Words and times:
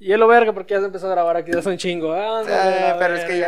Y 0.00 0.12
es 0.12 0.18
lo 0.18 0.28
verga 0.28 0.52
porque 0.52 0.74
ya 0.74 0.80
se 0.80 0.86
empezó 0.86 1.08
a 1.08 1.10
grabar 1.10 1.36
aquí, 1.36 1.50
ya 1.52 1.58
es 1.58 1.66
un 1.66 1.76
chingo. 1.76 2.12
ándale, 2.12 2.76
Eh, 2.76 2.80
la 2.88 2.98
pero 2.98 3.14
es 3.16 3.24
que 3.24 3.38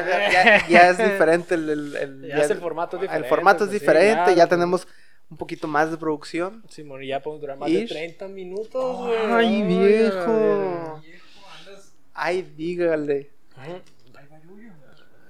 ya, 0.68 0.90
es 0.90 0.98
diferente 0.98 1.54
el, 1.54 1.70
el- 1.70 1.96
el- 1.96 2.22
Ya 2.28 2.36
es 2.38 2.50
el 2.50 2.58
formato 2.58 2.96
es 2.96 3.02
El 3.02 3.08
diferente, 3.08 3.28
formato 3.28 3.64
es 3.64 3.68
pues, 3.68 3.78
sí, 3.78 3.84
diferente, 3.84 4.14
claro, 4.24 4.32
ya 4.36 4.46
tenemos 4.48 4.88
un 5.30 5.36
poquito 5.36 5.68
más 5.68 5.90
de 5.92 5.96
producción. 5.96 6.64
Simón, 6.68 7.04
y 7.04 7.08
ya 7.08 7.20
podemos 7.20 7.40
durar 7.40 7.56
más 7.56 7.68
de 7.70 7.76
Ish. 7.82 7.88
30 7.90 8.26
minutos, 8.28 8.96
güey. 9.06 9.16
Ay, 9.30 9.62
viejo. 9.62 11.00
Viejo, 11.02 11.48
andas. 11.56 11.92
Ay, 12.14 12.42
dígale. 12.56 13.30
Ay. 13.56 13.80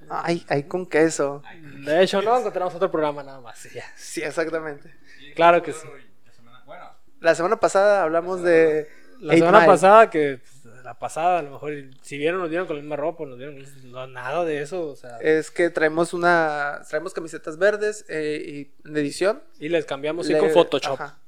Ay, 0.09 0.45
ay, 0.48 0.64
con 0.64 0.87
queso. 0.87 1.43
De 1.84 2.02
hecho, 2.02 2.21
no, 2.23 2.37
encontramos 2.39 2.75
otro 2.75 2.91
programa 2.91 3.23
nada 3.23 3.41
más. 3.41 3.62
ya. 3.73 3.84
Sí, 3.96 4.21
exactamente. 4.23 4.93
Sí, 5.18 5.32
Claro 5.34 5.62
que 5.62 5.73
sí. 5.73 5.87
la 6.27 6.32
semana- 6.32 6.62
Bueno, 6.66 6.84
La 7.21 7.34
semana 7.34 7.57
pasada 7.61 8.02
hablamos 8.02 8.43
de. 8.43 8.89
La 9.21 9.34
semana 9.34 9.66
pasada, 9.66 10.09
que 10.11 10.39
pues, 10.39 10.60
la 10.91 10.99
pasada, 10.99 11.39
a 11.39 11.43
lo 11.43 11.53
mejor, 11.53 11.73
si 12.03 12.19
vieron, 12.19 12.41
nos 12.41 12.51
dieron 12.51 12.67
con 12.67 12.75
la 12.75 12.83
misma 12.83 12.97
ropa, 12.97 13.25
nos 13.25 13.39
dieron 13.39 13.65
no, 13.85 14.09
nada 14.09 14.45
de 14.45 14.61
eso, 14.61 14.89
o 14.89 14.97
sea, 14.97 15.19
Es 15.19 15.53
que 15.53 15.71
traemos 15.71 16.12
una. 16.12 16.81
Traemos 16.89 17.15
camisetas 17.15 17.59
verdes 17.59 18.05
eh, 18.09 18.43
y 18.45 18.91
de 18.91 19.01
edición. 19.01 19.41
y 19.61 19.69
les 19.69 19.84
cambiamos 19.84 20.27
sí, 20.27 20.37
con 20.37 20.51
Photoshop. 20.51 20.95
Ajá, 20.95 21.21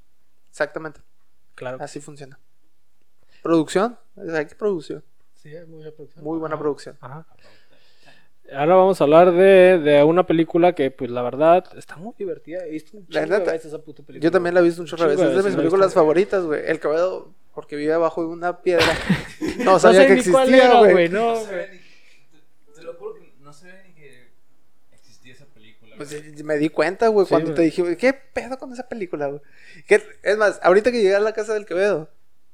Exactamente. 0.51 1.01
Claro. 1.55 1.79
Así 1.81 2.01
funciona. 2.01 2.41
Producción. 3.41 3.97
Hay 4.17 4.47
que 4.47 4.57
producción. 4.57 5.05
Sí, 5.37 5.55
hay 5.55 5.65
mucha 5.67 5.93
producción. 5.93 6.25
Muy 6.25 6.41
buena 6.41 6.57
Ajá. 6.57 6.63
producción. 6.63 6.99
Ajá. 7.01 7.25
Ahora 8.53 8.75
vamos 8.75 9.01
a 9.01 9.05
hablar 9.05 9.31
de, 9.31 9.79
de 9.79 10.03
una 10.03 10.27
película 10.27 10.75
que, 10.75 10.91
pues, 10.91 11.09
la 11.09 11.23
verdad, 11.23 11.65
está 11.77 11.97
muy 11.97 12.15
divertida. 12.19 12.67
He 12.67 12.71
visto 12.71 12.97
un 12.97 13.07
La 13.11 13.27
neta, 13.27 13.55
esa 13.55 13.79
puta 13.79 14.03
película. 14.03 14.25
Yo 14.25 14.33
también 14.33 14.55
la 14.55 14.61
he 14.61 14.65
visto 14.65 14.83
un 14.83 14.89
chorro 14.89 15.05
de 15.05 15.11
veces. 15.11 15.29
Es 15.29 15.37
de 15.37 15.43
mis 15.45 15.57
películas 15.57 15.95
favoritas, 15.95 16.45
güey. 16.45 16.63
El 16.67 16.81
Quevedo, 16.81 17.33
porque 17.55 17.77
vive 17.77 17.93
abajo 17.93 18.23
de 18.23 18.29
una 18.29 18.61
piedra. 18.63 18.87
No 19.59 19.73
No 19.73 19.79
sabía 19.81 20.03
sé 20.03 20.07
que 20.07 20.13
ni 20.15 20.19
existía, 20.21 20.75
güey. 20.79 21.09
no, 21.09 21.35
no. 21.35 21.41
Te, 21.43 21.81
te 22.77 22.83
lo 22.83 22.95
juro 22.95 23.15
que 23.15 23.33
no 23.41 23.53
sabía 23.53 23.83
ni 23.87 23.93
que 23.93 24.29
existía 24.93 25.33
esa 25.35 25.47
película. 25.47 25.97
Pues 25.97 26.45
me 26.45 26.57
di 26.59 26.69
cuenta, 26.69 27.09
güey, 27.09 27.27
Sí, 27.27 27.31
cuando 27.31 27.55
te 27.55 27.63
dije, 27.63 27.83
güey, 27.83 27.97
¿qué 27.97 28.13
pedo 28.13 28.57
con 28.59 28.73
esa 28.73 28.89
película, 28.89 29.27
güey? 29.27 29.41
Es 30.23 30.39
más, 30.39 30.61
ahorita 30.63 30.93
que 30.93 30.99
llegué 31.03 31.15
a 31.17 31.21
la 31.21 31.33
casa 31.33 31.55
del 31.55 31.67
Quevedo, 31.67 32.09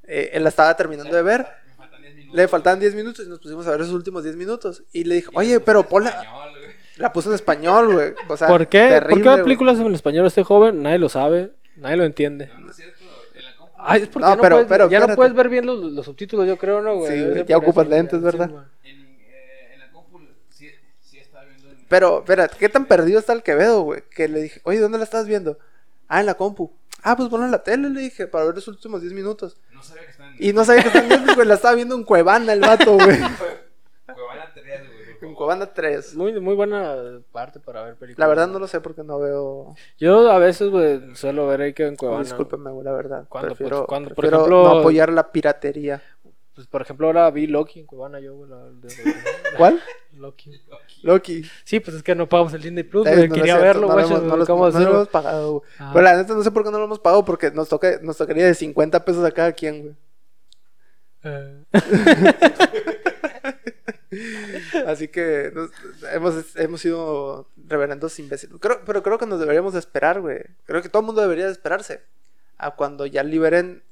eh, 0.05 0.31
él 0.33 0.43
la 0.45 0.49
estaba 0.49 0.75
terminando 0.77 1.15
de 1.15 1.23
ver. 1.23 1.47
Me 1.67 1.75
faltan 1.77 2.01
10 2.03 2.15
minutos. 2.15 2.37
Le 2.37 2.49
faltaban 2.49 2.81
10 2.81 2.95
minutos 2.95 3.27
y 3.27 3.29
nos 3.29 3.39
pusimos 3.41 3.67
a 3.67 3.71
ver 3.73 3.83
esos 3.83 3.93
últimos 3.95 4.25
10 4.25 4.37
minutos. 4.37 4.83
Y 4.93 5.05
le 5.05 5.17
dije, 5.17 5.29
oye, 5.35 5.61
pero 5.61 5.87
ponla. 5.87 6.09
español. 6.11 6.53
La 6.97 7.13
puso 7.13 7.29
en 7.29 7.35
español, 7.37 7.93
güey. 7.95 8.15
O 8.29 8.37
sea, 8.37 8.49
¿Por 8.49 8.67
qué? 8.69 8.81
¿Por 8.81 8.89
terrible, 8.91 9.23
qué 9.23 9.29
la 9.29 9.33
güey. 9.35 9.45
película 9.45 9.73
es 9.73 9.79
en 9.79 9.95
español 9.95 10.27
este 10.27 10.43
joven? 10.43 10.83
Nadie 10.83 10.99
lo 10.99 11.09
sabe, 11.11 11.53
nadie 11.77 11.97
lo 11.99 12.05
entiende. 12.05 12.47
No, 12.49 12.61
no 12.61 12.71
es 12.71 12.77
cierto. 12.77 12.98
Ay, 13.81 14.03
es 14.03 14.09
porque 14.09 14.25
No, 14.25 14.31
ya, 14.31 14.37
no, 14.37 14.43
pero- 14.43 14.57
puedes, 14.57 14.69
pero 14.69 14.89
ya 14.91 15.07
no 15.07 15.15
puedes 15.15 15.35
ver 15.35 15.49
bien 15.49 15.65
los, 15.67 15.79
los 15.93 16.05
subtítulos, 16.05 16.47
yo 16.47 16.57
creo, 16.59 16.83
¿no, 16.83 16.97
güey? 16.97 17.13
Sí, 17.19 17.25
güey, 17.25 17.45
ya 17.47 17.57
ocupas 17.59 17.87
eso, 17.87 17.95
lentes, 17.95 18.21
¿verdad? 18.21 18.51
En, 18.83 18.97
eh, 19.01 19.71
en 19.75 19.79
la 19.81 19.91
compu 19.93 20.19
sí, 20.51 20.69
sí 21.01 21.19
estaba 21.19 21.45
viendo. 21.45 21.71
En, 21.71 21.87
Pero, 21.89 22.19
espera, 22.19 22.49
¿qué 22.49 22.69
tan 22.69 22.87
perdido 22.87 23.19
está 23.21 23.33
el 23.33 23.43
Quevedo, 23.43 23.83
güey? 23.83 24.03
Que 24.11 24.29
le 24.29 24.43
dije, 24.43 24.61
oye, 24.65 24.81
¿dónde 24.81 24.99
la 24.99 25.05
estás 25.05 25.27
viendo? 25.27 25.59
Ah, 26.09 26.21
en 26.21 26.27
la 26.27 26.35
compu. 26.35 26.73
Ah, 27.03 27.17
pues 27.17 27.29
ponla 27.29 27.47
en 27.47 27.53
la 27.53 27.63
tele, 27.63 27.89
le 27.91 28.01
dije, 28.01 28.27
para 28.27 28.47
ver 28.47 28.57
los 28.57 28.67
últimos 28.67 29.01
10 29.01 29.13
minutos. 29.13 29.57
No 29.73 29.83
sabía 29.83 30.05
que 30.05 30.11
estaba 30.11 30.31
en. 30.31 30.37
Y 30.41 30.53
no 30.53 30.65
sabía 30.65 30.83
que 30.83 30.89
estaba 30.89 31.05
en 31.05 31.11
Netflix, 31.11 31.35
güey. 31.37 31.47
La 31.47 31.55
estaba 31.55 31.75
viendo 31.77 31.95
en 31.95 32.03
Cuevana 32.03 32.53
el 32.53 32.61
vato, 32.61 32.95
güey. 32.95 33.19
Cuevana 34.07 34.51
3, 34.55 34.65
güey. 34.65 34.99
por 35.05 35.13
En 35.13 35.19
favor. 35.19 35.28
Cuevana 35.39 35.67
3. 35.67 36.15
Muy, 36.17 36.39
muy 36.41 36.55
buena 36.55 36.97
parte 37.33 37.61
para 37.61 37.83
ver 37.83 37.95
películas. 37.97 38.19
La 38.19 38.29
verdad 38.29 38.49
no 38.49 38.59
lo 38.59 38.67
sé 38.67 38.81
porque 38.81 39.03
no 39.03 39.19
veo. 39.19 39.75
Yo 39.99 40.31
a 40.31 40.39
veces, 40.39 40.69
güey, 40.71 41.15
suelo 41.17 41.47
ver 41.47 41.63
ahí 41.63 41.73
que 41.73 41.87
en 41.87 41.97
Cuevana. 41.97 42.25
Discúlpeme, 42.25 42.71
güey, 42.71 42.85
la 42.85 42.93
verdad. 42.93 43.25
Cuando, 43.29 43.49
pues, 43.49 43.59
prefiero, 43.59 43.87
cuando, 43.87 44.09
por 44.11 44.17
prefiero 44.17 44.39
ejemplo- 44.45 44.65
no 44.75 44.81
apoyar 44.81 45.13
la 45.13 45.33
piratería. 45.33 46.03
Pues, 46.55 46.67
por 46.67 46.83
ejemplo, 46.83 47.07
ahora 47.07 47.31
vi 47.31 47.47
Loki 47.47 47.79
en 47.81 47.87
Cuevana, 47.87 48.19
yo, 48.19 48.35
güey. 48.35 48.51
la- 48.51 48.69
¿Cuál? 49.57 49.81
Loki. 50.15 50.51
Loki. 51.03 51.45
Sí, 51.65 51.79
pues 51.79 51.97
es 51.97 52.03
que 52.03 52.17
no 52.17 52.29
pagamos 52.29 52.53
el 52.55 52.61
Disney 52.63 52.83
Plus, 52.83 53.07
Eh, 53.07 53.29
no, 53.29 53.35
Quería 53.35 53.55
cierto, 53.59 53.63
verlo, 53.63 53.87
güey. 53.87 54.05
no 54.11 54.37
lo- 54.37 54.45
hemos 54.89 55.09
pagado. 55.09 55.63
Ah. 55.79 55.91
Pero 55.93 56.03
la 56.05 56.17
neta 56.17 56.35
no 56.35 56.43
sé 56.43 56.51
por 56.51 56.65
qué 56.65 56.71
no 56.73 56.79
lo 56.79 56.85
hemos 56.87 56.99
pagado 56.99 57.25
porque 57.25 57.53
nos, 57.53 57.69
toca, 57.69 58.01
nos 58.03 58.17
tocaría 58.17 58.45
de 58.47 58.55
50 58.55 59.05
pesos 59.05 59.25
a 59.25 59.31
cada 59.31 59.53
quien, 59.53 59.83
güey. 59.83 59.95
Eh, 61.25 61.65
Así 64.87 65.09
que 65.09 65.51
nos- 65.55 65.71
hemos, 66.13 66.57
hemos 66.57 66.81
sido 66.81 67.49
reverendos 67.67 68.19
imbéciles. 68.19 68.57
Creo, 68.61 68.81
pero 68.85 69.03
creo 69.03 69.19
que 69.19 69.27
nos 69.27 69.41
deberíamos 69.41 69.73
de 69.73 69.79
esperar, 69.79 70.21
güey. 70.21 70.41
Creo 70.67 70.83
que 70.83 70.89
todo 70.89 71.01
el 71.01 71.07
mundo 71.07 71.21
debería 71.23 71.47
de 71.47 71.53
esperarse 71.53 72.03
a 72.57 72.73
cuando 72.73 73.07
ya 73.07 73.23
liberen 73.23 73.83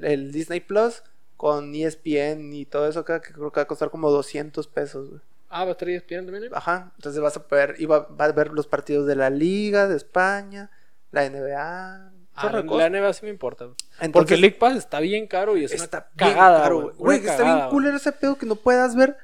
el 0.00 0.32
Disney 0.32 0.60
Plus 0.60 1.02
con 1.36 1.74
ESPN 1.74 2.52
y 2.52 2.64
todo 2.64 2.88
eso 2.88 3.04
que 3.04 3.20
creo 3.20 3.52
que 3.52 3.60
va 3.60 3.64
a 3.64 3.66
costar 3.66 3.90
como 3.90 4.10
200 4.10 4.66
pesos, 4.68 5.10
güey. 5.10 5.20
Ah, 5.50 5.64
¿va 5.64 5.70
a 5.70 5.72
estar 5.72 5.88
ESPN 5.88 6.26
también? 6.26 6.48
Ajá, 6.52 6.92
entonces 6.96 7.20
vas 7.22 7.36
a 7.36 7.46
poder, 7.46 7.76
y 7.78 7.86
va, 7.86 8.08
a 8.18 8.32
ver 8.32 8.50
los 8.50 8.66
partidos 8.66 9.06
de 9.06 9.14
la 9.14 9.30
Liga, 9.30 9.86
de 9.86 9.96
España, 9.96 10.70
la 11.12 11.28
NBA. 11.28 12.10
Ah, 12.36 12.50
la, 12.50 12.90
NBA 12.90 13.12
sí 13.12 13.24
me 13.24 13.30
importa. 13.30 13.66
Entonces, 14.00 14.10
Porque 14.12 14.34
el 14.34 14.40
League 14.40 14.56
Pass 14.58 14.76
está 14.76 14.98
bien 14.98 15.28
caro 15.28 15.56
y 15.56 15.64
es 15.64 15.70
está 15.72 16.08
una 16.16 16.16
cagada, 16.16 16.68
güey. 16.68 17.18
está 17.18 17.44
bien 17.44 17.68
culero 17.70 17.96
ese 17.96 18.10
pedo 18.10 18.36
que 18.36 18.46
no 18.46 18.56
puedas 18.56 18.96
ver 18.96 19.16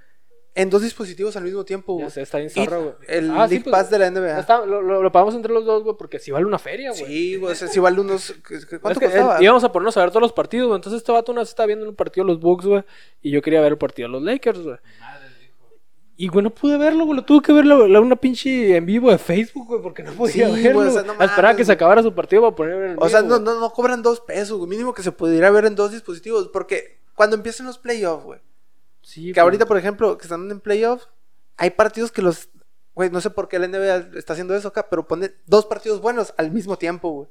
en 0.54 0.68
dos 0.68 0.82
dispositivos 0.82 1.36
al 1.36 1.44
mismo 1.44 1.64
tiempo, 1.64 1.94
güey. 1.94 2.06
está 2.14 2.38
bien 2.38 2.50
Y 2.50 2.64
zarro, 2.64 2.82
güey. 2.82 2.94
el 3.08 3.30
Ah, 3.30 3.48
sí, 3.48 3.60
pues, 3.60 3.70
Pass 3.72 3.88
de 3.90 3.98
la 3.98 4.10
NBA. 4.10 4.40
está- 4.40 4.66
lo, 4.66 4.82
lo, 4.82 5.02
lo 5.02 5.12
pagamos 5.12 5.34
entre 5.34 5.52
los 5.52 5.64
dos, 5.64 5.84
güey, 5.84 5.96
porque 5.96 6.18
si 6.18 6.30
vale 6.32 6.44
una 6.44 6.58
feria, 6.58 6.90
güey. 6.90 7.04
Sí, 7.06 7.36
güey, 7.36 7.52
o 7.52 7.54
sea, 7.54 7.68
si 7.68 7.78
vale 7.78 8.00
unos... 8.00 8.34
¿Cuánto 8.80 8.90
Es 8.90 8.98
que, 8.98 9.06
costaba? 9.06 9.38
eh, 9.38 9.44
íbamos 9.44 9.62
a 9.64 9.70
ponernos 9.72 9.96
a 9.96 10.00
ver 10.00 10.10
todos 10.10 10.22
los 10.22 10.32
partidos, 10.32 10.66
güey. 10.68 10.76
Entonces 10.78 10.98
este 11.00 11.12
vato 11.12 11.30
una 11.32 11.42
vez 11.42 11.50
estaba 11.50 11.66
viendo 11.68 11.88
un 11.88 11.94
partido 11.94 12.26
de 12.26 12.32
los 12.32 12.40
Bucks, 12.40 12.66
güey. 12.66 12.82
Y 13.22 13.30
yo 13.30 13.40
quería 13.42 13.60
ver 13.60 13.72
el 13.72 13.78
partido 13.78 14.08
de 14.08 14.12
los 14.12 14.22
Lakers, 14.22 14.58
güey. 14.60 14.76
Y, 16.16 16.28
güey, 16.28 16.42
no 16.44 16.50
pude 16.50 16.76
verlo, 16.76 17.06
güey. 17.06 17.16
Lo 17.16 17.24
tuve 17.24 17.40
que 17.42 17.52
ver 17.52 17.64
la, 17.64 17.76
la- 17.88 18.00
una 18.00 18.16
pinche 18.16 18.76
en 18.76 18.84
vivo 18.84 19.10
de 19.10 19.16
Facebook, 19.16 19.66
güey, 19.68 19.80
porque 19.80 20.02
no 20.02 20.12
podía 20.12 20.48
Sí, 20.54 20.62
verlo. 20.62 20.72
güey, 20.80 20.88
o 20.88 20.92
sea, 20.92 21.02
güey. 21.02 21.16
no 21.16 21.22
A 21.22 21.24
esperar 21.24 21.52
a 21.54 21.56
que 21.56 21.64
se 21.64 21.72
acabara 21.72 22.02
su 22.02 22.12
partido 22.14 22.42
para 22.42 22.54
poner 22.56 22.74
el 22.90 22.96
O 22.98 23.08
sea, 23.08 23.22
no, 23.22 23.38
no, 23.38 23.58
no 23.58 23.70
cobran 23.70 24.02
dos 24.02 24.20
pesos, 24.20 24.58
güey. 24.58 24.68
Mínimo 24.68 24.92
que 24.92 25.02
se 25.02 25.12
pudiera 25.12 25.48
ver 25.50 25.64
en 25.64 25.74
dos 25.76 25.92
dispositivos. 25.92 26.48
Porque 26.48 26.98
cuando 27.14 27.36
empiecen 27.36 27.64
los 27.64 27.78
playoffs, 27.78 28.24
güey. 28.24 28.40
Sí, 29.10 29.26
Que 29.26 29.34
pues, 29.34 29.42
ahorita, 29.42 29.66
por 29.66 29.76
ejemplo, 29.76 30.16
que 30.16 30.22
están 30.22 30.48
en 30.50 30.60
playoffs, 30.60 31.08
hay 31.56 31.70
partidos 31.70 32.12
que 32.12 32.22
los... 32.22 32.48
Güey, 32.94 33.10
no 33.10 33.20
sé 33.20 33.30
por 33.30 33.48
qué 33.48 33.58
la 33.58 33.66
NBA 33.66 34.16
está 34.18 34.34
haciendo 34.34 34.54
eso 34.54 34.68
acá, 34.68 34.88
pero 34.88 35.06
pone 35.08 35.32
dos 35.46 35.66
partidos 35.66 36.00
buenos 36.00 36.32
al 36.36 36.50
mismo 36.52 36.76
tiempo, 36.78 37.10
güey. 37.10 37.28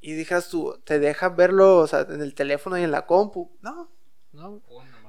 Y 0.00 0.12
dijeras 0.12 0.48
tú, 0.50 0.78
¿te 0.84 0.98
deja 0.98 1.30
verlo, 1.30 1.78
o 1.78 1.86
sea, 1.86 2.00
en 2.10 2.20
el 2.20 2.34
teléfono 2.34 2.76
y 2.78 2.82
en 2.82 2.90
la 2.90 3.06
compu? 3.06 3.50
No, 3.62 3.88
no. 4.32 4.60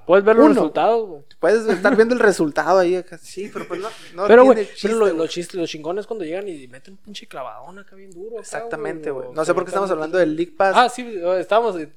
Puedes 0.05 0.25
ver 0.25 0.37
los 0.37 0.45
Uno. 0.45 0.53
resultados, 0.55 1.07
güey. 1.07 1.23
puedes 1.39 1.65
estar 1.67 1.95
viendo 1.95 2.15
el 2.15 2.19
resultado 2.31 2.79
ahí 2.79 2.95
acá. 2.95 3.17
Sí, 3.19 3.49
pero 3.53 3.67
pues 3.67 3.79
no, 3.79 3.89
no 4.15 4.27
pero, 4.27 4.43
güey, 4.45 4.67
lo- 4.83 5.13
los 5.13 5.29
chistes, 5.29 5.55
los 5.55 5.69
chingones 5.69 6.07
cuando 6.07 6.25
llegan 6.25 6.47
y 6.47 6.67
meten 6.67 6.93
un 6.95 6.97
pinche 6.99 7.27
clavadón 7.27 7.77
acá 7.79 7.95
bien 7.95 8.09
duro. 8.11 8.31
acá, 8.31 8.39
Exactamente, 8.41 9.11
güey. 9.11 9.29
No 9.33 9.45
sé 9.45 9.53
por 9.53 9.63
qué 9.65 9.69
estamos 9.69 9.91
hablando 9.91 10.17
del 10.17 10.35
League 10.35 10.53
Pass. 10.57 10.73
Ah, 10.75 10.89
sí, 10.89 11.01
eh, 11.03 11.39
estábamos. 11.39 11.79
eh, 11.79 11.91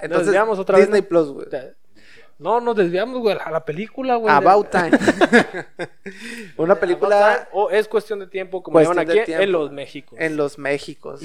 entonces, 0.00 0.34
otra 0.58 0.78
Disney 0.78 1.00
vez. 1.02 1.08
Plus, 1.08 1.28
güey. 1.28 1.46
¿No? 2.38 2.54
No, 2.54 2.60
nos 2.60 2.76
desviamos, 2.76 3.18
güey, 3.20 3.36
a 3.42 3.50
la 3.50 3.64
película, 3.64 4.16
güey. 4.16 4.32
About 4.34 4.68
Time. 4.70 4.90
Una 6.56 6.74
película 6.76 7.48
O 7.52 7.70
es 7.70 7.88
cuestión 7.88 8.18
de 8.20 8.26
tiempo, 8.26 8.62
como 8.62 8.80
llaman 8.80 9.06
de 9.06 9.12
aquí, 9.20 9.24
tiempo. 9.26 9.42
en 9.44 9.52
los 9.52 9.70
México. 9.72 10.16
en 10.18 10.36
los 10.36 10.58
Méxicos. 10.58 11.20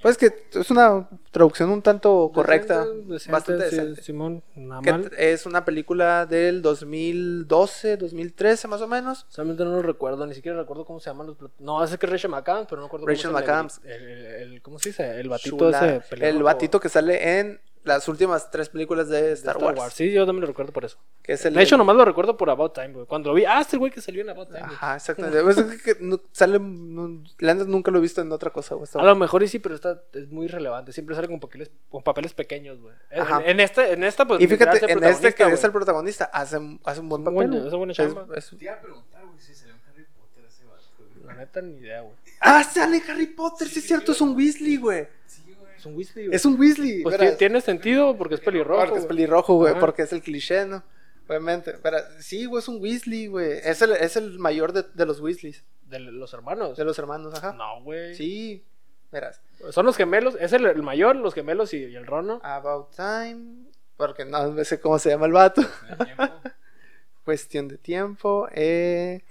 Pues 0.00 0.16
que 0.16 0.32
es 0.52 0.70
una 0.70 1.08
traducción 1.32 1.70
un 1.70 1.82
tanto 1.82 2.30
correcta, 2.32 2.86
bastante 3.28 3.64
decente. 3.64 4.00
Simón, 4.00 4.44
nada 4.54 4.80
mal. 4.80 5.10
es 5.18 5.44
una 5.44 5.64
película 5.64 6.24
del 6.24 6.62
2012, 6.62 7.96
2013 7.96 8.68
más 8.68 8.80
o 8.80 8.86
menos. 8.86 9.26
Solamente 9.28 9.64
no 9.64 9.72
lo 9.72 9.82
recuerdo, 9.82 10.24
ni 10.24 10.34
siquiera 10.34 10.56
recuerdo 10.56 10.84
cómo 10.84 11.00
se 11.00 11.10
llaman 11.10 11.26
los. 11.26 11.36
No, 11.58 11.82
ese 11.82 11.98
que 11.98 12.06
Rachel 12.06 12.30
McAdams, 12.30 12.68
pero 12.70 12.80
no 12.80 12.86
recuerdo 12.86 13.08
Rachel 13.08 13.30
cómo 13.32 13.38
se 13.40 13.44
llama 13.46 13.62
McAdams. 13.64 13.80
El, 13.84 14.02
el- 14.08 14.26
el- 14.52 14.62
¿Cómo 14.62 14.78
se 14.78 14.90
dice? 14.90 15.18
El 15.18 15.28
batito 15.28 15.56
Chula. 15.56 15.78
ese. 15.78 15.94
el 15.96 16.02
pelirrojo 16.20 16.44
batito 16.44 16.78
que 16.78 16.88
sale 16.88 17.40
en 17.40 17.60
las 17.88 18.06
últimas 18.08 18.50
tres 18.50 18.68
películas 18.68 19.08
de 19.08 19.22
de 19.22 19.32
Star, 19.32 19.56
Wars. 19.58 19.92
Sí, 19.94 20.12
yo 20.12 20.24
también 20.26 20.42
lo 20.42 20.46
recuerdo 20.46 20.72
por 20.72 20.84
eso. 20.84 20.98
Que 21.22 21.32
es 21.32 21.44
el, 21.44 21.54
De 21.54 21.62
hecho, 21.62 21.76
nomás 21.76 21.96
lo 21.96 22.04
recuerdo 22.04 22.36
por 22.36 22.48
About 22.50 22.74
Time, 22.74 22.92
güey. 22.92 23.06
Cuando 23.06 23.30
lo 23.30 23.34
vi, 23.34 23.44
ah, 23.44 23.60
este 23.60 23.76
güey 23.76 23.90
que 23.90 24.00
salió 24.00 24.22
en 24.22 24.30
About 24.30 24.48
Time. 24.48 24.60
Ajá, 24.62 24.96
exactamente. 24.96 25.42
Pues 25.42 25.58
es 25.58 25.82
que 25.82 25.96
no- 26.00 26.20
sale, 26.32 26.58
no- 26.60 27.22
nunca 27.66 27.90
lo 27.90 27.98
he 27.98 28.00
visto 28.02 28.20
en 28.20 28.30
otra 28.30 28.50
cosa. 28.50 28.74
güey. 28.76 28.88
A 28.94 29.02
lo 29.02 29.16
mejor 29.16 29.42
y 29.42 29.48
sí, 29.48 29.58
pero 29.58 29.74
está, 29.74 30.00
es 30.12 30.28
muy 30.30 30.46
relevante. 30.46 30.92
Siempre 30.92 31.16
sale 31.16 31.26
con 31.26 31.40
papeles, 31.40 31.70
con 31.90 32.02
papeles 32.02 32.32
pequeños, 32.34 32.80
güey. 32.80 32.94
En, 33.10 33.24
en 33.44 33.60
este, 33.60 33.92
en 33.92 34.04
esta, 34.04 34.24
pues. 34.26 34.40
y 34.40 34.46
fíjate, 34.46 34.92
en 34.92 35.02
este 35.04 35.34
que 35.34 35.44
es 35.44 35.64
el 35.64 35.72
protagonista, 35.72 36.26
hace, 36.32 36.58
hace 36.84 37.00
un 37.00 37.08
buen 37.08 37.24
papel. 37.24 37.48
güey. 37.50 37.66
es 37.66 37.74
buena 37.74 37.92
chamba. 37.92 38.26
es- 38.36 38.50
Te 38.50 38.64
iba 38.64 38.74
a 38.74 38.80
preguntar, 38.80 39.24
güey, 39.26 39.38
si 39.40 39.54
salió 39.54 39.74
en 39.74 39.80
Harry 39.88 40.04
Potter 40.14 40.44
ese 40.46 40.64
vato. 40.64 41.26
La 41.26 41.34
neta, 41.34 41.60
ni 41.62 41.74
idea, 41.78 42.02
güey. 42.02 42.14
Ah, 42.40 42.62
sale 42.62 43.02
Harry 43.08 43.26
Potter, 43.26 43.66
sí 43.68 43.80
es 43.80 43.86
cierto, 43.86 44.12
es 44.12 44.20
un 44.20 44.36
Weasley, 44.36 44.76
güey. 44.76 45.08
Sí, 45.26 45.42
un 45.88 45.96
Weasley, 45.96 46.26
güey. 46.26 46.36
Es 46.36 46.44
un 46.44 46.58
Weasley. 46.60 47.02
Pues 47.02 47.18
verás. 47.18 47.36
tiene 47.38 47.60
sentido 47.60 48.16
porque 48.16 48.36
es 48.36 48.40
pelirrojo. 48.40 48.84
Porque 48.84 48.98
es 49.00 49.06
pelirrojo, 49.06 49.54
güey, 49.54 49.72
Ajá. 49.72 49.80
porque 49.80 50.02
es 50.02 50.12
el 50.12 50.22
cliché, 50.22 50.64
¿no? 50.66 50.82
Obviamente. 51.28 51.74
Pero 51.82 51.98
sí, 52.20 52.46
güey, 52.46 52.62
es 52.62 52.68
un 52.68 52.80
Weasley, 52.80 53.26
güey. 53.26 53.58
Es 53.62 53.82
el, 53.82 53.92
es 53.92 54.16
el 54.16 54.38
mayor 54.38 54.72
de, 54.72 54.84
de 54.94 55.06
los 55.06 55.20
Weasleys, 55.20 55.64
De 55.82 55.98
los 56.00 56.32
hermanos. 56.32 56.76
de 56.76 56.84
los 56.84 56.98
hermanos, 56.98 57.34
ajá. 57.34 57.52
No, 57.52 57.82
güey. 57.82 58.14
Sí, 58.14 58.64
verás. 59.12 59.40
Son 59.70 59.84
los 59.84 59.96
gemelos. 59.96 60.36
Es 60.40 60.52
el, 60.52 60.64
el 60.66 60.82
mayor, 60.82 61.16
los 61.16 61.34
gemelos 61.34 61.74
y, 61.74 61.78
y 61.84 61.96
el 61.96 62.06
Rono. 62.06 62.40
About 62.42 62.94
Time. 62.94 63.66
Porque 63.96 64.24
no 64.24 64.64
sé 64.64 64.80
cómo 64.80 64.98
se 64.98 65.10
llama 65.10 65.26
el 65.26 65.32
vato. 65.32 65.60
¿El 65.90 65.98
tiempo? 66.06 66.24
Cuestión 67.24 67.68
de 67.68 67.76
tiempo. 67.78 68.48
Eh... 68.54 69.22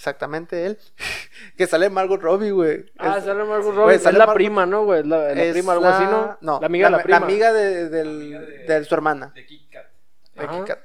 Exactamente 0.00 0.64
él. 0.64 0.78
que 1.58 1.66
sale 1.66 1.90
Margot 1.90 2.18
Robbie, 2.22 2.52
güey. 2.52 2.86
Ah, 2.98 3.16
Es- 3.18 3.24
sale 3.24 3.44
Margot 3.44 3.74
Robbie. 3.74 3.96
Es 3.96 4.02
sale 4.02 4.16
la 4.18 4.24
Margot- 4.26 4.34
prima, 4.34 4.64
¿no, 4.64 4.84
güey? 4.86 5.04
La, 5.04 5.34
la 5.34 5.42
es 5.42 5.52
prima, 5.52 5.74
algo 5.74 5.84
así, 5.86 6.04
¿no? 6.04 6.38
No, 6.40 6.58
La 6.58 6.66
amiga 6.66 6.86
de 6.88 6.96
la 6.96 7.02
prima. 7.02 7.16
amiga 7.18 7.52
de, 7.52 8.00
amiga 8.00 8.40
de- 8.40 8.64
de 8.66 8.84
su 8.86 8.94
hermana. 8.94 9.30
De 9.34 9.44
Kit 9.44 9.70
Kat. 9.70 9.84
de 10.36 10.42
Ajá. 10.42 10.52
Kit 10.56 10.64
Kat. 10.66 10.78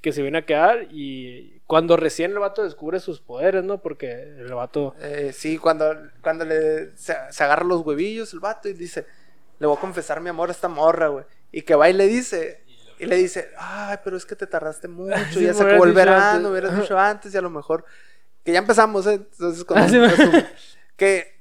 Que 0.00 0.12
se 0.12 0.22
viene 0.22 0.38
a 0.38 0.46
quedar 0.46 0.86
y 0.90 1.60
cuando 1.66 1.98
recién 1.98 2.30
el 2.30 2.38
vato 2.38 2.62
descubre 2.64 2.98
sus 2.98 3.20
poderes, 3.20 3.62
¿no? 3.62 3.82
Porque 3.82 4.10
el 4.22 4.54
vato... 4.54 4.94
Eh, 5.02 5.32
sí, 5.34 5.58
cuando, 5.58 5.94
cuando 6.22 6.46
le, 6.46 6.96
se, 6.96 7.14
se 7.28 7.44
agarra 7.44 7.64
los 7.64 7.82
huevillos 7.84 8.32
el 8.32 8.40
vato 8.40 8.70
y 8.70 8.72
dice, 8.72 9.04
le 9.58 9.66
voy 9.66 9.76
a 9.76 9.80
confesar 9.80 10.22
mi 10.22 10.30
amor 10.30 10.48
a 10.48 10.52
esta 10.52 10.68
morra, 10.68 11.08
güey. 11.08 11.26
Y 11.52 11.60
que 11.60 11.74
va 11.74 11.90
y 11.90 11.92
le 11.92 12.06
dice, 12.06 12.64
y 12.98 13.04
le 13.04 13.16
dice, 13.16 13.50
ay, 13.58 13.98
pero 14.02 14.16
es 14.16 14.24
que 14.24 14.34
te 14.36 14.46
tardaste 14.46 14.88
mucho, 14.88 15.14
Sí, 15.34 15.44
ya 15.44 15.52
se 15.52 15.62
acabó 15.62 15.84
el 15.84 15.92
verano, 15.92 16.24
antes". 16.38 16.50
hubieras 16.50 16.80
dicho 16.80 16.98
antes 16.98 17.34
y 17.34 17.36
a 17.36 17.42
lo 17.42 17.50
mejor, 17.50 17.84
que 18.44 18.52
ya 18.52 18.58
empezamos, 18.60 19.06
¿eh? 19.06 19.14
Entonces, 19.14 19.64
cuando 19.64 20.04
Ah, 20.06 20.10
sí, 20.16 20.44
que, 20.96 21.38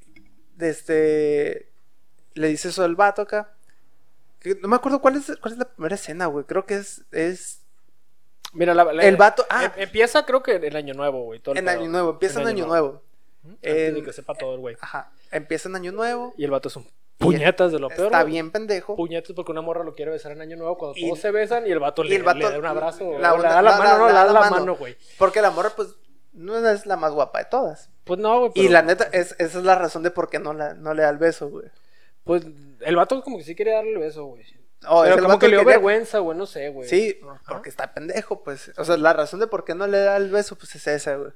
este, 0.59 1.71
le 2.33 2.47
dice 2.47 2.69
eso 2.69 2.83
al 2.83 2.95
vato 2.95 3.21
acá. 3.21 3.53
Que 4.39 4.55
no 4.55 4.67
me 4.69 4.75
acuerdo 4.77 5.01
cuál 5.01 5.15
es, 5.17 5.25
cuál 5.41 5.53
es 5.53 5.59
la 5.59 5.65
primera 5.65 5.95
escena, 5.95 6.27
güey. 6.27 6.45
Creo 6.45 6.65
que 6.65 6.75
es, 6.75 7.03
es 7.11 7.61
Mira, 8.53 8.73
la, 8.73 8.83
la- 8.85 9.03
el 9.03 9.15
vato, 9.17 9.45
ah, 9.49 9.65
em- 9.65 9.71
empieza 9.83 10.25
creo 10.25 10.41
que 10.41 10.53
en 10.55 10.63
el 10.63 10.75
año 10.75 10.93
nuevo, 10.93 11.23
güey. 11.23 11.39
todo 11.39 11.53
el 11.53 11.59
en 11.59 11.65
pedo. 11.65 11.79
Año 11.81 11.89
Nuevo, 11.89 12.09
empieza 12.11 12.41
en 12.41 12.47
Año 12.47 12.65
Nuevo. 12.65 13.03
En- 13.61 13.93
de 13.95 14.03
que 14.03 14.11
sepa 14.13 14.33
todo 14.33 14.55
el 14.55 14.59
güey. 14.59 14.75
Ajá, 14.81 15.11
empieza 15.31 15.69
en 15.69 15.75
Año 15.75 15.91
Nuevo. 15.91 16.33
Y 16.37 16.45
el 16.45 16.51
vato 16.51 16.67
es 16.69 16.75
un 16.75 16.87
puñetas 17.19 17.71
de 17.73 17.79
lo 17.79 17.89
peor. 17.89 18.05
Está 18.07 18.23
bien 18.23 18.49
pendejo. 18.49 18.95
Puñetas 18.95 19.33
porque 19.35 19.51
una 19.51 19.61
morra 19.61 19.83
lo 19.83 19.93
quiere 19.93 20.09
besar 20.11 20.31
en 20.31 20.41
año 20.41 20.55
nuevo 20.55 20.77
cuando 20.77 20.97
Y- 20.97 21.05
todos 21.07 21.19
se 21.19 21.31
besan 21.31 21.67
y 21.67 21.71
el 21.71 21.79
vato, 21.79 22.03
y 22.05 22.09
le, 22.09 22.15
el 22.15 22.23
vato- 22.23 22.39
le 22.39 22.49
da 22.51 22.57
un 22.59 22.65
abrazo. 22.65 23.19
la- 23.19 23.33
o 23.33 23.37
le 23.37 23.43
da 23.43 23.61
la, 23.61 23.71
la- 23.71 23.77
mano, 23.77 23.97
no, 23.99 24.07
le 24.07 24.13
da 24.13 24.25
la 24.33 24.49
mano, 24.49 24.75
güey. 24.77 24.95
Porque 25.17 25.41
la 25.41 25.51
morra, 25.51 25.69
pues, 25.75 25.89
no 26.39 26.57
es 26.69 26.85
la 26.85 26.95
más 26.95 27.11
guapa 27.11 27.39
de 27.39 27.45
todas. 27.45 27.89
Pues 28.05 28.19
no, 28.19 28.39
güey. 28.39 28.51
Y 28.55 28.69
la 28.69 28.81
neta, 28.81 29.09
es, 29.11 29.35
esa 29.39 29.59
es 29.59 29.63
la 29.65 29.75
razón 29.75 30.03
de 30.03 30.11
por 30.11 30.29
qué 30.29 30.39
no, 30.39 30.53
la, 30.53 30.73
no 30.73 30.93
le 30.93 31.03
da 31.03 31.09
el 31.09 31.17
beso, 31.17 31.49
güey. 31.49 31.67
Pues 32.23 32.43
el 32.81 32.95
vato 32.95 33.21
como 33.21 33.37
que 33.37 33.43
sí 33.43 33.55
quería 33.55 33.75
darle 33.75 33.93
el 33.93 33.99
beso, 33.99 34.25
güey. 34.25 34.43
Oh, 34.87 35.03
es 35.03 35.11
pero 35.13 35.23
como 35.25 35.39
que 35.39 35.47
le 35.47 35.51
dio 35.57 35.59
quería- 35.59 35.73
vergüenza, 35.73 36.19
güey, 36.19 36.37
no 36.37 36.45
sé, 36.45 36.69
güey. 36.69 36.87
Sí, 36.87 37.19
porque 37.47 37.69
está 37.69 37.93
pendejo, 37.93 38.43
pues. 38.43 38.71
O 38.77 38.85
sea, 38.85 38.95
la 38.97 39.13
razón 39.13 39.39
de 39.41 39.47
por 39.47 39.65
qué 39.65 39.75
no 39.75 39.87
le 39.87 39.99
da 39.99 40.15
el 40.17 40.29
beso, 40.31 40.57
pues 40.57 40.73
es 40.75 40.87
esa, 40.87 41.15
güey. 41.17 41.31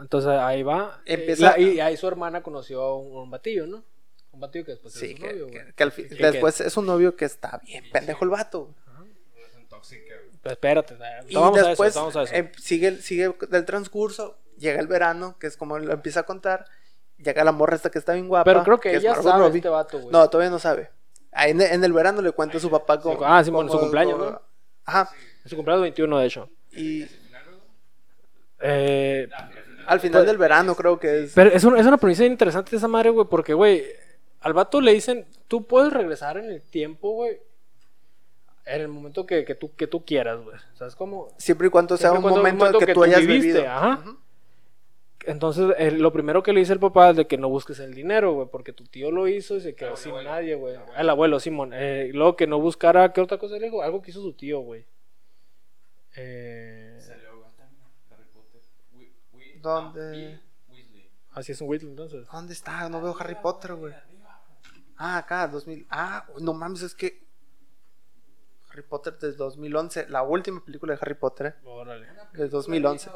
Entonces 0.00 0.30
ahí 0.30 0.62
va. 0.62 1.00
Empieza- 1.04 1.50
la- 1.52 1.58
y 1.58 1.80
ahí 1.80 1.96
su 1.96 2.06
hermana 2.08 2.42
conoció 2.42 2.80
a 2.82 2.96
un, 2.96 3.14
un 3.16 3.30
batillo, 3.30 3.66
¿no? 3.66 3.84
Un 4.32 4.40
batillo 4.40 4.64
que 4.64 4.72
después 4.72 4.94
Sí, 4.94 5.06
es 5.06 5.12
su 5.16 5.22
que, 5.22 5.32
novio, 5.32 5.46
que- 5.48 5.60
güey. 5.62 5.72
que 5.74 5.82
al 5.82 5.92
fin- 5.92 6.08
después 6.08 6.60
es 6.60 6.76
un 6.76 6.86
novio 6.86 7.16
que 7.16 7.24
está 7.24 7.58
bien 7.64 7.84
pendejo 7.92 8.24
el 8.24 8.30
vato. 8.30 8.74
Es 9.48 9.56
un 9.56 9.66
tóxica, 9.68 10.14
güey. 10.14 10.25
Pues 10.46 10.52
espérate, 10.52 10.96
Y 11.28 11.34
vamos 11.34 11.58
a 11.58 11.68
después 11.68 11.90
eso, 11.90 12.00
vamos 12.00 12.16
a 12.16 12.22
eso. 12.22 12.34
em, 12.34 12.50
sigue, 12.58 12.96
sigue 13.02 13.34
del 13.50 13.64
transcurso, 13.64 14.38
llega 14.58 14.80
el 14.80 14.86
verano, 14.86 15.36
que 15.40 15.46
es 15.48 15.56
como 15.56 15.78
lo 15.78 15.92
empieza 15.92 16.20
a 16.20 16.22
contar. 16.22 16.66
Llega 17.18 17.42
la 17.44 17.52
morra 17.52 17.74
esta 17.76 17.90
que 17.90 17.98
está 17.98 18.12
bien 18.12 18.28
guapa. 18.28 18.44
pero 18.44 18.62
creo 18.62 18.78
que 18.78 18.90
es 18.94 19.02
ella 19.02 19.14
sabe 19.16 19.44
Robbie. 19.44 19.58
este 19.58 19.68
vato, 19.70 19.98
güey. 19.98 20.12
No, 20.12 20.28
todavía 20.30 20.50
no 20.50 20.58
sabe. 20.58 20.90
Ah, 21.32 21.48
En, 21.48 21.60
en 21.60 21.82
el 21.82 21.92
verano 21.92 22.20
le 22.22 22.32
cuenta 22.32 22.58
a 22.58 22.60
su 22.60 22.70
papá 22.70 23.00
como... 23.00 23.24
ah, 23.24 23.42
sí, 23.42 23.50
bueno, 23.50 23.72
su 23.72 23.78
cumpleaños, 23.80 24.18
como- 24.18 24.30
¿no? 24.30 24.42
Ajá. 24.84 25.10
Es 25.44 25.50
su 25.50 25.56
cumpleaños 25.56 25.82
21, 25.82 26.18
de 26.18 26.26
hecho. 26.26 26.48
Y 26.72 27.06
Eh, 28.60 29.28
al 29.86 30.00
final 30.00 30.20
Pues- 30.22 30.26
del 30.26 30.38
verano 30.38 30.74
creo 30.74 30.98
que 30.98 31.24
es... 31.24 31.32
pero 31.34 31.50
es, 31.50 31.62
un- 31.64 31.76
es 31.76 31.86
una 31.86 31.96
premisa 31.98 32.24
interesante 32.24 32.74
esa 32.76 32.88
madre, 32.88 33.10
güey, 33.10 33.26
porque, 33.28 33.54
güey, 33.54 33.84
al 34.40 34.52
vato 34.52 34.80
le 34.80 34.92
dicen, 34.92 35.26
tú 35.48 35.66
puedes 35.66 35.92
regresar 35.92 36.38
en 36.38 36.46
el 36.50 36.62
tiempo, 36.62 37.10
güey, 37.12 37.38
en 38.66 38.80
el 38.82 38.88
momento 38.88 39.24
que, 39.26 39.44
que, 39.44 39.54
tú, 39.54 39.74
que 39.76 39.86
tú 39.86 40.04
quieras, 40.04 40.40
güey. 40.42 40.56
¿Sabes 40.74 40.94
cómo? 40.96 41.28
Siempre 41.38 41.68
y 41.68 41.70
cuando 41.70 41.96
sea 41.96 42.12
un 42.12 42.20
cuando 42.20 42.38
momento, 42.40 42.54
un 42.54 42.58
momento 42.72 42.78
que, 42.80 42.86
que 42.86 42.94
tú 42.94 43.00
tú 43.00 43.04
hayas 43.04 43.20
viviste, 43.20 43.52
vivido. 43.52 43.70
ajá. 43.70 44.04
Entonces, 45.24 45.74
eh, 45.78 45.90
lo 45.90 46.12
primero 46.12 46.42
que 46.42 46.52
le 46.52 46.60
dice 46.60 46.72
el 46.72 46.78
papá 46.78 47.10
es 47.10 47.16
de 47.16 47.26
que 47.26 47.36
no 47.36 47.48
busques 47.48 47.80
el 47.80 47.94
dinero, 47.94 48.34
güey, 48.34 48.48
porque 48.50 48.72
tu 48.72 48.84
tío 48.84 49.10
lo 49.10 49.26
hizo 49.26 49.56
y 49.56 49.60
se 49.60 49.74
quedó 49.74 49.92
El 49.92 49.96
sin 49.96 50.10
abuelo. 50.12 50.30
nadie, 50.30 50.54
güey. 50.54 50.74
El 50.74 50.80
abuelo. 50.80 51.00
El 51.00 51.10
abuelo, 51.10 51.40
Simón. 51.40 51.70
Eh, 51.74 52.10
luego 52.12 52.36
que 52.36 52.46
no 52.46 52.60
buscara, 52.60 53.12
¿qué 53.12 53.20
otra 53.20 53.38
cosa 53.38 53.56
le 53.56 53.66
dijo? 53.66 53.82
Algo 53.82 54.02
que 54.02 54.10
hizo 54.12 54.20
su 54.22 54.32
tío, 54.34 54.60
güey. 54.60 54.84
Eh, 56.16 56.98
Wi- 59.34 59.58
¿Dónde? 59.60 60.40
así 61.32 61.52
es 61.52 61.60
un 61.60 61.68
Whittle, 61.68 61.90
entonces. 61.90 62.26
¿Dónde 62.32 62.52
está? 62.52 62.88
No 62.88 63.00
veo 63.02 63.14
Harry 63.18 63.36
Potter, 63.42 63.74
güey. 63.74 63.92
Ah, 64.96 65.18
acá, 65.18 65.46
2000. 65.48 65.86
Ah, 65.90 66.24
no 66.40 66.54
mames, 66.54 66.82
es 66.82 66.94
que... 66.94 67.25
Harry 68.76 68.82
Potter 68.88 69.14
desde 69.18 69.36
2011. 69.36 70.06
La 70.08 70.22
última 70.22 70.64
película 70.64 70.92
de 70.94 70.98
Harry 71.00 71.14
Potter, 71.14 71.46
¿eh? 71.46 71.54
Órale. 71.66 72.06
Desde 72.32 72.48
2011. 72.48 73.10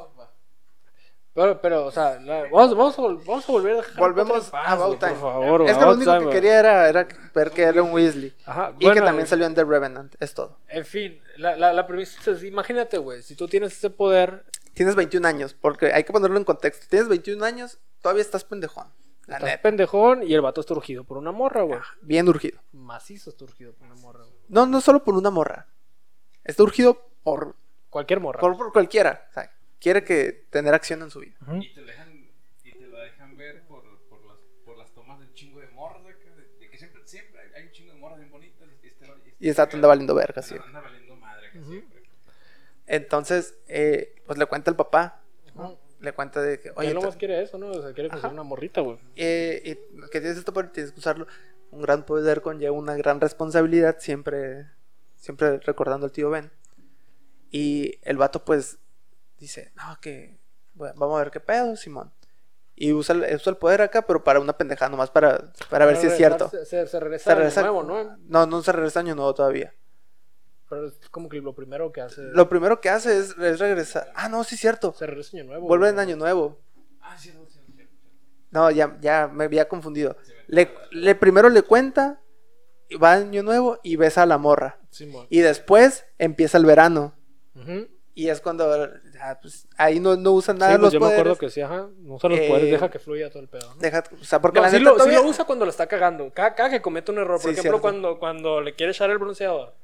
Pero, 1.32 1.60
pero, 1.60 1.86
o 1.86 1.90
sea, 1.92 2.18
la- 2.20 2.42
vamos, 2.50 2.76
vamos, 2.76 2.98
a, 2.98 3.02
vamos 3.24 3.48
a 3.48 3.52
volver 3.52 3.76
a 3.76 3.78
Harry 3.80 3.96
Volvemos 3.98 4.52
a 4.52 4.72
About 4.72 4.98
Time. 4.98 5.12
Por 5.12 5.20
favor, 5.20 5.62
es 5.62 5.78
que 5.78 5.84
lo 5.84 5.92
único 5.92 6.18
que 6.18 6.28
quería 6.30 6.58
era, 6.58 6.88
era 6.88 7.06
ver 7.32 7.50
que 7.52 7.62
era 7.62 7.82
un 7.82 7.92
Weasley. 7.92 8.34
Ajá, 8.44 8.72
Y 8.78 8.84
bueno, 8.86 8.94
que 9.00 9.06
también 9.06 9.26
eh, 9.26 9.28
salió 9.28 9.46
en 9.46 9.54
The 9.54 9.64
Revenant. 9.64 10.14
Es 10.18 10.34
todo. 10.34 10.58
En 10.68 10.84
fin, 10.84 11.20
la, 11.36 11.56
la, 11.56 11.72
la 11.72 11.86
premisa 11.86 12.30
es, 12.32 12.42
imagínate, 12.42 12.98
güey, 12.98 13.22
si 13.22 13.36
tú 13.36 13.46
tienes 13.46 13.72
ese 13.72 13.90
poder, 13.90 14.44
Tienes 14.74 14.94
21 14.96 15.26
años, 15.26 15.54
porque 15.54 15.92
hay 15.92 16.04
que 16.04 16.12
ponerlo 16.12 16.36
en 16.38 16.44
contexto. 16.44 16.86
Tienes 16.88 17.08
21 17.08 17.44
años, 17.44 17.78
todavía 18.00 18.22
estás 18.22 18.44
pendejón. 18.44 18.86
La 19.30 19.36
estás 19.36 19.50
neta. 19.50 19.62
pendejón 19.62 20.22
y 20.22 20.34
el 20.34 20.40
vato 20.40 20.60
está 20.60 20.74
urgido 20.74 21.04
por 21.04 21.16
una 21.16 21.32
morra, 21.32 21.62
güey. 21.62 21.80
Bien 22.02 22.28
urgido. 22.28 22.60
Macizo 22.72 23.30
está 23.30 23.44
urgido 23.44 23.72
por 23.72 23.86
una 23.86 23.96
morra, 23.96 24.24
güey. 24.24 24.34
No, 24.48 24.66
no 24.66 24.80
solo 24.80 25.02
por 25.04 25.14
una 25.14 25.30
morra. 25.30 25.66
Está 26.44 26.62
urgido 26.62 27.00
por, 27.22 27.54
Cualquier 27.90 28.20
morra. 28.20 28.40
por, 28.40 28.56
por 28.56 28.72
cualquiera. 28.72 29.26
O 29.30 29.32
sea, 29.34 29.50
quiere 29.80 30.04
que 30.04 30.46
tener 30.50 30.74
acción 30.74 31.02
en 31.02 31.10
su 31.10 31.20
vida. 31.20 31.36
Y 31.60 31.72
te, 31.72 31.80
lo 31.80 31.86
dejan, 31.86 32.28
y 32.64 32.72
te 32.72 32.86
lo 32.86 32.98
dejan 32.98 33.36
ver 33.36 33.62
por, 33.68 33.82
por, 34.08 34.24
las, 34.24 34.36
por 34.64 34.76
las 34.76 34.90
tomas 34.92 35.18
del 35.20 35.32
chingo 35.34 35.60
de 35.60 35.68
morras 35.68 36.02
de, 36.04 36.12
de 36.58 36.68
que 36.70 36.76
siempre, 36.78 37.02
siempre 37.06 37.40
hay- 37.56 37.62
un 37.64 37.72
chingo 37.72 37.92
de 37.92 37.98
morras 37.98 38.18
bien 38.18 38.30
bonitas. 38.30 38.68
Y, 38.82 38.86
este, 38.86 39.06
Y 39.38 39.48
está 39.48 39.62
anda 39.72 39.86
valiendo 39.88 40.14
verga, 40.14 40.42
sí. 40.42 40.56
Anda 40.64 40.80
valiendo 40.80 41.14
madre 41.16 41.50
siempre. 41.52 42.02
Entonces, 42.86 43.54
eh, 43.68 44.14
pues 44.26 44.38
le 44.38 44.46
cuenta 44.46 44.70
el 44.70 44.76
papá. 44.76 45.19
Le 46.00 46.12
cuenta 46.12 46.40
de 46.40 46.58
que, 46.60 46.70
Oye, 46.70 46.74
oye, 46.88 46.94
no 46.94 47.00
te- 47.00 47.06
más 47.06 47.16
quiere 47.16 47.42
eso, 47.42 47.58
¿no? 47.58 47.68
O 47.70 47.82
sea, 47.82 47.92
quiere 47.92 48.08
conseguir 48.08 48.32
una 48.32 48.42
morrita, 48.42 48.80
güey. 48.80 48.98
eh, 49.16 49.60
y 49.64 50.00
que 50.10 50.20
tienes 50.20 50.38
esto 50.38 50.52
poder, 50.52 50.70
tienes 50.72 50.92
que 50.92 50.98
usarlo. 51.00 51.26
Un 51.70 51.82
gran 51.82 52.04
poder 52.06 52.40
conlleva 52.42 52.72
una 52.72 52.96
gran 52.96 53.20
responsabilidad, 53.20 53.96
siempre, 54.00 54.66
siempre 55.16 55.58
recordando 55.58 56.06
al 56.06 56.12
tío 56.12 56.30
Ben. 56.30 56.50
Y 57.50 57.98
el 58.02 58.16
vato, 58.16 58.44
pues, 58.44 58.78
dice, 59.38 59.72
no, 59.76 59.98
que 60.00 60.38
bueno, 60.74 60.94
vamos 60.96 61.16
a 61.20 61.22
ver 61.24 61.30
qué 61.30 61.40
pedo, 61.40 61.76
Simón. 61.76 62.12
Y 62.74 62.92
usa 62.92 63.14
el, 63.14 63.36
usa 63.36 63.50
el 63.50 63.56
poder 63.58 63.82
acá, 63.82 64.06
pero 64.06 64.24
para 64.24 64.40
una 64.40 64.56
pendejada, 64.56 64.88
nomás 64.90 65.10
para, 65.10 65.52
para 65.68 65.84
ver 65.84 65.96
si 65.98 66.06
es 66.06 66.16
cierto. 66.16 66.48
Se, 66.48 66.64
se, 66.64 66.86
se 66.86 66.98
regresa, 67.00 67.30
Se 67.30 67.36
regresa- 67.36 67.60
nuevo, 67.60 67.82
¿no? 67.82 68.16
No, 68.26 68.46
no 68.46 68.62
se 68.62 68.72
regresa 68.72 69.00
año 69.00 69.14
nuevo 69.14 69.34
todavía. 69.34 69.74
Pero 70.70 70.86
es 70.86 70.94
como 71.10 71.28
que 71.28 71.38
lo 71.40 71.54
primero 71.54 71.90
que 71.92 72.00
hace. 72.00 72.22
Lo 72.22 72.48
primero 72.48 72.80
que 72.80 72.88
hace 72.88 73.18
es, 73.18 73.36
es 73.36 73.58
regresar. 73.58 74.10
Ah, 74.14 74.28
no, 74.28 74.44
sí 74.44 74.56
cierto. 74.56 74.94
Se 74.96 75.04
regresa 75.06 75.36
año 75.36 75.44
nuevo. 75.46 75.66
Vuelve 75.66 75.88
en 75.90 75.98
año 75.98 76.16
nuevo. 76.16 76.58
Ah, 77.02 77.18
sí, 77.18 77.32
no, 77.34 77.44
sí, 77.48 77.58
sí, 77.66 77.72
sí. 77.76 77.88
No, 78.52 78.70
ya, 78.70 78.96
ya 79.00 79.28
me 79.32 79.44
había 79.44 79.68
confundido. 79.68 80.16
Le, 80.46 80.72
le 80.92 81.14
primero 81.16 81.48
le 81.48 81.62
cuenta, 81.62 82.20
va 83.02 83.12
año 83.14 83.42
nuevo 83.42 83.78
y 83.82 83.96
besa 83.96 84.22
a 84.22 84.26
la 84.26 84.38
morra. 84.38 84.78
Simón. 84.90 85.26
Y 85.28 85.40
después 85.40 86.06
empieza 86.18 86.56
el 86.56 86.64
verano. 86.66 87.14
Ujú. 87.54 87.88
Y 88.14 88.28
es 88.28 88.40
cuando 88.40 88.64
ah, 89.20 89.38
pues, 89.40 89.66
ahí 89.76 89.98
no, 89.98 90.14
no 90.16 90.32
usan 90.32 90.58
nada 90.58 90.72
Sí, 90.72 90.78
pues 90.78 90.84
los 90.84 90.92
yo 90.92 91.00
me 91.00 91.06
poderes. 91.06 91.20
acuerdo 91.20 91.38
que 91.38 91.50
sí, 91.50 91.60
ajá. 91.62 91.88
No 91.98 92.14
usa 92.14 92.28
los 92.30 92.38
Eh, 92.38 92.48
poderes, 92.48 92.70
deja 92.72 92.90
que 92.90 92.98
fluya 92.98 93.28
todo 93.30 93.42
el 93.42 93.48
pedo. 93.48 93.74
¿no? 93.74 93.80
Deja, 93.80 94.04
o 94.20 94.24
sea, 94.24 94.40
porque 94.40 94.58
No, 94.58 94.62
la 94.64 94.70
sí, 94.70 94.76
neta 94.78 94.84
lo, 94.90 94.94
sí 94.94 94.98
todavía- 94.98 95.20
lo 95.22 95.28
usa 95.28 95.44
cuando 95.46 95.64
lo 95.64 95.70
está 95.70 95.86
cagando. 95.86 96.30
Cada, 96.32 96.54
cada 96.54 96.70
que 96.70 96.82
comete 96.82 97.10
un 97.12 97.18
error. 97.18 97.40
Por 97.40 97.42
Sí, 97.42 97.50
ejemplo, 97.50 97.62
cierto. 97.62 97.80
cuando, 97.80 98.18
cuando 98.18 98.60
le 98.60 98.74
quiere 98.74 98.92
echar 98.92 99.10
el 99.10 99.18
bronceador. 99.18 99.74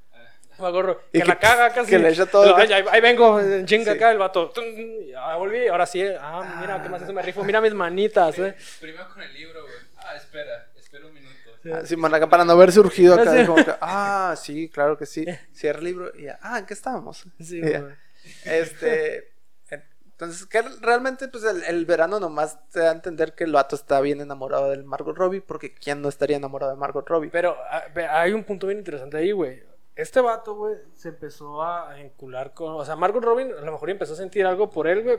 Que, 1.12 1.20
que- 1.20 1.24
la 1.24 1.38
caga 1.38 1.72
casi. 1.72 1.90
que 1.90 1.98
le 1.98 2.08
echa 2.10 2.26
todo, 2.26 2.56
ahí, 2.56 2.70
ahí 2.72 3.00
vengo, 3.00 3.40
en 3.40 3.66
chinga 3.66 3.92
Sí. 3.92 3.98
acá 3.98 4.10
el 4.10 4.18
vato. 4.18 4.52
Ah, 5.18 5.36
volví, 5.36 5.66
ahora 5.68 5.86
sí. 5.86 6.02
Ah, 6.20 6.58
mira, 6.60 6.82
¿qué 6.82 6.88
más 6.88 7.02
eso 7.02 7.12
me 7.12 7.22
rifo? 7.22 7.44
Mira 7.44 7.60
mis 7.60 7.74
manitas, 7.74 8.38
eh. 8.38 8.54
Primero 8.80 9.08
con 9.08 9.22
el 9.22 9.32
libro, 9.34 9.62
güey. 9.62 9.74
Ah, 9.98 10.16
espera, 10.16 10.68
espera 10.78 11.06
un 11.06 11.14
minuto. 11.14 12.06
Ah, 12.12 12.16
acá 12.16 12.28
para 12.28 12.44
no 12.44 12.52
haber 12.52 12.70
surgido 12.72 13.14
acá. 13.14 13.32
Sí. 13.36 13.44
como 13.46 13.64
que, 13.64 13.74
ah, 13.80 14.34
sí, 14.36 14.68
claro 14.68 14.96
que 14.96 15.06
sí. 15.06 15.24
Cierra 15.52 15.78
el 15.80 15.84
libro 15.84 16.12
y 16.16 16.24
ya, 16.24 16.38
ah, 16.42 16.58
¿en 16.58 16.66
qué 16.66 16.74
estábamos? 16.74 17.24
Sí. 17.40 17.60
Este. 18.44 19.32
Entonces, 20.18 20.46
que 20.46 20.62
realmente, 20.80 21.28
pues 21.28 21.44
el, 21.44 21.62
el 21.64 21.84
verano 21.84 22.18
nomás 22.18 22.58
te 22.70 22.80
da 22.80 22.88
a 22.88 22.92
entender 22.92 23.34
que 23.34 23.44
el 23.44 23.52
vato 23.52 23.76
está 23.76 24.00
bien 24.00 24.22
enamorado 24.22 24.70
del 24.70 24.82
Margot 24.82 25.14
Robbie, 25.14 25.42
porque 25.42 25.74
¿quién 25.74 26.00
no 26.00 26.08
estaría 26.08 26.38
enamorado 26.38 26.72
de 26.72 26.78
Margot 26.78 27.06
Robbie? 27.06 27.28
Pero 27.28 27.54
ah, 27.70 27.84
hay 28.12 28.32
un 28.32 28.42
punto 28.42 28.66
bien 28.66 28.78
interesante 28.78 29.18
ahí, 29.18 29.32
güey. 29.32 29.62
Este 29.96 30.20
vato, 30.20 30.54
güey, 30.54 30.76
se 30.94 31.08
empezó 31.08 31.62
a 31.62 31.98
encular 32.00 32.52
con. 32.54 32.74
O 32.74 32.84
sea, 32.84 32.94
Margot 32.96 33.24
Robin 33.24 33.50
a 33.58 33.62
lo 33.62 33.72
mejor 33.72 33.90
empezó 33.90 34.12
a 34.12 34.16
sentir 34.16 34.46
algo 34.46 34.70
por 34.70 34.86
él, 34.86 35.02
güey. 35.02 35.18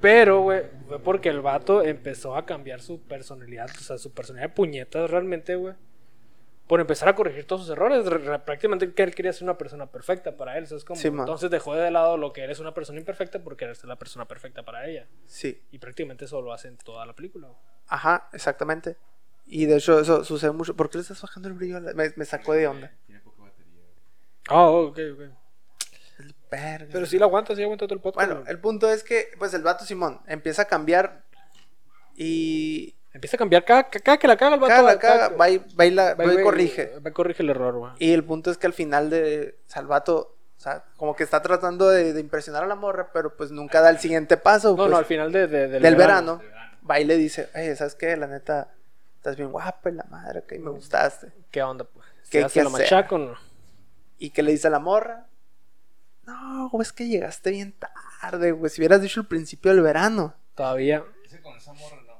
Pero, 0.00 0.42
güey, 0.42 0.62
fue 0.86 0.98
porque 1.00 1.28
el 1.28 1.40
vato 1.40 1.82
empezó 1.82 2.36
a 2.36 2.44
cambiar 2.44 2.80
su 2.80 3.00
personalidad. 3.00 3.68
O 3.70 3.80
sea, 3.80 3.96
su 3.98 4.12
personalidad 4.12 4.50
de 4.50 4.54
puñetas 4.54 5.10
realmente, 5.10 5.54
güey. 5.56 5.74
por 6.66 6.80
empezar 6.80 7.08
a 7.08 7.14
corregir 7.14 7.46
todos 7.46 7.62
sus 7.62 7.70
errores. 7.70 8.04
Re- 8.06 8.18
re- 8.18 8.38
prácticamente 8.40 8.92
que 8.92 9.02
él 9.02 9.14
quería 9.14 9.32
ser 9.32 9.44
una 9.44 9.56
persona 9.56 9.86
perfecta 9.86 10.36
para 10.36 10.58
él. 10.58 10.66
¿sabes 10.66 10.84
cómo? 10.84 11.00
Sí. 11.00 11.08
Entonces 11.08 11.50
dejó 11.50 11.74
de 11.74 11.90
lado 11.90 12.16
lo 12.16 12.32
que 12.32 12.42
eres 12.42 12.58
una 12.60 12.74
persona 12.74 12.98
imperfecta 12.98 13.38
porque 13.42 13.64
eres 13.64 13.82
la 13.84 13.96
persona 13.96 14.26
perfecta 14.28 14.62
para 14.64 14.86
ella. 14.86 15.06
Sí. 15.26 15.62
Y 15.70 15.78
prácticamente 15.78 16.26
eso 16.26 16.42
lo 16.42 16.52
hace 16.52 16.68
en 16.68 16.76
toda 16.76 17.06
la 17.06 17.14
película. 17.14 17.46
güey. 17.48 17.58
Ajá, 17.86 18.28
exactamente. 18.32 18.96
Y 19.46 19.64
de 19.64 19.76
hecho 19.78 19.98
eso 19.98 20.22
sucede 20.24 20.50
mucho. 20.52 20.76
¿Por 20.76 20.90
qué 20.90 20.98
le 20.98 21.02
estás 21.02 21.22
bajando 21.22 21.48
el 21.48 21.54
brillo? 21.54 21.80
Me, 21.80 22.12
me 22.14 22.24
sacó 22.26 22.52
de 22.52 22.66
onda. 22.68 22.92
Ah, 24.48 24.68
ok, 24.68 24.98
ok. 25.14 25.20
Verga. 26.50 26.88
Pero 26.92 27.04
sí 27.06 27.18
lo 27.18 27.26
aguanta, 27.26 27.54
sí 27.54 27.62
aguanta 27.62 27.86
todo 27.86 27.94
el 27.94 28.00
podcast. 28.00 28.26
Bueno, 28.30 28.44
el 28.48 28.58
punto 28.58 28.90
es 28.90 29.04
que, 29.04 29.28
pues 29.38 29.52
el 29.54 29.62
vato 29.62 29.84
Simón 29.84 30.20
empieza 30.26 30.62
a 30.62 30.64
cambiar 30.64 31.22
y 32.16 32.94
Empieza 33.12 33.36
a 33.36 33.38
cambiar 33.38 33.64
cada, 33.64 33.84
cada 33.88 34.16
que 34.18 34.28
la 34.28 34.36
caga 34.36 34.54
el 34.54 34.60
vato. 34.60 34.68
cada, 34.70 34.82
va- 34.82 34.98
cada, 34.98 35.18
cada- 35.28 35.36
va 35.36 35.50
y, 35.50 35.58
va 35.58 35.86
y 35.86 35.90
la- 35.90 36.14
va 36.14 36.24
va 36.26 36.34
y 36.34 36.38
y- 36.38 36.42
corrige. 36.42 36.98
Va 37.04 37.10
y 37.10 37.12
corrige 37.12 37.42
el 37.42 37.50
error, 37.50 37.74
güey. 37.76 37.92
Y 37.98 38.12
el 38.12 38.22
punto 38.22 38.50
es 38.50 38.58
que 38.58 38.66
al 38.66 38.72
final 38.74 39.10
de 39.10 39.56
o 39.66 39.70
sea, 39.70 39.82
el 39.82 39.88
vato, 39.88 40.36
o 40.56 40.60
sea, 40.60 40.84
como 40.96 41.16
que 41.16 41.24
está 41.24 41.42
tratando 41.42 41.88
de, 41.88 42.12
de 42.12 42.20
impresionar 42.20 42.62
a 42.62 42.66
la 42.66 42.74
morra, 42.76 43.10
pero 43.12 43.34
pues 43.36 43.50
nunca 43.50 43.80
da 43.80 43.90
el 43.90 43.98
siguiente 43.98 44.36
paso. 44.36 44.70
No, 44.70 44.76
pues, 44.76 44.90
no, 44.90 44.96
al 44.98 45.04
final 45.06 45.32
de, 45.32 45.46
de- 45.48 45.68
del, 45.68 45.82
del 45.82 45.96
verano, 45.96 46.38
verano. 46.38 46.66
va 46.88 47.00
y 47.00 47.04
le 47.04 47.16
dice, 47.16 47.48
oye, 47.54 47.74
¿sabes 47.76 47.94
qué? 47.94 48.16
La 48.16 48.26
neta, 48.26 48.68
estás 49.16 49.36
bien 49.36 49.50
guapa 49.50 49.88
y 49.90 49.94
la 49.94 50.04
madre, 50.10 50.44
que 50.46 50.58
me 50.58 50.70
gustaste. 50.70 51.28
¿Qué 51.50 51.62
onda, 51.62 51.84
pues? 51.84 52.06
¿Qué- 52.30 52.40
¿Se 52.40 52.44
hace 52.44 52.60
qué 52.60 52.64
lo 52.64 52.70
machaco 52.70 53.14
o 53.16 53.18
no? 53.18 53.47
¿Y 54.18 54.30
qué 54.30 54.42
le 54.42 54.52
dice 54.52 54.66
a 54.66 54.70
la 54.70 54.78
morra? 54.80 55.26
No, 56.26 56.68
güey, 56.70 56.82
es 56.82 56.92
que 56.92 57.06
llegaste 57.08 57.50
bien 57.50 57.74
tarde, 58.20 58.52
güey. 58.52 58.70
Si 58.70 58.80
hubieras 58.80 59.00
dicho 59.00 59.20
el 59.20 59.26
principio 59.26 59.70
del 59.72 59.80
verano. 59.82 60.34
Todavía. 60.54 61.04
Ese 61.24 61.40
con 61.40 61.56
esa 61.56 61.72
morra 61.72 61.96
no. 62.06 62.18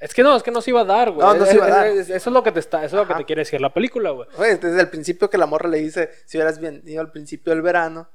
Es 0.00 0.14
que 0.14 0.22
no, 0.22 0.34
es 0.36 0.42
que 0.42 0.50
no 0.50 0.60
se 0.60 0.70
iba 0.70 0.80
a 0.80 0.84
dar, 0.84 1.10
güey. 1.10 1.26
No, 1.26 1.34
no 1.34 1.44
se 1.44 1.50
Es- 1.50 1.56
iba 1.56 1.66
a 1.66 1.68
es- 1.68 1.74
dar. 1.74 1.86
es- 1.86 2.10
eso 2.10 2.30
es 2.30 2.34
lo 2.34 2.42
que 2.42 2.52
te 2.52 2.60
está, 2.60 2.84
eso 2.84 2.96
es 3.00 3.02
lo 3.02 3.08
que 3.08 3.14
te 3.20 3.24
quiere 3.24 3.40
decir 3.42 3.60
la 3.60 3.72
película, 3.72 4.10
güey. 4.10 4.28
Güey, 4.36 4.58
desde 4.58 4.80
el 4.80 4.88
principio 4.88 5.28
que 5.30 5.38
la 5.38 5.46
morra 5.46 5.68
le 5.68 5.78
dice, 5.78 6.10
si 6.24 6.36
hubieras 6.38 6.58
venido 6.60 7.00
al 7.00 7.10
principio 7.12 7.52
del 7.52 7.62
verano. 7.62 8.08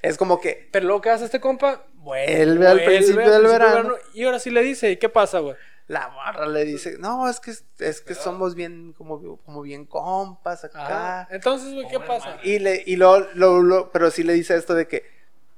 Es 0.00 0.16
como 0.16 0.40
que 0.40 0.68
Pero 0.72 0.86
luego 0.86 1.00
que 1.00 1.10
hace 1.10 1.26
este 1.26 1.40
compa, 1.40 1.84
vuelve 1.94 2.66
al 2.66 2.82
principio 2.84 3.30
del 3.30 3.42
verano. 3.46 3.94
Y 4.14 4.24
ahora 4.24 4.38
sí 4.40 4.50
le 4.50 4.62
dice, 4.62 4.90
¿y 4.90 4.96
qué 4.96 5.08
pasa, 5.08 5.38
güey? 5.38 5.54
La 5.88 6.08
morra 6.08 6.46
le 6.46 6.64
dice, 6.64 6.96
no, 6.98 7.28
es 7.28 7.40
que, 7.40 7.50
es 7.50 8.00
que 8.00 8.14
somos 8.14 8.54
bien, 8.54 8.94
como, 8.96 9.36
como 9.38 9.62
bien 9.62 9.84
compas 9.84 10.64
acá. 10.64 10.84
Ajá. 10.86 11.28
Entonces, 11.30 11.74
güey, 11.74 11.88
¿qué 11.88 12.00
pasa? 12.00 12.38
Y 12.42 12.58
le, 12.60 12.82
y 12.86 12.96
lo, 12.96 13.18
lo- 13.34 13.62
lo- 13.62 13.90
pero 13.90 14.10
sí 14.10 14.22
le 14.22 14.32
dice 14.32 14.56
esto 14.56 14.74
de 14.74 14.86
que 14.88 15.04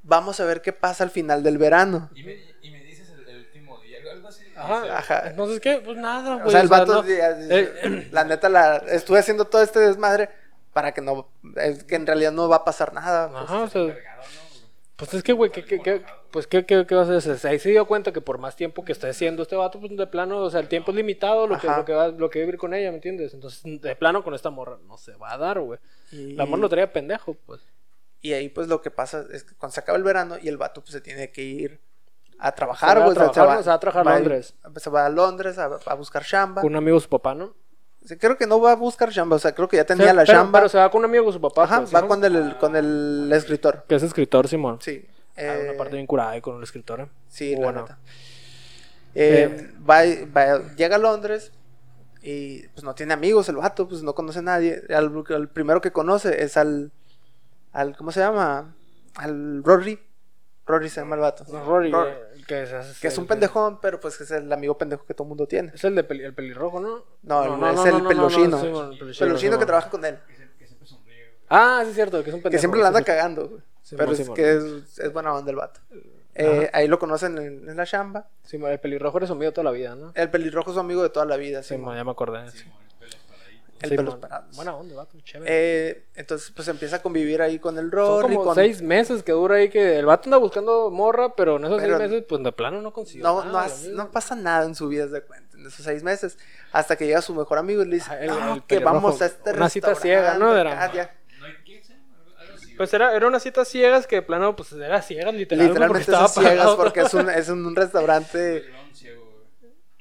vamos 0.03 0.41
a 0.41 0.45
ver 0.45 0.61
qué 0.63 0.73
pasa 0.73 1.05
al 1.05 1.11
final 1.11 1.43
del 1.43 1.59
verano. 1.59 2.11
Y 2.15 2.23
me, 2.25 2.35
y 2.63 2.71
me 2.71 2.81
dices 2.85 3.11
el, 3.11 3.29
el 3.29 3.39
último 3.47 3.81
día, 3.83 3.99
algo- 3.99 4.11
algo 4.11 4.29
así. 4.29 4.45
Ajá. 4.57 4.81
dice. 4.83 4.93
Ajá. 4.95 5.29
Entonces, 5.29 5.61
¿qué? 5.61 5.83
Pues 5.85 5.97
nada, 5.99 6.35
güey. 6.37 6.47
O 6.49 6.51
sea, 6.51 6.61
el 6.63 6.69
vato, 6.69 7.03
no- 7.03 7.09
eh, 7.09 8.09
la 8.11 8.25
neta, 8.25 8.49
la, 8.49 8.77
estuve 8.89 9.19
haciendo 9.19 9.45
todo 9.45 9.63
este 9.63 9.79
desmadre 9.79 10.31
para 10.73 10.93
que 10.93 11.01
no, 11.03 11.29
es 11.57 11.85
que 11.85 11.95
en 11.95 12.07
realidad 12.07 12.33
no 12.33 12.49
va 12.49 12.57
a 12.57 12.65
pasar 12.65 12.93
nada. 12.93 13.29
pues. 13.31 13.43
Ajá, 13.45 13.59
o 13.61 13.69
sea, 13.69 13.83
Cargado, 13.95 14.23
¿no? 14.23 14.44
Pues 15.07 15.15
es 15.15 15.23
que, 15.23 15.33
güey, 15.33 15.51
¿qué, 15.51 15.65
qué, 15.65 15.81
qué- 15.81 16.03
pues, 16.31 16.47
¿qué, 16.47 16.65
qué, 16.67 16.87
qué 16.87 16.95
vas 16.95 17.09
a 17.09 17.17
hacer? 17.17 17.39
Ahí 17.51 17.59
se 17.59 17.71
dio 17.71 17.87
cuenta 17.87 18.13
que 18.13 18.21
por 18.21 18.39
más 18.39 18.57
tiempo 18.57 18.85
que 18.85 18.93
esté 18.93 19.13
siendo 19.13 19.43
este 19.43 19.57
vato, 19.57 19.79
pues 19.81 19.97
de 19.97 20.07
plano, 20.07 20.39
o 20.39 20.51
sea, 20.51 20.61
el 20.61 20.69
tiempo 20.69 20.91
es 20.91 20.97
limitado, 20.97 21.47
lo 21.47 21.59
que, 21.59 21.67
lo 21.79 21.85
que 21.85 21.93
va, 21.93 22.09
lo 22.09 22.31
que 22.31 22.41
vivir 22.41 22.57
con 22.59 22.75
ella, 22.75 22.91
¿me 22.91 22.97
entiendes? 22.97 23.35
Entonces, 23.35 23.63
de 23.65 23.97
plano 23.97 24.23
con 24.25 24.35
esta 24.35 24.51
morra 24.51 24.79
no 24.87 24.97
se 24.97 25.15
va 25.17 25.33
a 25.33 25.39
dar, 25.39 25.61
güey. 25.61 25.79
Y- 26.13 26.35
La 26.35 26.47
morra 26.47 26.63
lo 26.63 26.69
traía 26.69 26.93
pendejo, 26.93 27.35
pues. 27.47 27.61
Y 28.21 28.33
ahí 28.33 28.49
pues 28.49 28.69
lo 28.69 28.81
que 28.83 28.91
pasa 28.91 29.25
es 29.33 29.45
que 29.45 29.55
cuando 29.55 29.75
se 29.75 29.81
acaba 29.81 29.99
el 29.99 30.05
verano 30.05 30.37
y 30.41 30.49
el 30.49 30.57
vato 30.57 30.81
pues 30.81 30.93
se 30.93 31.01
tiene 31.01 31.31
que 31.31 31.43
ir 31.43 31.81
a 32.39 32.53
trabajar, 32.53 32.89
güey, 32.99 33.11
o 33.11 33.15
sea, 33.15 33.25
trabajar, 33.33 33.63
se 33.65 33.69
va 33.69 33.75
a 33.75 33.81
trabajar 33.81 34.01
a 34.01 34.05
Londres. 34.25 34.55
Se 34.77 34.91
va 34.91 35.07
a 35.07 35.09
Londres 35.11 35.59
a, 35.59 35.79
a 35.87 35.95
buscar 35.95 36.25
chamba. 36.25 36.63
Con 36.63 36.73
un 36.73 36.77
amigo 36.77 36.99
su 37.01 37.09
papá, 37.09 37.35
¿no? 37.35 37.55
Sí, 38.05 38.17
creo 38.19 38.37
que 38.37 38.47
no 38.47 38.61
va 38.61 38.73
a 38.73 38.77
buscar 38.77 39.11
chamba, 39.11 39.37
o 39.37 39.39
sea, 39.39 39.55
creo 39.55 39.67
que 39.67 39.77
ya 39.79 39.85
tenía 39.87 40.11
Sí, 40.11 40.17
la 40.17 40.23
pero, 40.25 40.33
chamba. 40.39 40.59
pero 40.59 40.69
se 40.69 40.77
va 40.79 40.91
con 40.91 40.99
un 41.01 41.05
amigo 41.07 41.27
de 41.27 41.33
su 41.33 41.41
papá. 41.41 41.65
Ajá, 41.65 41.81
pues, 41.81 41.95
va 41.95 42.03
¿no? 42.03 42.09
con 42.09 42.23
el, 42.25 42.57
con 42.59 42.77
el 42.77 43.31
escritor. 43.33 43.85
Que 43.89 43.95
es 43.95 44.03
escritor, 44.03 44.47
Simón. 44.47 44.79
Sí. 44.83 45.07
Ah, 45.37 45.43
eh, 45.43 45.67
una 45.71 45.79
parte 45.79 45.95
bien 45.97 46.07
curada 46.07 46.31
ahí 46.31 46.41
con 46.41 46.57
el 46.59 46.63
escritor, 46.63 47.01
¿eh? 47.01 47.07
Sí, 47.29 47.55
la 47.55 47.61
Bueno. 47.63 47.81
neta. 47.83 47.99
Eh, 49.15 49.49
Eh, 49.51 49.71
va, 49.89 50.03
va- 50.37 50.75
llega 50.77 50.97
a 50.97 50.99
Londres 50.99 51.53
y 52.23 52.67
pues 52.69 52.85
no 52.85 52.95
tiene 52.95 53.15
amigos 53.15 53.49
el 53.49 53.57
vato, 53.57 53.89
pues 53.89 54.03
no 54.03 54.15
conoce 54.15 54.41
a 54.41 54.43
nadie. 54.43 54.83
Al, 54.91 55.25
al 55.31 55.49
primero 55.49 55.81
que 55.81 55.93
conoce 55.93 56.43
es 56.43 56.57
al, 56.57 56.91
al, 57.73 57.97
¿cómo 57.97 58.13
se 58.13 58.21
llama? 58.21 58.75
Al 59.17 59.63
Rory. 59.65 59.99
Rory 60.67 60.89
se 60.89 61.01
llama 61.01 61.15
el 61.17 61.21
vato. 61.23 61.45
No, 61.53 61.65
Rory, 61.65 61.91
Rory. 61.93 62.13
Que 62.47 62.63
es, 62.63 62.99
Que 63.01 63.09
es 63.09 63.19
un 63.19 63.27
pendejón, 63.27 63.81
pero 63.81 64.01
pues 64.01 64.21
es 64.21 64.31
el 64.31 64.53
amigo 64.53 64.77
pendejo 64.79 65.05
que 65.05 65.15
todo 65.15 65.27
mundo 65.27 65.47
tiene. 65.47 65.73
Es 65.75 65.85
el 65.85 65.95
de 65.95 66.05
peli- 66.05 66.25
el 66.25 66.35
pelirrojo, 66.35 66.81
¿no? 66.81 67.05
No, 67.23 67.71
es 67.71 67.87
el 67.93 68.03
peluchino. 68.05 68.61
El 68.63 68.99
peluchino, 68.99 69.19
Peluchino 69.19 69.59
que 69.59 69.67
trabaja 69.67 69.91
con 69.91 70.05
él. 70.05 70.19
Que, 70.59 70.67
siempre 70.67 70.87
sonríe. 70.89 71.35
Ah, 71.49 71.81
sí, 71.85 71.91
es 71.91 71.95
cierto, 71.95 72.23
que 72.23 72.31
es 72.31 72.35
un 72.35 72.43
pendejo. 72.43 72.51
Que 72.53 72.59
siempre 72.59 72.81
sí, 72.81 72.87
anda 72.87 72.99
sí. 73.01 73.05
cagando, 73.05 73.49
güey. 73.49 73.63
Pero 73.97 74.13
es 74.13 74.31
que 74.31 74.53
es, 74.57 74.99
es 74.99 75.13
buena 75.13 75.35
onda 75.35 75.51
el 75.51 75.57
vato. 75.57 75.81
Eh, 76.37 76.69
ahí 76.73 76.89
lo 76.89 76.99
conocen 76.99 77.39
en, 77.39 77.69
en 77.69 77.77
la 77.77 77.87
chamba. 77.87 78.29
Simón, 78.43 78.73
el 78.73 78.81
pelirrojo 78.81 79.19
era 79.19 79.27
su 79.27 79.35
amigo 79.35 79.53
toda 79.53 79.65
la 79.65 79.71
vida, 79.71 79.95
¿no? 79.95 80.11
El 80.15 80.31
pelirrojo 80.31 80.71
es 80.71 80.75
su 80.75 80.81
amigo 80.81 81.03
de 81.03 81.11
toda 81.11 81.27
la 81.27 81.37
vida. 81.37 81.63
Simón, 81.63 81.81
Simón. 81.83 81.97
ya 81.97 82.05
me 82.05 82.11
acordé. 82.11 82.51
sí. 82.51 82.65
El 83.85 83.91
Simón. 83.91 84.05
pelos 84.07 84.21
parados. 84.21 84.57
Buena 84.57 84.75
onda, 84.75 84.95
vato, 84.97 85.19
chévere. 85.21 85.47
Eh, 85.89 86.07
entonces, 86.17 86.51
pues 86.51 86.67
empieza 86.69 86.97
a 86.97 87.03
convivir 87.03 87.41
ahí 87.41 87.59
con 87.59 87.79
el 87.79 87.91
Son 87.91 88.23
Rory. 88.23 88.35
como 88.35 88.47
con... 88.47 88.55
seis 88.57 88.83
meses 88.83 89.23
que 89.23 89.33
dura 89.33 89.57
ahí 89.57 89.69
que 89.71 89.99
el 89.99 90.07
vato 90.07 90.25
anda 90.27 90.37
buscando 90.39 90.91
morra, 90.91 91.35
pero 91.37 91.57
en 91.57 91.65
esos 91.67 91.81
Pero- 91.81 91.99
seis 91.99 92.11
meses, 92.11 92.27
pues 92.29 92.43
de 92.43 92.53
plano 92.53 92.83
no 92.83 92.93
consiguió 92.93 93.25
No, 93.25 93.45
nada, 93.45 93.69
no, 93.93 94.11
pasa 94.11 94.35
nada 94.35 94.65
en 94.67 94.75
su 94.75 94.89
vida, 94.89 95.07
de 95.07 95.23
cuenta, 95.23 95.57
en 95.57 95.67
esos 95.67 95.85
seis 95.85 96.03
meses. 96.03 96.37
Hasta 96.73 96.97
que 96.97 97.07
llega 97.07 97.23
su 97.23 97.35
mejor 97.35 97.59
amigo 97.59 97.83
y 97.83 97.87
le 97.87 97.95
dice, 97.97 98.07
Ajá, 98.11 98.21
el- 98.21 98.31
"No, 98.31 98.55
el 98.57 98.63
que 98.65 98.79
vamos 98.81 99.23
a 99.23 99.27
este 99.27 99.53
una 99.53 99.69
cita 99.69 99.95
ciega, 99.95 100.37
¿no? 100.39 100.57
Era- 100.57 100.83
acá, 100.85 100.93
ya". 100.95 101.15
No 101.39 101.47
hay 101.47 101.53
15, 101.65 101.93
algo, 101.93 102.39
algo 102.41 102.55
así. 102.57 102.75
Pues 102.75 102.95
era, 102.95 103.15
era 103.15 103.27
una 103.27 103.39
cita 103.41 103.65
ciegas 103.65 104.07
que 104.07 104.17
de 104.17 104.23
plano, 104.23 104.57
pues 104.57 104.73
era 104.73 105.01
ciegas, 105.03 105.35
literal, 105.35 105.67
Literalmente 105.69 106.11
porque 106.11 106.29
son 106.29 106.43
ciegas 106.45 106.71
porque 106.77 107.01
es 107.03 107.15
un, 107.15 107.29
es 107.31 107.49
un 107.49 107.77
restaurante... 107.77 108.65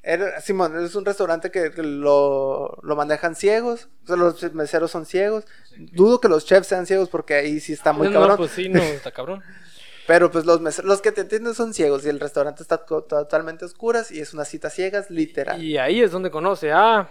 Era, 0.06 0.38
Simón, 0.42 0.84
es 0.84 0.94
un 0.94 1.04
restaurante 1.06 1.50
que, 1.50 1.70
que 1.70 1.82
lo, 1.82 2.78
lo 2.82 2.94
manejan 2.96 3.34
ciegos. 3.34 3.88
O 4.04 4.06
sea, 4.06 4.16
los 4.16 4.52
meseros 4.52 4.90
son 4.90 5.06
ciegos. 5.06 5.44
Dudo 5.78 6.20
que 6.20 6.28
los 6.28 6.44
chefs 6.44 6.66
sean 6.66 6.84
ciegos 6.86 7.08
porque 7.08 7.34
ahí 7.34 7.58
sí 7.60 7.72
está 7.72 7.92
muy 7.94 8.08
no, 8.10 8.20
cabrón. 8.20 8.36
pues 8.36 8.50
sí, 8.50 8.68
no, 8.68 8.82
está 8.82 9.10
cabrón. 9.12 9.42
Pero 10.06 10.30
pues 10.30 10.44
los 10.44 10.60
meseros, 10.60 10.86
los 10.86 11.00
que 11.00 11.12
te 11.12 11.22
entienden 11.22 11.54
son 11.54 11.72
ciegos 11.72 12.04
y 12.04 12.10
el 12.10 12.20
restaurante 12.20 12.62
está 12.62 12.84
to- 12.84 13.04
totalmente 13.04 13.64
a 13.64 13.66
oscuras 13.66 14.10
y 14.10 14.20
es 14.20 14.34
una 14.34 14.44
cita 14.44 14.68
ciegas, 14.68 15.08
literal. 15.08 15.62
Y 15.62 15.78
ahí 15.78 16.02
es 16.02 16.10
donde 16.12 16.30
conoce 16.30 16.70
a... 16.70 17.08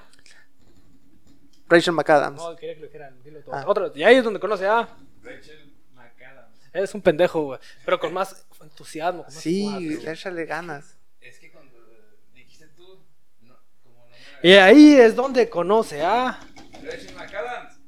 Rachel 1.67 1.93
McAdams. 1.93 2.37
No, 2.39 2.55
quería 2.55 2.75
que 2.75 2.81
lo 2.81 2.85
dijeran, 2.87 3.23
dilo 3.23 3.41
tú. 3.41 3.51
Ah. 3.51 3.63
Otro, 3.65 3.91
y 3.95 4.03
ahí 4.03 4.17
es 4.17 4.23
donde 4.23 4.39
conoce 4.39 4.67
a... 4.67 4.87
Rachel 5.23 5.73
McAdams. 5.95 6.55
Es 6.71 6.93
un 6.93 7.01
pendejo, 7.01 7.41
güey. 7.43 7.59
Pero 7.83 7.99
con 7.99 8.13
más 8.13 8.45
entusiasmo, 8.61 9.23
con 9.23 9.33
más 9.33 9.41
sí, 9.41 9.99
échale 10.05 10.45
ganas. 10.45 10.95
Es 11.19 11.39
que 11.39 11.51
cuando 11.51 11.73
dijiste 12.35 12.67
tú, 12.75 12.99
no, 13.41 13.55
como 13.83 14.05
no 14.05 14.11
me... 14.11 14.17
Y 14.43 14.51
ahí 14.53 14.93
es 14.95 15.15
donde 15.15 15.49
conoce 15.49 16.03
a... 16.03 16.39
Rachel 16.83 17.15
McAdams. 17.15 17.79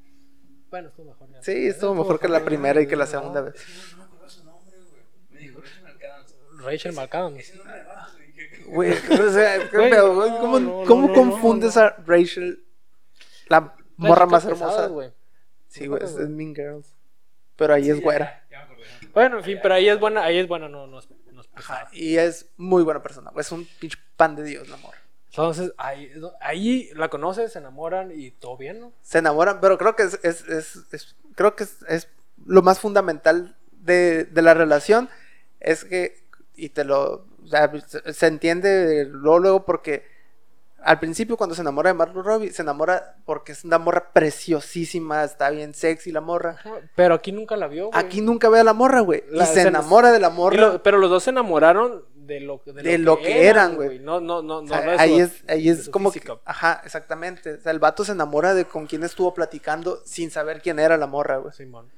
Bueno, 0.72 0.88
estuvo 0.90 1.06
mejor. 1.08 1.30
ya. 1.32 1.44
Sí, 1.44 1.68
estuvo 1.68 1.94
mejor 1.94 2.20
que 2.20 2.28
la 2.28 2.44
primera 2.44 2.82
y 2.82 2.88
que 2.88 2.96
la 2.96 3.06
segunda 3.06 3.42
vez. 3.42 3.56
No, 3.92 3.98
no 3.98 3.98
me 3.98 4.04
acuerdo 4.06 4.30
su 4.30 4.44
nombre, 4.46 4.78
güey. 4.90 5.02
Me 5.32 5.40
dijo 5.42 5.62
Rachel 5.62 5.84
McAdams. 5.84 6.36
Rachel 6.64 6.94
McAdams. 6.94 7.40
Ese 7.40 7.58
nombre 7.58 7.76
güey. 8.68 8.92
o 8.94 9.32
sea, 9.32 9.70
qué 9.70 9.78
Güey, 9.78 9.90
pedo, 9.90 10.16
güey, 10.16 10.32
no, 10.32 10.40
¿cómo, 10.40 10.60
no, 10.60 10.82
no, 10.82 10.88
cómo 10.88 11.08
no, 11.10 11.14
confundes 11.14 11.76
no, 11.76 11.82
a 11.84 11.90
Rachel, 12.06 12.64
la 13.48 13.76
morra 13.98 14.26
más 14.26 14.46
hermosa? 14.46 14.88
güey. 14.88 15.12
Sí, 15.68 15.88
güey, 15.88 16.04
es, 16.04 16.12
es 16.16 16.30
Mean 16.30 16.56
Girls. 16.56 16.96
Pero 17.58 17.74
ahí 17.74 17.90
es 17.90 18.02
güera. 18.02 18.46
Ya. 18.50 18.68
Bueno, 19.14 19.38
en 19.38 19.44
fin, 19.44 19.60
pero 19.62 19.76
ahí 19.76 19.88
es 19.88 20.00
buena, 20.00 20.24
ahí 20.24 20.38
es 20.38 20.48
buena, 20.48 20.68
no, 20.68 20.88
no 20.88 21.00
es, 21.00 21.08
no 21.32 21.42
es 21.42 21.48
pesada. 21.48 21.82
Ajá, 21.82 21.90
y 21.94 22.18
es 22.18 22.50
muy 22.58 22.84
buena 22.84 23.02
persona. 23.04 23.32
güey, 23.32 23.42
Es 23.42 23.52
un 23.52 23.66
pinche 23.80 23.98
pan 24.18 24.36
de 24.36 24.44
Dios, 24.44 24.68
la 24.68 24.78
morra. 24.78 24.98
Entonces, 25.38 25.74
ahí, 25.78 26.12
ahí 26.40 26.90
la 26.96 27.10
conoces, 27.10 27.52
se 27.54 27.60
enamoran 27.60 28.12
y 28.14 28.32
todo 28.32 28.56
bien, 28.58 28.80
¿no? 28.80 28.94
Se 29.02 29.18
enamoran, 29.20 29.60
pero 29.60 29.78
creo 29.78 29.96
que 29.96 30.04
es, 30.04 30.20
es, 30.24 30.48
es- 30.48 30.80
es- 30.94 31.16
creo 31.36 31.56
que 31.56 31.64
es, 31.66 31.78
es 31.90 32.08
lo 32.46 32.62
más 32.62 32.80
fundamental 32.80 33.56
de, 33.72 34.24
de 34.26 34.42
la 34.42 34.54
relación 34.54 35.10
es 35.60 35.84
que, 35.84 36.24
y 36.56 36.70
te 36.70 36.84
lo, 36.86 37.26
o 37.44 37.48
sea, 37.48 37.72
se, 37.88 38.14
se 38.14 38.28
entiende 38.28 39.06
luego, 39.12 39.40
luego 39.40 39.66
porque 39.66 40.06
al 40.82 41.00
principio 41.00 41.36
cuando 41.36 41.56
se 41.56 41.62
enamora 41.62 41.90
de 41.90 41.96
Margot 41.96 42.24
Robbie, 42.24 42.52
se 42.52 42.62
enamora 42.62 43.16
porque 43.26 43.52
es 43.54 43.64
una 43.66 43.80
morra 43.80 44.12
preciosísima, 44.14 45.24
está 45.24 45.50
bien 45.50 45.74
sexy 45.74 46.12
la 46.12 46.22
morra. 46.22 46.58
Pero 46.96 47.16
aquí 47.16 47.32
nunca 47.32 47.56
la 47.58 47.68
vio, 47.68 47.88
güey. 47.88 48.00
Aquí 48.00 48.22
nunca 48.22 48.50
ve 48.50 48.60
a 48.60 48.64
la 48.64 48.74
morra, 48.74 49.00
güey. 49.02 49.24
Y 49.34 49.40
se 49.40 49.46
se- 49.64 49.68
enamora 49.68 50.12
de 50.12 50.20
la 50.20 50.30
morra. 50.30 50.58
lo- 50.58 50.84
pero 50.84 50.98
los 51.00 51.10
dos 51.10 51.24
se 51.24 51.32
enamoraron 51.32 52.06
de 52.26 52.40
lo, 52.40 52.62
de 52.66 52.74
De 52.84 52.98
lo 52.98 53.18
que 53.18 53.48
eran, 53.48 53.76
güey. 53.76 54.00
No, 54.00 54.20
no, 54.20 54.42
no, 54.42 54.62
no. 54.62 54.66
O 54.66 54.68
sea, 54.68 54.86
no 54.86 54.92
ahí 55.00 55.20
es, 55.20 55.44
ahí 55.48 55.70
es 55.70 55.90
como 55.90 56.12
que, 56.12 56.22
ajá, 56.46 56.82
exactamente. 56.84 57.54
O 57.56 57.62
sea, 57.62 57.72
el 57.72 57.80
vato 57.80 58.04
se 58.06 58.12
enamora 58.14 58.54
de 58.54 58.66
con 58.66 58.88
quién 58.88 59.04
estuvo 59.04 59.34
platicando 59.34 60.02
sin 60.06 60.32
saber 60.32 60.62
quién 60.62 60.80
era 60.80 60.98
la 60.98 61.08
morra, 61.08 61.38
güey. 61.38 61.54
Simón. 61.54 61.90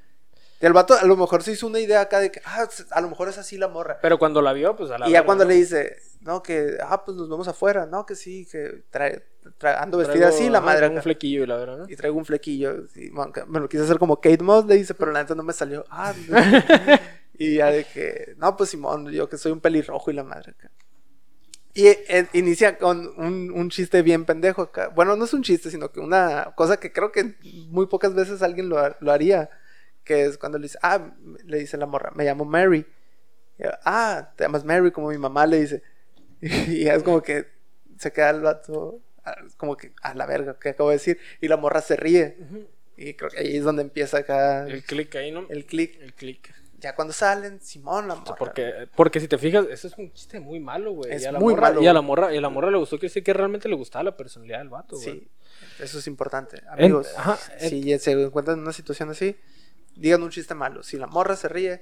Y 0.59 0.65
el 0.65 0.73
vato 0.73 0.95
a 0.95 1.03
lo 1.05 1.15
mejor 1.15 1.43
se 1.43 1.51
hizo 1.51 1.67
una 1.67 1.79
idea 1.79 2.01
acá 2.01 2.19
de 2.19 2.31
que, 2.31 2.41
ah, 2.43 2.67
a 2.89 3.01
lo 3.01 3.09
mejor 3.09 3.29
es 3.29 3.37
así 3.37 3.57
la 3.59 3.67
morra. 3.67 3.99
Pero 4.01 4.17
cuando 4.17 4.41
la 4.41 4.53
vio, 4.53 4.75
pues 4.75 4.89
a 4.89 4.97
la 4.97 5.07
y 5.07 5.11
ya 5.11 5.19
verga, 5.19 5.25
cuando 5.27 5.43
¿no? 5.43 5.49
le 5.51 5.55
dice, 5.55 5.97
no, 6.21 6.41
que, 6.41 6.77
ah, 6.81 7.05
pues 7.05 7.15
nos 7.15 7.29
vemos 7.29 7.47
afuera, 7.47 7.85
no, 7.85 8.07
que 8.07 8.15
sí, 8.15 8.47
que 8.51 8.83
trae, 8.89 9.23
tra- 9.59 9.77
ando 9.79 9.99
vestida 9.99 10.29
así, 10.29 10.49
la 10.49 10.57
Ajá, 10.57 10.65
madre 10.65 10.79
traigo 10.79 10.95
un 10.95 11.03
flequillo 11.03 11.43
y 11.43 11.45
la 11.45 11.57
verdad, 11.57 11.77
¿no? 11.77 11.85
Y 11.87 11.95
traigo 11.95 12.17
un 12.17 12.25
flequillo. 12.25 12.87
sí, 12.87 13.11
bueno, 13.11 13.31
que 13.31 13.45
me 13.45 13.59
lo 13.59 13.69
quise 13.69 13.83
hacer 13.83 13.99
como 13.99 14.19
Kate 14.19 14.43
Moss, 14.43 14.65
le 14.65 14.77
dice, 14.77 14.95
pero 14.95 15.11
la 15.11 15.21
neta 15.21 15.35
no 15.35 15.43
me 15.43 15.53
salió. 15.53 15.85
Ah, 15.91 16.11
y 17.37 17.55
ya 17.55 17.71
de 17.71 17.83
que, 17.85 18.35
no, 18.37 18.55
pues 18.57 18.71
Simón, 18.71 19.11
yo 19.11 19.29
que 19.29 19.37
soy 19.37 19.51
un 19.51 19.59
pelirrojo 19.59 20.11
y 20.11 20.13
la 20.13 20.23
madre 20.23 20.51
acá. 20.51 20.71
Y 21.73 21.87
eh, 21.87 22.27
inicia 22.33 22.79
con 22.79 23.13
un, 23.17 23.51
un 23.51 23.69
chiste 23.69 24.01
bien 24.01 24.25
pendejo 24.25 24.63
acá. 24.63 24.87
Bueno, 24.89 25.15
no 25.15 25.25
es 25.25 25.33
un 25.33 25.43
chiste, 25.43 25.69
sino 25.69 25.91
que 25.91 25.99
una 25.99 26.53
cosa 26.55 26.77
que 26.79 26.91
creo 26.91 27.11
que 27.11 27.35
muy 27.69 27.85
pocas 27.85 28.15
veces 28.15 28.41
alguien 28.41 28.67
lo, 28.67 28.77
lo 28.99 29.11
haría. 29.11 29.51
Que 30.03 30.25
es 30.25 30.39
cuando 30.39 30.57
le 30.57 30.63
dice, 30.63 30.79
ah, 30.81 31.11
le 31.45 31.59
dice 31.59 31.77
la 31.77 31.85
morra, 31.85 32.11
me 32.15 32.23
llamo 32.23 32.45
Mary. 32.45 32.85
Y, 33.59 33.63
ah, 33.85 34.33
te 34.35 34.45
llamas 34.45 34.63
Mary, 34.65 34.89
como 34.91 35.09
mi 35.09 35.19
mamá 35.19 35.45
le 35.45 35.61
dice. 35.61 35.83
Y 36.41 36.85
ya 36.85 36.95
es 36.95 37.03
como 37.03 37.21
que 37.21 37.45
se 37.99 38.11
queda 38.11 38.31
el 38.31 38.41
vato, 38.41 39.01
como 39.57 39.77
que, 39.77 39.91
a 40.01 40.13
la 40.15 40.25
verga, 40.25 40.57
¿qué 40.59 40.69
acabo 40.69 40.89
de 40.89 40.95
decir? 40.95 41.19
Y 41.41 41.47
la 41.47 41.57
morra 41.57 41.81
se 41.81 41.95
ríe. 41.95 42.37
Ujú. 42.39 42.67
Y 42.97 43.13
creo 43.13 43.29
que 43.29 43.37
ahí 43.37 43.57
es 43.57 43.63
donde 43.63 43.83
empieza 43.83 44.17
acá 44.17 44.63
El 44.65 44.73
el, 44.73 44.83
click 44.83 45.15
ahí, 45.15 45.31
¿no? 45.31 45.47
click. 45.47 46.01
El 46.01 46.13
click. 46.15 46.56
Ya 46.79 46.93
cuando 46.93 47.11
salen, 47.11 47.59
Simón, 47.59 48.07
la 48.07 48.15
morra. 48.15 48.35
porque, 48.35 48.87
porque 48.95 49.19
si 49.19 49.27
te 49.27 49.37
fijas, 49.39 49.65
eso 49.71 49.87
es 49.87 49.97
un 49.97 50.11
chiste 50.13 50.39
muy 50.39 50.59
malo, 50.59 50.91
güey. 50.91 51.11
Es 51.11 51.23
y 51.23 51.25
a 51.25 51.31
la 51.31 51.39
muy 51.39 51.53
morra, 51.53 51.69
malo, 51.69 51.81
Y 51.81 51.87
a 51.87 51.93
la 51.93 52.01
morra, 52.01 52.33
y 52.33 52.37
a 52.37 52.41
la 52.41 52.49
morra 52.49 52.69
le 52.69 52.77
gustó 52.77 52.99
que 52.99 53.09
sí 53.09 53.23
que 53.23 53.33
realmente 53.33 53.67
le 53.67 53.75
gustaba 53.75 54.03
la 54.03 54.15
personalidad 54.15 54.59
del 54.59 54.69
vato, 54.69 54.95
güey. 54.95 55.19
Sí, 55.21 55.27
eso 55.79 55.97
es 55.97 56.07
importante. 56.07 56.61
Amigos, 56.69 57.07
ajá, 57.17 57.37
si 57.59 57.81
ya 57.81 57.97
se 57.97 58.11
encuentran 58.11 58.57
en 58.57 58.63
una 58.63 58.73
situación 58.73 59.09
así, 59.09 59.35
digan 59.95 60.21
un 60.21 60.29
chiste 60.29 60.53
malo. 60.53 60.83
Si 60.83 60.97
la 60.97 61.07
morra 61.07 61.35
se 61.35 61.49
ríe, 61.49 61.81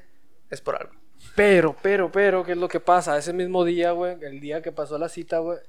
es 0.50 0.62
por 0.62 0.75
algo. 0.75 0.94
Pero, 1.36 1.75
pero, 1.82 2.12
pero, 2.12 2.46
¿qué 2.46 2.54
es 2.54 2.58
lo 2.58 2.70
que 2.70 2.80
pasa? 2.80 3.18
Ese 3.18 3.34
mismo 3.34 3.66
día, 3.66 3.92
güey, 3.92 4.18
el 4.22 4.40
día 4.40 4.62
que 4.62 4.72
pasó 4.72 4.98
la 4.98 5.10
cita, 5.10 5.40
güey, 5.40 5.60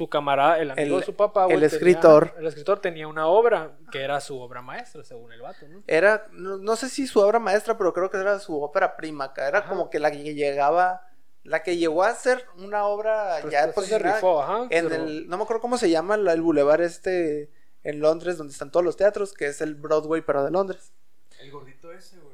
su 0.00 0.08
camarada, 0.08 0.58
el 0.58 0.70
amigo 0.70 0.94
El- 0.96 1.00
de 1.00 1.06
su 1.06 1.14
papá, 1.14 1.44
güey. 1.44 1.56
el 1.56 1.60
tenía- 1.60 1.76
escritor. 1.76 2.34
el 2.38 2.46
escritor 2.46 2.78
tenía 2.80 3.06
una 3.06 3.26
obra 3.26 3.76
que 3.92 4.00
era 4.02 4.18
su 4.22 4.40
obra 4.40 4.62
maestra, 4.62 5.04
según 5.04 5.30
el 5.32 5.42
vato, 5.42 5.68
¿no? 5.68 5.82
Era, 5.86 6.26
no, 6.32 6.56
no 6.56 6.74
sé 6.76 6.88
si 6.88 7.06
su 7.06 7.20
obra 7.20 7.38
maestra, 7.38 7.76
pero 7.76 7.92
creo 7.92 8.10
que 8.10 8.16
era 8.16 8.38
su 8.38 8.58
ópera 8.62 8.96
prima. 8.96 9.24
acá. 9.26 9.46
Era 9.46 9.58
Ajá. 9.58 9.68
como 9.68 9.90
que 9.90 9.98
la 9.98 10.10
que 10.10 10.34
llegaba, 10.34 11.06
la 11.42 11.62
que 11.62 11.76
llegó 11.76 12.02
a 12.02 12.14
ser 12.14 12.46
una 12.56 12.86
obra 12.86 13.38
Pues, 13.42 13.52
ya 13.52 13.70
pues, 13.74 13.88
se 13.88 13.98
rifó, 13.98 14.42
ajá. 14.42 14.62
en 14.70 14.88
pero- 14.88 14.94
el, 15.04 15.28
no 15.28 15.36
me 15.36 15.42
acuerdo 15.42 15.60
cómo 15.60 15.76
se 15.76 15.90
llama 15.90 16.16
la- 16.16 16.32
el 16.32 16.40
bulevar 16.40 16.80
este 16.80 17.50
en 17.82 18.00
Londres, 18.00 18.38
donde 18.38 18.52
están 18.52 18.70
todos 18.70 18.84
los 18.84 18.96
teatros, 18.96 19.34
que 19.34 19.46
es 19.48 19.60
el 19.60 19.74
Broadway, 19.74 20.22
pero 20.22 20.42
de 20.44 20.50
Londres. 20.50 20.92
El 21.40 21.50
gordito 21.50 21.92
ese, 21.92 22.18
güey. 22.20 22.29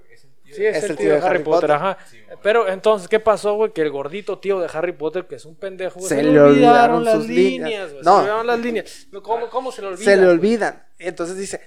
Es 0.64 0.64
el 0.64 0.64
tío. 0.64 0.72
Sí, 0.72 0.72
de- 0.72 0.78
es, 0.78 0.90
el 0.90 0.96
tío 0.96 1.12
de 1.14 1.18
Harry 1.20 1.42
Potter, 1.42 1.72
ajá. 1.72 1.98
Sí. 2.10 2.18
Pero 2.42 2.68
entonces, 2.68 3.08
¿qué 3.08 3.20
pasó, 3.20 3.54
güey? 3.54 3.72
Que 3.72 3.82
el 3.82 3.90
gordito 3.90 4.38
tío 4.38 4.60
de 4.60 4.68
Harry 4.72 4.92
Potter, 4.92 5.26
que 5.26 5.34
es 5.36 5.44
un 5.44 5.56
pendejo, 5.56 5.98
güey, 5.98 6.08
Se 6.08 6.22
le 6.22 6.40
olvidaron 6.40 7.04
las 7.04 7.16
sus 7.16 7.28
líneas. 7.28 7.90
güey, 7.92 8.02
No. 8.04 8.10
Se 8.10 8.16
le 8.16 8.18
olvidaron 8.22 8.46
las 8.46 8.60
líneas. 8.60 9.06
¿Cómo, 9.22 9.48
cómo 9.50 9.72
se 9.72 9.82
le 9.82 9.88
olvida? 9.88 10.04
se 10.04 10.16
le 10.16 10.22
güey? 10.24 10.30
olvidan. 10.36 10.82
Entonces 10.98 11.36
dice, 11.36 11.60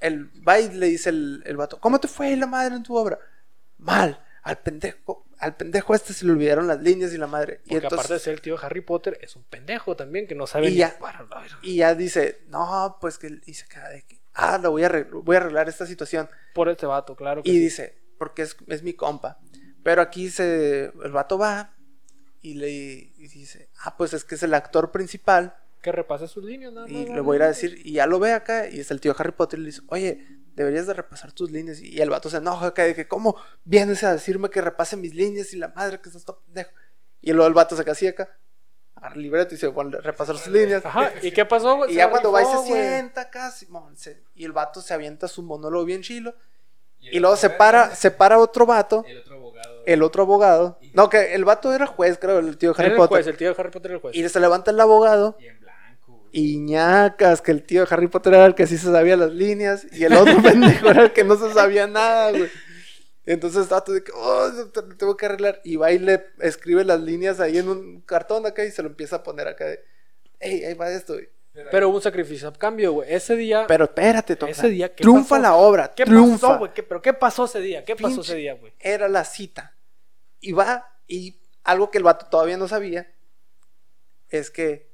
el 0.00 0.26
va 0.46 0.58
y 0.60 0.68
le 0.70 0.86
dice 0.86 1.10
el, 1.10 1.42
el 1.46 1.56
vato, 1.56 1.78
¿cómo 1.80 1.98
te 2.00 2.08
fue 2.08 2.36
la 2.36 2.46
madre 2.46 2.74
en 2.76 2.82
tu 2.82 2.96
obra? 2.96 3.18
Mal, 3.78 4.20
al 4.42 4.58
pendejo, 4.58 5.24
al 5.38 5.54
pendejo 5.56 5.94
este 5.94 6.12
se 6.12 6.24
le 6.26 6.32
olvidaron 6.32 6.66
las 6.66 6.80
líneas 6.80 7.12
y 7.12 7.18
la 7.18 7.26
madre. 7.28 7.60
Y 7.66 7.70
Porque 7.70 7.86
aparte 7.86 7.94
de 7.96 8.02
entonces, 8.02 8.22
ser 8.22 8.34
el 8.34 8.40
tío 8.40 8.56
de 8.56 8.66
Harry 8.66 8.80
Potter, 8.80 9.18
es 9.22 9.36
un 9.36 9.44
pendejo 9.44 9.94
también, 9.94 10.26
que 10.26 10.34
no 10.34 10.46
sabe 10.48 10.66
Y 10.66 10.70
ni 10.72 10.76
ya. 10.78 10.98
para 10.98 11.24
y 11.62 11.76
ya 11.76 11.94
dice, 11.94 12.40
no, 12.48 12.96
pues 13.00 13.18
que, 13.18 13.38
y 13.46 13.54
se 13.54 13.68
queda 13.68 13.88
de 13.90 14.02
que, 14.02 14.18
ah, 14.34 14.58
lo 14.60 14.72
voy 14.72 14.82
a 14.82 14.86
arreglar, 14.86 15.12
voy 15.22 15.36
a 15.36 15.40
arreglar 15.40 15.68
esta 15.68 15.86
situación. 15.86 16.28
Por 16.54 16.68
este 16.68 16.86
vato, 16.86 17.14
claro 17.14 17.42
que 17.44 17.50
Y 17.50 17.54
sí. 17.54 17.58
dice, 17.60 17.98
porque 18.18 18.42
es, 18.42 18.56
es 18.66 18.82
mi 18.82 18.92
compa. 18.94 19.38
Pero 19.82 20.02
aquí 20.02 20.28
se, 20.30 20.86
el 20.86 21.12
vato 21.12 21.38
va 21.38 21.74
y 22.40 22.54
le 22.54 22.70
y 22.70 23.28
dice, 23.28 23.70
ah, 23.84 23.96
pues 23.96 24.12
es 24.12 24.24
que 24.24 24.34
es 24.34 24.42
el 24.42 24.54
actor 24.54 24.90
principal. 24.90 25.54
Que 25.80 25.92
repase 25.92 26.26
sus 26.26 26.44
líneas, 26.44 26.72
nada 26.72 26.88
Y 26.88 27.06
le 27.06 27.20
voy 27.20 27.36
a 27.36 27.38
ir 27.38 27.42
a 27.44 27.48
decir, 27.48 27.80
y 27.84 27.92
ya 27.92 28.06
lo 28.06 28.18
ve 28.18 28.32
acá, 28.32 28.68
y 28.68 28.80
es 28.80 28.90
el 28.90 29.00
tío 29.00 29.14
Harry 29.16 29.32
Potter, 29.32 29.58
y 29.60 29.62
le 29.62 29.66
dice, 29.68 29.82
oye, 29.88 30.26
deberías 30.54 30.88
de 30.88 30.94
repasar 30.94 31.32
tus 31.32 31.50
líneas. 31.52 31.80
Y 31.80 32.00
el 32.00 32.10
vato 32.10 32.28
se 32.28 32.38
enoja 32.38 32.66
acá, 32.66 32.82
de 32.82 32.94
que, 32.94 33.06
¿cómo 33.06 33.36
vienes 33.64 34.02
a 34.02 34.12
decirme 34.12 34.50
que 34.50 34.60
repase 34.60 34.96
mis 34.96 35.14
líneas? 35.14 35.54
Y 35.54 35.56
la 35.56 35.68
madre 35.68 36.00
que 36.00 36.08
estás 36.08 36.24
todo 36.24 36.40
pendejo. 36.44 36.70
Y 37.20 37.32
luego 37.32 37.46
el 37.46 37.54
vato 37.54 37.76
se 37.76 37.88
así 37.88 38.08
acá, 38.08 38.28
agarra 38.96 39.14
el 39.14 39.22
libreto 39.22 39.54
y 39.54 39.58
se 39.58 39.66
a 39.66 39.72
repasar 40.02 40.36
sus 40.36 40.52
líneas. 40.52 40.84
Ajá, 40.84 41.12
¿y 41.22 41.30
qué 41.30 41.44
pasó? 41.44 41.84
Y 41.86 41.90
Se 41.90 41.94
ya 41.94 42.10
cuando 42.10 42.32
va 42.32 42.42
y 42.42 42.46
se 42.46 42.64
sienta 42.64 43.22
acá, 43.22 43.50
Simón, 43.50 43.96
se- 43.96 44.24
y 44.34 44.44
el 44.44 44.52
vato 44.52 44.80
se 44.80 44.94
avienta 44.94 45.28
su 45.28 45.42
monólogo 45.42 45.84
bien 45.84 46.02
chilo. 46.02 46.34
Y 47.00 47.20
luego 47.20 47.36
se 47.36 47.48
para, 47.50 47.94
se 47.94 48.10
para 48.10 48.38
otro 48.38 48.66
vato, 48.66 49.04
El 49.08 49.18
otro 49.18 49.34
abogado. 49.36 49.82
el 49.86 50.02
otro 50.02 50.22
abogado. 50.24 50.78
No, 50.92 51.08
que 51.08 51.34
el 51.34 51.44
vato 51.44 51.72
era 51.72 51.86
juez, 51.86 52.18
creo, 52.20 52.38
el 52.38 52.58
tío 52.58 52.70
Era 52.72 52.80
Harry 52.82 52.90
el 52.92 52.96
Potter. 52.96 53.08
juez, 53.16 53.26
el 53.28 53.36
tío 53.36 53.48
de 53.48 53.54
Harry 53.58 53.70
Potter 53.70 53.90
era 53.92 53.96
el 53.96 54.00
juez. 54.02 54.14
Y 54.16 54.28
se 54.28 54.40
levanta 54.40 54.70
el 54.70 54.80
abogado. 54.80 55.36
Y 55.40 55.46
en 55.46 55.60
blanco, 55.60 56.12
güey. 56.18 56.28
Y 56.32 56.58
ñacas, 56.58 57.40
que 57.40 57.50
el 57.52 57.62
tío 57.62 57.84
de 57.84 57.88
Harry 57.94 58.08
Potter 58.08 58.34
era 58.34 58.44
el 58.46 58.54
que 58.54 58.66
sí 58.66 58.76
se 58.76 58.90
sabía 58.92 59.16
las 59.16 59.30
líneas 59.32 59.86
y 59.92 60.04
el 60.04 60.14
otro 60.14 60.34
pendejo 60.42 60.90
era 60.90 61.04
el 61.04 61.12
que 61.12 61.24
no 61.24 61.36
se 61.36 61.52
sabía 61.54 61.86
nada, 61.86 62.30
güey. 62.32 62.50
Entonces 63.24 63.62
estaba 63.62 63.82
todo 63.84 63.94
de 63.94 64.02
que, 64.04 64.12
oh, 64.14 64.50
te- 64.72 64.82
te- 64.82 64.94
tengo 64.94 65.16
que 65.16 65.26
arreglar. 65.26 65.60
Y 65.64 65.76
va 65.76 65.92
y 65.92 65.98
le 65.98 66.24
escribe 66.40 66.84
las 66.84 67.00
líneas 67.00 67.40
ahí 67.40 67.58
en 67.58 67.68
un 67.68 68.00
cartón 68.02 68.44
acá 68.46 68.64
y 68.64 68.70
se 68.70 68.82
lo 68.82 68.88
empieza 68.88 69.16
a 69.16 69.22
poner 69.22 69.48
acá 69.48 69.66
de, 69.66 69.80
hey, 70.40 70.64
ahí 70.64 70.74
va 70.74 70.90
esto. 70.90 71.14
güey". 71.14 71.28
Pero 71.70 71.88
hubo 71.88 71.96
un 71.96 72.02
sacrificio 72.02 72.48
a 72.48 72.52
cambio, 72.52 72.92
güey. 72.92 73.12
Ese 73.12 73.36
día. 73.36 73.66
Pero 73.66 73.84
espérate, 73.84 74.36
Tom, 74.36 74.48
Ese 74.48 74.68
día, 74.68 74.88
¿qué 74.94 75.02
triunfa 75.02 75.30
pasó? 75.36 75.42
la 75.42 75.54
obra, 75.54 75.92
¿Qué 75.94 76.04
triunfa. 76.04 76.46
pasó, 76.48 76.58
güey? 76.58 76.72
¿Qué- 76.74 76.82
¿Pero 76.82 77.02
qué 77.02 77.12
pasó 77.12 77.44
ese 77.44 77.60
día? 77.60 77.84
¿Qué 77.84 77.96
pasó 77.96 78.20
ese 78.20 78.36
día, 78.36 78.54
güey? 78.54 78.72
Era 78.80 79.08
la 79.08 79.24
cita. 79.24 79.74
Y 80.40 80.52
va, 80.52 80.86
y 81.06 81.40
algo 81.64 81.90
que 81.90 81.98
el 81.98 82.04
vato 82.04 82.26
todavía 82.26 82.56
no 82.56 82.68
sabía, 82.68 83.10
es 84.30 84.50
que 84.50 84.88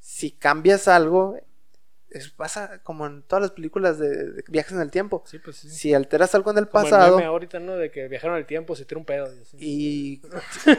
si 0.00 0.30
cambias 0.32 0.88
algo, 0.88 1.38
es, 2.10 2.30
pasa 2.30 2.80
como 2.82 3.06
en 3.06 3.22
todas 3.22 3.42
las 3.42 3.50
películas 3.50 3.98
de, 3.98 4.08
de 4.32 4.44
viajes 4.48 4.72
en 4.72 4.80
el 4.80 4.90
tiempo. 4.90 5.22
Sí, 5.26 5.38
pues 5.38 5.56
sí. 5.56 5.68
Si 5.70 5.92
alteras 5.94 6.34
algo 6.34 6.50
en 6.50 6.58
el 6.58 6.68
Como 6.68 6.84
el 6.84 6.90
pasado, 6.90 7.16
meme 7.16 7.28
ahorita, 7.28 7.60
¿no? 7.60 7.76
De 7.76 7.90
que 7.90 8.08
viajaron 8.08 8.36
el 8.38 8.46
tiempo, 8.46 8.74
se 8.74 8.84
tira 8.86 8.98
un 8.98 9.04
pedo. 9.04 9.26
y 9.34 9.42
así. 9.42 9.56
y 9.60 10.22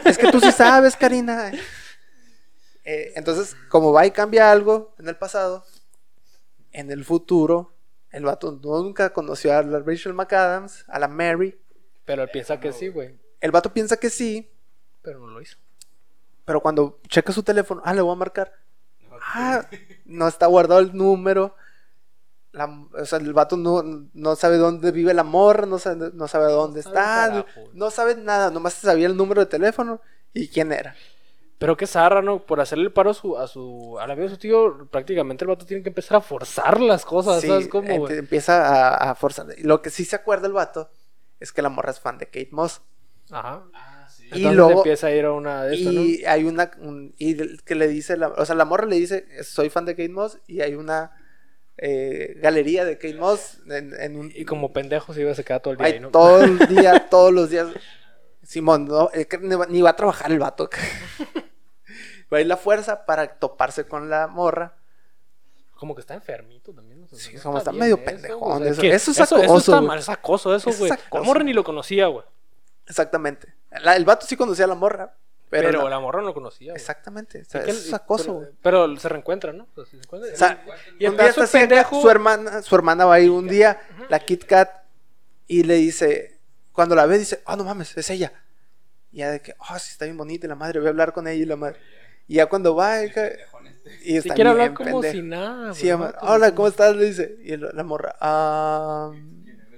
es 0.04 0.18
que 0.18 0.32
tú 0.32 0.40
sí 0.40 0.50
sabes, 0.52 0.96
Karina. 0.96 1.52
Eh, 2.84 3.12
entonces, 3.16 3.56
como 3.68 3.92
va 3.92 4.06
y 4.06 4.10
cambia 4.10 4.50
algo 4.50 4.94
en 4.98 5.08
el 5.08 5.16
pasado, 5.16 5.64
en 6.72 6.90
el 6.90 7.04
futuro, 7.04 7.72
el 8.10 8.24
vato 8.24 8.52
nunca 8.52 9.12
conoció 9.12 9.56
a 9.56 9.62
la 9.62 9.80
Rachel 9.80 10.14
McAdams, 10.14 10.84
a 10.88 10.98
la 10.98 11.08
Mary. 11.08 11.58
Pero 12.04 12.22
él 12.22 12.30
piensa 12.32 12.58
que 12.58 12.72
sí, 12.72 12.88
güey. 12.88 13.18
El 13.40 13.50
vato 13.50 13.72
piensa 13.72 13.96
que 13.96 14.10
sí, 14.10 14.50
Pero 15.02 15.18
no 15.20 15.28
lo 15.28 15.40
hizo. 15.40 15.56
pero 16.44 16.60
cuando 16.60 16.98
checa 17.08 17.32
su 17.32 17.42
teléfono, 17.42 17.80
ah, 17.84 17.94
le 17.94 18.00
voy 18.02 18.12
a 18.12 18.16
marcar. 18.16 18.52
Ah, 19.22 19.66
no 20.06 20.26
está 20.28 20.46
guardado 20.46 20.80
el 20.80 20.94
número. 20.96 21.54
La- 22.52 22.66
o 22.92 23.04
sea, 23.04 23.18
el 23.20 23.32
vato 23.32 23.56
no, 23.56 23.82
no 24.12 24.34
sabe 24.36 24.56
dónde 24.56 24.90
vive 24.90 25.14
la 25.14 25.22
morra, 25.22 25.66
no 25.66 25.78
sabe, 25.78 26.10
no 26.14 26.26
sabe 26.26 26.50
dónde 26.52 26.80
está, 26.80 26.92
carajo, 27.28 27.70
no 27.74 27.90
sabe 27.90 28.16
nada, 28.16 28.50
nomás 28.50 28.74
sabía 28.74 29.06
el 29.06 29.16
número 29.16 29.40
de 29.42 29.46
teléfono 29.46 30.00
y 30.34 30.48
quién 30.48 30.72
era. 30.72 30.96
Pero 31.60 31.76
qué 31.76 31.86
zarra, 31.86 32.22
¿no? 32.22 32.44
Por 32.46 32.58
hacerle 32.60 32.84
el 32.84 32.92
paro 32.92 33.10
a 33.10 33.14
su, 33.14 33.36
a 33.38 33.46
su, 33.46 33.98
al 34.00 34.10
amigo 34.10 34.24
de 34.28 34.34
su 34.34 34.38
tío, 34.40 34.88
prácticamente 34.90 35.44
el 35.44 35.48
vato 35.50 35.66
tiene 35.66 35.82
que 35.82 35.90
empezar 35.90 36.16
a 36.16 36.20
forzar 36.22 36.80
las 36.80 37.04
cosas, 37.04 37.42
Sí, 37.42 37.48
¿sabes 37.48 37.68
cómo, 37.68 38.08
empieza 38.08 38.66
a, 38.96 39.10
a 39.10 39.14
forzar. 39.14 39.46
Y 39.58 39.62
Lo 39.64 39.82
que 39.82 39.90
sí 39.90 40.06
se 40.06 40.16
acuerda 40.16 40.46
el 40.46 40.54
vato 40.54 40.90
es 41.38 41.52
que 41.52 41.60
la 41.60 41.68
morra 41.68 41.90
es 41.90 42.00
fan 42.00 42.16
de 42.16 42.26
Kate 42.26 42.48
Moss. 42.50 42.80
Ajá. 43.30 43.62
Ah, 43.74 44.08
sí. 44.10 44.28
Y 44.32 44.40
luego- 44.50 44.78
empieza 44.78 45.08
a 45.08 45.10
ir 45.12 45.26
a 45.26 45.32
una 45.32 45.64
de 45.64 45.76
estas, 45.76 45.92
¿no? 45.92 46.00
Y 46.00 46.24
hay 46.24 46.44
una. 46.44 46.70
un- 46.80 47.14
y 47.18 47.56
que 47.58 47.74
le 47.74 47.88
dice. 47.88 48.16
La, 48.16 48.28
o 48.28 48.44
sea, 48.46 48.54
la 48.54 48.64
morra 48.64 48.86
le 48.86 48.96
dice: 48.96 49.26
Soy 49.44 49.68
fan 49.68 49.84
de 49.84 49.92
Kate 49.92 50.08
Moss. 50.08 50.38
Y 50.46 50.62
hay 50.62 50.74
una 50.74 51.12
eh, 51.76 52.38
galería 52.40 52.84
de 52.86 52.96
Kate 52.96 53.14
Moss 53.14 53.58
en, 53.68 53.92
en 54.00 54.16
un. 54.16 54.32
Y 54.34 54.46
como 54.46 54.72
pendejo 54.72 55.12
se 55.12 55.20
iba 55.20 55.30
a 55.30 55.34
queda 55.34 55.60
todo 55.60 55.72
el 55.72 55.78
día 55.78 55.86
hay 55.86 55.92
ahí, 55.92 56.00
¿no? 56.00 56.08
todo 56.08 56.42
el 56.42 56.58
día, 56.68 57.06
todos 57.10 57.32
los 57.34 57.50
días. 57.50 57.68
Simón, 58.42 58.86
no, 58.86 59.10
ni 59.68 59.82
va 59.82 59.90
a 59.90 59.96
trabajar 59.96 60.32
el 60.32 60.38
vato. 60.38 60.70
va 62.32 62.38
a 62.38 62.40
ir 62.40 62.46
la 62.46 62.56
fuerza 62.56 63.04
para 63.06 63.26
toparse 63.38 63.86
con 63.86 64.08
la 64.10 64.26
morra. 64.26 64.74
Como 65.74 65.94
que 65.94 66.00
está 66.02 66.14
enfermito 66.14 66.72
también. 66.74 67.00
¿no? 67.00 67.06
O 67.06 67.08
sea, 67.08 67.18
Sí, 67.18 67.36
no 67.36 67.42
como 67.42 67.58
está 67.58 67.72
medio 67.72 67.96
eso, 67.96 68.04
pendejón, 68.04 68.52
o 68.52 68.58
sea, 68.64 68.70
eso- 68.72 68.82
eso 68.82 69.10
es 69.12 69.20
Eso 69.20 69.36
acoso, 69.36 69.56
está 69.58 69.76
güey. 69.76 69.88
mal, 69.88 69.98
es 69.98 70.08
acoso 70.08 70.54
eso, 70.54 70.70
Eso 70.70 70.78
güey. 70.78 70.92
es 70.92 70.98
La 71.12 71.22
morra 71.22 71.42
ni 71.42 71.52
lo 71.52 71.64
conocía, 71.64 72.06
güey. 72.08 72.24
Exactamente. 72.86 73.54
La- 73.82 73.96
el 73.96 74.04
vato 74.04 74.26
sí 74.26 74.36
conocía 74.36 74.64
a 74.66 74.68
la 74.68 74.74
morra. 74.74 75.14
Pero, 75.48 75.66
Pero, 75.68 75.82
la- 75.84 75.90
la 75.90 75.98
morra 76.00 76.20
no 76.20 76.28
lo 76.28 76.34
conocía, 76.34 76.72
güey. 76.72 76.80
Exactamente. 76.80 77.42
O 77.42 77.44
sea, 77.44 77.62
eso 77.62 77.70
es 77.70 77.92
acoso, 77.92 78.24
pero, 78.24 78.34
güey. 78.34 78.48
pero 78.62 78.96
se 79.00 79.08
reencuentran, 79.08 79.56
¿no? 79.58 79.66
O 79.74 79.84
sea, 79.84 79.84
se 79.90 79.96
encuentran. 79.96 80.32
O 80.32 80.36
sea, 80.36 80.64
y 80.98 81.06
un 81.06 81.16
día 81.16 81.26
está 81.28 81.46
pendejo. 81.46 82.00
su 82.00 82.08
hermana, 82.08 82.62
su 82.62 82.74
hermana 82.76 83.04
va 83.06 83.14
a 83.14 83.20
ir 83.20 83.30
un 83.30 83.48
día, 83.48 83.80
la 84.08 84.20
Kit 84.20 84.44
Kat, 84.44 84.70
y 85.48 85.64
le 85.64 85.74
dice, 85.74 86.38
cuando 86.70 86.94
la 86.94 87.04
ve, 87.06 87.18
dice, 87.18 87.42
ah, 87.46 87.56
no 87.56 87.64
mames, 87.64 87.96
es 87.96 88.10
ella. 88.10 88.32
Y 89.10 89.18
ya 89.18 89.30
de 89.32 89.40
que, 89.42 89.56
ah, 89.58 89.76
sí, 89.80 89.90
está 89.90 90.04
bien 90.04 90.16
bonita, 90.16 90.46
y 90.46 90.48
la 90.48 90.54
madre, 90.54 90.78
voy 90.78 90.86
a 90.86 90.90
hablar 90.90 91.12
con 91.12 91.26
ella 91.26 91.42
y 91.42 91.46
la 91.46 91.56
madre. 91.56 91.80
Y 92.30 92.34
ya 92.36 92.46
cuando 92.46 92.76
va, 92.76 92.92
Pendejón 93.00 93.66
este. 93.66 93.98
y 94.04 94.16
está 94.16 94.28
Si 94.28 94.34
quiere 94.36 94.50
hablar 94.50 94.68
bien 94.68 94.74
como 94.76 95.00
pendejo. 95.00 95.12
si 95.14 95.22
nada, 95.22 95.74
Sí, 95.74 95.90
ama- 95.90 96.14
hola. 96.20 96.54
¿cómo 96.54 96.68
estás? 96.68 96.94
Le 96.94 97.06
dice. 97.06 97.34
Y 97.42 97.54
el- 97.54 97.68
la 97.72 97.82
morra, 97.82 98.14
ah, 98.20 99.10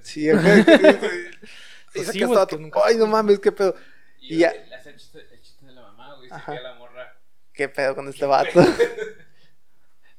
sí, 0.03 0.29
acá. 0.29 0.59
y 0.59 0.63
Pues 1.95 2.11
que 2.11 2.59
nunca- 2.59 2.81
ay, 2.85 2.97
no 2.99 3.07
mames, 3.07 3.39
qué 3.39 3.53
pedo. 3.53 3.75
Y, 4.21 4.35
Y 4.35 4.39
ya- 4.41 4.53
le 4.53 4.75
hace 4.75 4.91
el 4.91 4.97
chiste, 4.97 5.19
el 5.33 5.41
chiste 5.41 5.65
de 5.65 5.73
la 5.73 5.81
mamá, 5.81 6.15
güey. 6.17 6.29
Se 6.29 6.35
Ajá. 6.35 6.53
queda 6.53 6.63
la 6.63 6.75
morra. 6.75 7.17
Qué 7.55 7.69
pedo 7.71 7.95
con 7.95 8.09
este 8.09 8.27
vato. 8.27 8.51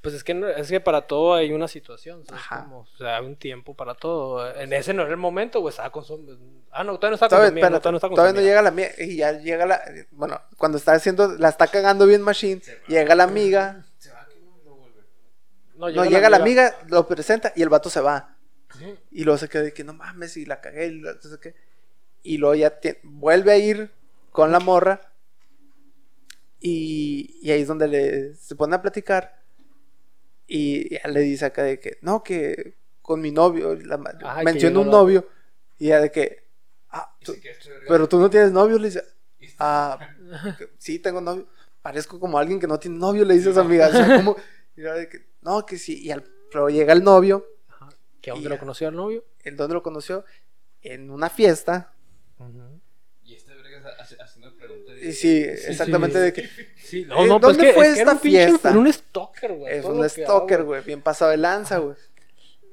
Pues 0.03 0.15
es 0.15 0.23
que, 0.25 0.33
no- 0.33 0.49
es 0.49 0.67
que 0.69 0.81
para 0.81 1.07
todo 1.07 1.33
hay 1.33 1.53
una 1.53 1.69
situación, 1.69 2.25
¿sabes 2.25 2.43
Ajá. 2.43 2.67
O 2.73 2.85
sea, 2.97 3.17
hay 3.17 3.25
un 3.25 3.37
tiempo 3.37 3.73
para 3.73 3.95
todo. 3.95 4.53
En 4.55 4.73
ese 4.73 4.93
no 4.93 5.03
era 5.03 5.11
el 5.11 5.17
momento, 5.17 5.61
güey, 5.61 5.69
estaba 5.71 5.91
con 5.93 6.03
su... 6.03 6.13
Ah, 6.71 6.83
no, 6.83 6.97
todavía 6.99 7.11
no 7.11 7.15
está 7.15 7.29
con 7.29 7.37
Todavía, 7.37 7.69
no, 7.69 7.79
todavía 7.79 7.91
no 7.91 7.97
está 7.97 8.07
con 8.09 8.15
su 8.15 8.15
todavía 8.17 8.33
no 8.33 8.39
amiga. 8.39 8.49
llega 8.51 8.61
la 8.61 8.69
amiga. 8.69 8.89
Y 8.97 9.15
ya 9.15 9.31
llega 9.31 9.65
la. 9.65 9.81
Bueno, 10.11 10.41
cuando 10.57 10.77
está 10.77 10.91
haciendo. 10.91 11.37
La 11.37 11.47
está 11.49 11.67
cagando 11.67 12.05
bien 12.05 12.21
Machine. 12.21 12.61
Llega 12.89 13.15
la 13.15 13.23
amiga. 13.23 13.85
Se 13.97 14.11
va 14.11 14.27
que 14.27 14.39
no 14.41 14.57
lo 14.65 14.75
vuelve. 14.75 15.01
No, 15.75 15.87
llega 16.05 16.29
la 16.29 16.37
amiga, 16.37 16.75
lo 16.89 17.07
presenta 17.07 17.53
y 17.55 17.61
el 17.61 17.69
vato 17.69 17.89
se 17.89 18.01
va. 18.01 18.35
Y 19.09 19.23
luego 19.23 19.37
se 19.37 19.47
queda 19.47 19.63
de 19.63 19.73
que 19.73 19.85
no 19.85 19.93
mames, 19.93 20.35
y 20.35 20.45
la 20.45 20.59
cagué. 20.59 20.87
Y, 20.87 20.99
no 20.99 21.13
sé 21.21 21.39
qué. 21.41 21.55
y 22.23 22.37
luego 22.39 22.55
ya 22.55 22.73
vuelve 23.03 23.53
a 23.53 23.57
ir 23.57 23.89
con 24.31 24.51
la 24.51 24.59
morra. 24.59 24.99
Y, 26.59 27.39
y 27.41 27.51
ahí 27.51 27.61
es 27.61 27.67
donde 27.67 27.87
le, 27.87 28.35
se 28.35 28.55
pone 28.55 28.75
a 28.75 28.81
platicar. 28.81 29.42
Y 30.47 30.93
ya 30.95 31.07
le 31.07 31.21
dice 31.21 31.45
acá 31.45 31.63
de 31.63 31.79
que, 31.79 31.97
no, 32.01 32.23
que 32.23 32.75
con 33.01 33.21
mi 33.21 33.31
novio, 33.31 33.75
la 33.75 33.97
ma- 33.97 34.13
Ay, 34.23 34.39
que 34.45 34.51
menciona 34.51 34.79
un 34.79 34.89
novio. 34.89 35.27
Y 35.79 35.87
ya 35.87 35.99
de 35.99 36.11
que, 36.11 36.43
ah, 36.89 37.15
tú- 37.23 37.33
pero 37.87 38.07
tú 38.07 38.19
no 38.19 38.29
tienes 38.29 38.51
novio, 38.51 38.77
le 38.77 38.87
dice, 38.87 39.03
ah, 39.59 39.97
sí, 40.77 40.99
tengo 40.99 41.21
novio. 41.21 41.47
Parezco 41.81 42.19
como 42.19 42.37
alguien 42.37 42.59
que 42.59 42.67
no 42.67 42.79
tiene 42.79 42.97
novio, 42.97 43.25
le 43.25 43.33
dice 43.33 43.49
a 43.49 43.53
su 43.53 43.59
amiga. 43.59 43.87
O 43.87 43.91
sea, 43.91 44.15
como, 44.17 44.35
y 44.75 44.81
luego 44.81 44.97
de 44.97 45.09
que, 45.09 45.25
no, 45.41 45.65
que 45.65 45.77
sí. 45.77 46.01
Y 46.01 46.11
al, 46.11 46.23
pero 46.51 46.69
llega 46.69 46.93
el 46.93 47.03
novio, 47.03 47.45
¿Que 48.21 48.31
a 48.31 48.35
dónde 48.35 48.47
lo 48.49 48.57
conoció 48.59 48.87
el 48.87 48.95
novio? 48.95 49.25
¿en 49.43 49.57
dónde 49.57 49.73
lo 49.73 49.83
conoció? 49.83 50.23
En 50.81 51.09
una 51.09 51.29
fiesta. 51.29 51.93
Y 53.23 53.35
este 53.35 53.53
verga 53.53 53.97
sí, 55.11 55.43
Sí, 55.57 55.67
exactamente 55.67 56.17
sí. 56.17 56.23
de 56.23 56.33
que 56.33 56.49
Sí, 56.77 57.05
no, 57.05 57.25
no, 57.25 57.39
pues 57.39 57.57
¿dónde 57.57 57.65
que, 57.67 57.73
fue 57.73 57.87
es 57.87 57.93
que 57.93 58.01
era 58.01 58.11
esta 58.11 58.13
un 58.13 58.19
fiesta? 58.19 58.71
Un 58.77 58.93
stalker, 58.93 59.53
güey. 59.53 59.73
es 59.77 59.85
un 59.85 60.07
stalker, 60.09 60.63
güey, 60.63 60.83
bien 60.83 61.01
pasado 61.01 61.31
de 61.31 61.37
lanza, 61.37 61.79
güey. 61.79 61.95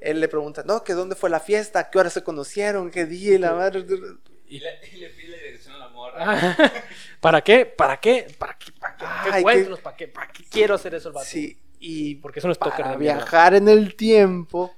Él 0.01 0.21
le 0.21 0.29
pregunta, 0.29 0.62
no, 0.66 0.83
que 0.85 0.95
dónde 0.95 1.14
fue 1.14 1.31
la 1.31 1.40
fiesta, 1.40 1.79
¿A 1.81 1.90
qué 1.90 1.99
hora 1.99 2.11
se 2.11 2.23
conocieron, 2.23 2.90
qué 2.90 3.07
día 3.07 3.35
y 3.35 3.38
la 3.38 3.53
madre. 3.55 3.81
Y 4.47 4.59
le, 4.59 4.69
y 4.93 4.97
le 4.97 5.11
pide 5.11 5.29
la 5.29 5.37
dirección 5.38 5.75
a 5.75 5.79
la 5.79 5.88
morra. 5.88 6.14
Ah, 6.19 6.73
¿Para 7.21 7.40
qué? 7.43 7.66
¿Para 7.66 7.99
qué? 7.99 8.27
¿Para 8.38 8.59
qué? 8.59 8.73
¿Para 8.73 8.97
qué? 8.97 9.05
¿Para 9.07 9.55
qué? 9.55 9.77
¿para 9.83 9.97
qué? 9.97 10.09
¿Para 10.09 10.33
qué 10.33 10.45
quiero 10.51 10.75
hacer 10.75 10.95
eso 10.95 11.09
el 11.09 11.14
vato? 11.14 11.27
Sí, 11.27 11.57
y 11.79 12.16
Porque 12.16 12.40
es 12.40 12.45
un 12.45 12.55
stalker 12.55 12.85
para 12.85 12.97
viajar 12.97 13.55
en 13.55 13.69
el 13.69 13.95
tiempo, 13.95 14.75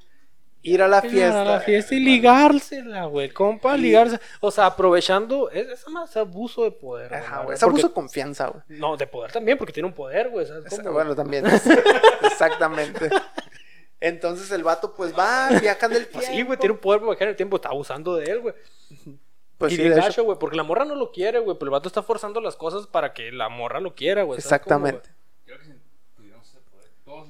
ir 0.62 0.82
a 0.82 0.88
la 0.88 1.02
fiesta. 1.02 1.42
a 1.42 1.44
la 1.44 1.60
fiesta 1.60 1.94
y 1.94 2.00
ligársela, 2.00 3.06
güey. 3.06 3.30
Compa, 3.30 3.76
ligarse. 3.76 4.18
O 4.40 4.50
sea, 4.50 4.66
aprovechando. 4.66 5.50
Es, 5.50 5.68
es 5.68 5.88
más 5.88 6.16
abuso 6.16 6.64
de 6.64 6.70
poder. 6.70 7.14
Ajá, 7.14 7.42
güey, 7.42 7.54
es 7.54 7.60
porque- 7.60 7.70
abuso 7.70 7.88
de 7.88 7.94
confianza, 7.94 8.48
güey. 8.48 8.62
No, 8.80 8.96
de 8.96 9.06
poder 9.06 9.32
también, 9.32 9.58
porque 9.58 9.72
tiene 9.72 9.88
un 9.88 9.94
poder, 9.94 10.30
güey. 10.30 10.46
Bueno, 10.92 11.14
también. 11.14 11.44
Exactamente. 12.22 13.10
Entonces 14.00 14.50
el 14.50 14.64
vato 14.64 14.94
pues 14.94 15.16
va, 15.16 15.48
viaja 15.60 15.86
en 15.86 15.92
el 15.92 15.98
tiempo. 16.08 16.12
Pues 16.14 16.26
sí, 16.26 16.42
güey, 16.42 16.58
tiene 16.58 16.72
un 16.74 16.80
poder 16.80 17.00
para 17.00 17.10
viajar 17.12 17.22
en 17.24 17.30
el 17.30 17.36
tiempo. 17.36 17.56
Está 17.56 17.68
abusando 17.68 18.16
de 18.16 18.24
él, 18.24 18.40
güey. 18.40 18.54
Pues 19.58 19.72
y 19.74 19.76
sí, 19.76 19.82
de 19.82 19.90
hecho. 19.90 19.96
gacho, 20.00 20.24
güey, 20.24 20.38
porque 20.40 20.56
la 20.56 20.64
morra 20.64 20.84
no 20.84 20.96
lo 20.96 21.12
quiere, 21.12 21.38
güey. 21.38 21.56
Pero 21.56 21.66
el 21.68 21.70
vato 21.70 21.86
está 21.88 22.02
forzando 22.02 22.40
las 22.40 22.56
cosas 22.56 22.88
para 22.88 23.12
que 23.12 23.30
la 23.30 23.48
morra 23.48 23.78
lo 23.78 23.94
quiera, 23.94 24.24
güey. 24.24 24.40
¿sabes 24.40 24.64
cómo, 24.66 24.80
güey? 24.80 24.90
Exactamente. 24.96 25.22
Creo 25.44 25.58
que 25.58 25.64
si 25.66 25.72
tuviéramos 26.16 26.48
ese 26.48 26.58
poder, 26.62 26.90
todos. 27.04 27.28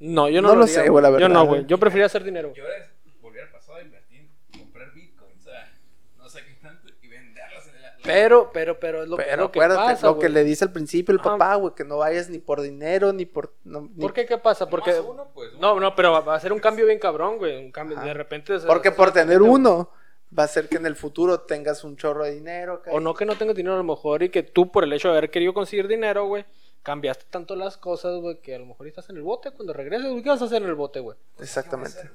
No, 0.00 0.28
yo 0.28 0.40
no, 0.42 0.48
No 0.48 0.54
lo 0.56 0.62
haría, 0.64 0.74
sé, 0.82 0.88
güey, 0.88 1.02
la 1.02 1.18
Yo 1.18 1.28
no, 1.28 1.46
güey. 1.46 1.66
Yo 1.66 1.78
preferiría 1.78 2.06
hacer 2.06 2.24
dinero. 2.24 2.52
Yo 2.54 2.64
ahora 2.64 2.90
volver 3.20 3.42
al 3.44 3.50
pasado 3.50 3.78
a 3.78 3.82
invertir, 3.82 4.28
comprar 4.58 4.92
bitcoins, 4.94 5.46
o 5.46 5.50
sea, 5.50 5.72
no 6.18 6.28
sé 6.28 6.40
qué 6.44 6.54
tanto, 6.62 6.88
y 7.02 7.08
venderlas 7.08 7.66
en 7.68 7.82
la. 7.82 7.94
Pero, 8.02 8.50
pero, 8.52 8.80
pero 8.80 9.02
es 9.02 9.08
lo, 9.08 9.16
Pero 9.16 9.36
lo 9.36 9.52
que 9.52 9.58
acuérdate, 9.60 9.92
pasa, 9.94 10.06
lo 10.06 10.18
que 10.18 10.28
le 10.30 10.42
dice 10.42 10.64
al 10.64 10.72
principio 10.72 11.12
el 11.12 11.20
Ajá. 11.20 11.32
papá, 11.32 11.54
güey, 11.56 11.74
que 11.74 11.84
no 11.84 11.98
vayas 11.98 12.30
ni 12.30 12.38
por 12.38 12.62
dinero, 12.62 13.12
ni 13.12 13.26
por... 13.26 13.52
no, 13.64 13.82
ni- 13.94 14.00
¿Por 14.00 14.12
qué? 14.14 14.24
¿Qué 14.24 14.38
pasa? 14.38 14.68
Porque... 14.70 14.98
Uno, 14.98 15.28
pues, 15.34 15.52
No, 15.60 15.72
uno. 15.72 15.80
no, 15.90 15.94
pero 15.94 16.12
va- 16.24 16.34
a 16.34 16.40
ser 16.40 16.52
un 16.54 16.60
cambio 16.60 16.86
bien 16.86 16.98
cabrón, 16.98 17.36
güey. 17.36 17.58
Un 17.62 17.70
cambio, 17.70 17.98
Ajá. 17.98 18.06
de 18.06 18.14
repente... 18.14 18.58
se- 18.58 18.66
Porque 18.66 18.88
se- 18.88 18.94
por 18.96 19.12
tener 19.12 19.42
uno 19.42 19.90
va 20.36 20.44
a 20.44 20.48
ser 20.48 20.68
que 20.68 20.76
en 20.76 20.86
el 20.86 20.96
futuro 20.96 21.40
tengas 21.40 21.84
un 21.84 21.96
chorro 21.96 22.24
de 22.24 22.32
dinero. 22.32 22.82
O 22.90 23.00
no 23.00 23.12
que 23.14 23.26
no 23.26 23.36
tengas 23.36 23.54
dinero 23.56 23.74
a 23.74 23.78
lo 23.78 23.84
mejor 23.84 24.22
y 24.22 24.30
que 24.30 24.42
tú 24.44 24.72
por 24.72 24.84
el 24.84 24.92
hecho 24.94 25.08
de 25.10 25.18
haber 25.18 25.30
querido 25.30 25.52
conseguir 25.52 25.86
dinero, 25.88 26.24
güey, 26.26 26.46
cambiaste 26.82 27.24
tanto 27.30 27.56
las 27.56 27.76
cosas, 27.76 28.20
güey, 28.20 28.40
que 28.40 28.54
a 28.54 28.58
lo 28.58 28.66
mejor 28.66 28.86
estás 28.86 29.08
en 29.10 29.16
el 29.16 29.22
bote 29.22 29.50
cuando 29.50 29.72
regreses, 29.72 30.10
güey. 30.10 30.22
¿Qué 30.22 30.28
vas 30.30 30.42
a 30.42 30.46
hacer 30.46 30.62
en 30.62 30.68
el 30.68 30.74
bote, 30.74 31.00
güey? 31.00 31.16
Exactamente. 31.38 32.10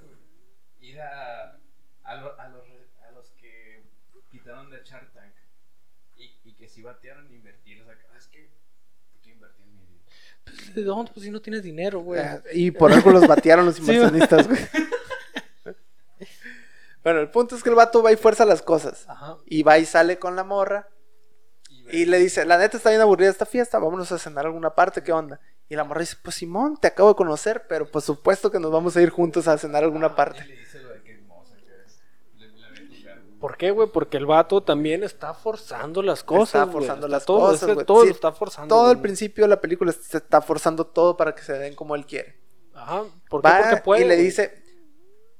Ir 0.81 0.99
a, 1.01 1.57
a, 2.03 2.15
lo- 2.15 2.39
a 2.39 2.47
los, 2.49 2.63
a 3.07 3.11
los 3.11 3.29
que 3.31 3.83
quitaron 4.31 4.69
de 4.69 4.81
Shark 4.83 5.11
Tank 5.13 5.33
y, 6.17 6.35
y 6.43 6.53
que 6.53 6.67
si 6.67 6.81
batearon 6.81 7.31
invertir, 7.33 7.81
o 7.81 7.85
sea, 7.85 7.95
que, 7.95 8.05
"Ah, 8.13 8.17
es 8.17 8.27
que 8.27 8.49
invertir 9.29 9.65
en 9.65 9.75
mi 9.75 9.85
vida. 9.85 10.73
¿De 10.75 10.83
dónde? 10.83 11.11
Pues 11.13 11.23
si 11.25 11.31
no 11.31 11.41
tienes 11.41 11.63
dinero, 11.63 11.99
güey. 11.99 12.21
Eh, 12.21 12.41
Y 12.53 12.71
por 12.71 12.91
algo 12.91 13.11
los 13.11 13.27
batearon 13.27 13.65
los 13.65 13.75
Sí, 13.77 13.81
inversionistas, 13.81 14.47
güey. 14.47 14.59
bueno, 17.03 17.19
el 17.19 17.29
punto 17.29 17.55
es 17.55 17.63
que 17.63 17.69
el 17.69 17.75
vato 17.75 18.01
va 18.01 18.11
y 18.11 18.15
fuerza 18.15 18.45
las 18.45 18.61
cosas. 18.61 19.05
Ajá. 19.07 19.37
Y 19.45 19.63
va 19.63 19.77
y 19.77 19.85
sale 19.85 20.17
con 20.17 20.35
la 20.35 20.43
morra. 20.43 20.89
Y, 21.91 22.05
le 22.05 22.17
dice, 22.19 22.45
la 22.45 22.57
neta 22.57 22.77
está 22.77 22.89
bien 22.89 23.01
aburrida 23.01 23.29
esta 23.29 23.45
fiesta, 23.45 23.79
vámonos 23.79 24.11
a 24.11 24.17
cenar 24.17 24.45
a 24.45 24.47
alguna 24.47 24.73
parte, 24.75 25.03
¿qué 25.03 25.11
onda? 25.11 25.39
Y 25.69 25.75
la 25.75 25.83
morra 25.83 26.01
dice, 26.01 26.17
pues 26.21 26.35
Simón, 26.35 26.77
te 26.77 26.87
acabo 26.87 27.09
de 27.09 27.15
conocer, 27.15 27.65
pero 27.67 27.89
por 27.89 28.01
supuesto 28.01 28.51
que 28.51 28.59
nos 28.59 28.71
vamos 28.71 28.95
a 28.97 29.01
ir 29.01 29.09
juntos 29.09 29.47
a 29.47 29.57
cenar 29.57 29.83
a 29.83 29.85
alguna 29.85 30.07
Y 30.07 30.09
parte. 30.11 30.45
le 30.45 30.55
dice 30.57 30.79
lo 30.79 30.89
de 30.89 31.01
que 31.01 31.13
hermosa 31.13 31.55
que 31.57 31.71
es. 31.85 31.99
Le, 32.37 32.47
le 32.47 32.71
ve 32.71 32.87
tu 32.95 33.03
cara. 33.03 33.21
¿Por 33.39 33.57
qué, 33.57 33.71
güey? 33.71 33.89
Porque 33.91 34.17
el 34.17 34.25
vato 34.25 34.61
también 34.63 35.03
está 35.03 35.33
forzando 35.33 36.01
las 36.03 36.23
cosas. 36.23 36.61
Está 36.63 36.71
forzando 36.71 37.07
las 37.07 37.25
todo, 37.25 37.39
cosas, 37.51 37.69
es 37.69 37.77
que. 37.77 37.83
Todo 37.85 38.01
Sí, 38.01 38.07
lo 38.09 38.13
está 38.15 38.31
forzando. 38.31 38.75
Todo 38.75 38.91
el 38.91 38.99
principio 38.99 39.43
de 39.45 39.49
la 39.49 39.61
película 39.61 39.91
se 39.91 40.17
está 40.17 40.41
forzando 40.41 40.85
todo 40.87 41.17
para 41.17 41.33
que 41.33 41.41
se 41.43 41.53
den 41.53 41.75
como 41.75 41.95
él 41.95 42.05
quiere. 42.05 42.39
Ajá. 42.73 43.03
¿Por 43.29 43.41
qué? 43.41 43.47
Va 43.47 43.59
Porque 43.69 43.77
puede. 43.83 44.05
y 44.05 44.07
le 44.07 44.15
dice, 44.17 44.63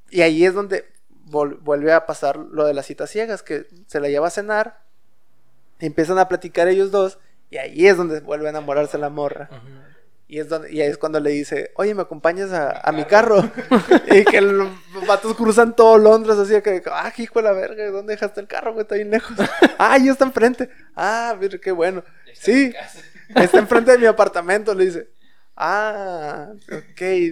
y 0.10 0.22
ahí 0.22 0.46
es 0.46 0.54
donde 0.54 0.86
vuelve 1.28 1.92
a 1.92 2.06
pasar 2.06 2.38
lo 2.38 2.66
de 2.66 2.74
las 2.74 2.86
citas 2.86 3.10
ciegas, 3.10 3.42
que 3.44 3.68
se 3.88 4.00
la 4.00 4.10
lleva 4.10 4.28
a 4.28 4.32
cenar, 4.32 4.85
empiezan 5.80 6.18
a 6.20 6.28
platicar 6.28 6.68
ellos 6.68 6.92
dos, 6.92 7.18
y 7.50 7.58
ahí 7.58 7.88
es 7.88 7.98
donde 7.98 8.20
vuelve 8.22 8.48
a 8.48 8.50
enamorarse 8.52 8.98
la 8.98 9.10
morra. 9.10 9.50
Y 10.28 10.40
es, 10.40 10.50
donde, 10.50 10.72
y 10.74 10.82
ahí 10.82 10.90
es 10.90 10.98
cuando 10.98 11.20
le 11.20 11.30
dice, 11.30 11.72
oye, 11.76 11.94
¿me 11.94 12.02
acompañas 12.02 12.52
a, 12.52 12.80
a 12.80 12.92
mi 12.92 13.06
carro? 13.06 13.48
y 14.12 14.24
que 14.26 14.42
los 14.42 14.70
vatos 15.08 15.36
cruzan 15.36 15.76
todo 15.76 16.00
Londres, 16.00 16.38
así 16.38 16.60
que, 16.64 16.82
ah, 16.92 17.14
hijo 17.16 17.40
de 17.40 17.44
la 17.44 17.52
verga, 17.52 17.86
¿dónde 17.92 18.14
dejaste 18.14 18.42
el 18.42 18.48
carro, 18.48 18.74
güey? 18.74 18.82
Está 18.84 18.96
bien 18.96 19.12
lejos. 19.12 19.38
ah, 19.78 19.98
ya 20.00 20.12
está 20.12 20.26
enfrente. 20.26 20.68
Ah, 20.96 21.36
mira, 21.40 21.60
qué 21.60 21.72
bueno. 21.72 22.04
Sí, 22.34 22.74
en 23.30 23.44
está 23.44 23.60
enfrente 23.60 23.92
de 23.92 24.00
mi 24.00 24.08
apartamento, 24.08 24.74
le 24.74 24.86
dice. 24.86 25.10
Ah, 25.56 26.48
ok, 26.72 27.02
y 27.02 27.26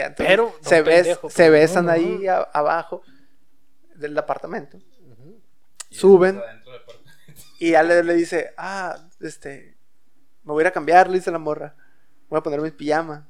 entonces 0.00 0.26
Pero, 0.26 0.54
se, 0.62 0.82
bes- 0.82 0.84
pendejo, 1.02 1.30
se 1.30 1.36
pero 1.36 1.52
besan 1.52 1.84
no, 1.86 1.92
no. 1.92 1.96
ahí 1.96 2.26
a- 2.26 2.48
abajo 2.52 3.02
del 3.96 4.16
apartamento. 4.18 4.78
Suben. 5.90 6.40
Y 7.62 7.72
ya 7.72 7.82
le, 7.82 8.02
le 8.02 8.14
dice, 8.14 8.54
ah, 8.56 8.96
este, 9.20 9.76
me 10.44 10.52
voy 10.54 10.62
a 10.62 10.64
ir 10.64 10.66
a 10.68 10.72
cambiar, 10.72 11.10
le 11.10 11.18
dice 11.18 11.30
la 11.30 11.38
morra. 11.38 11.74
Voy 12.30 12.38
a 12.38 12.42
poner 12.42 12.58
mi 12.62 12.70
pijama. 12.70 13.28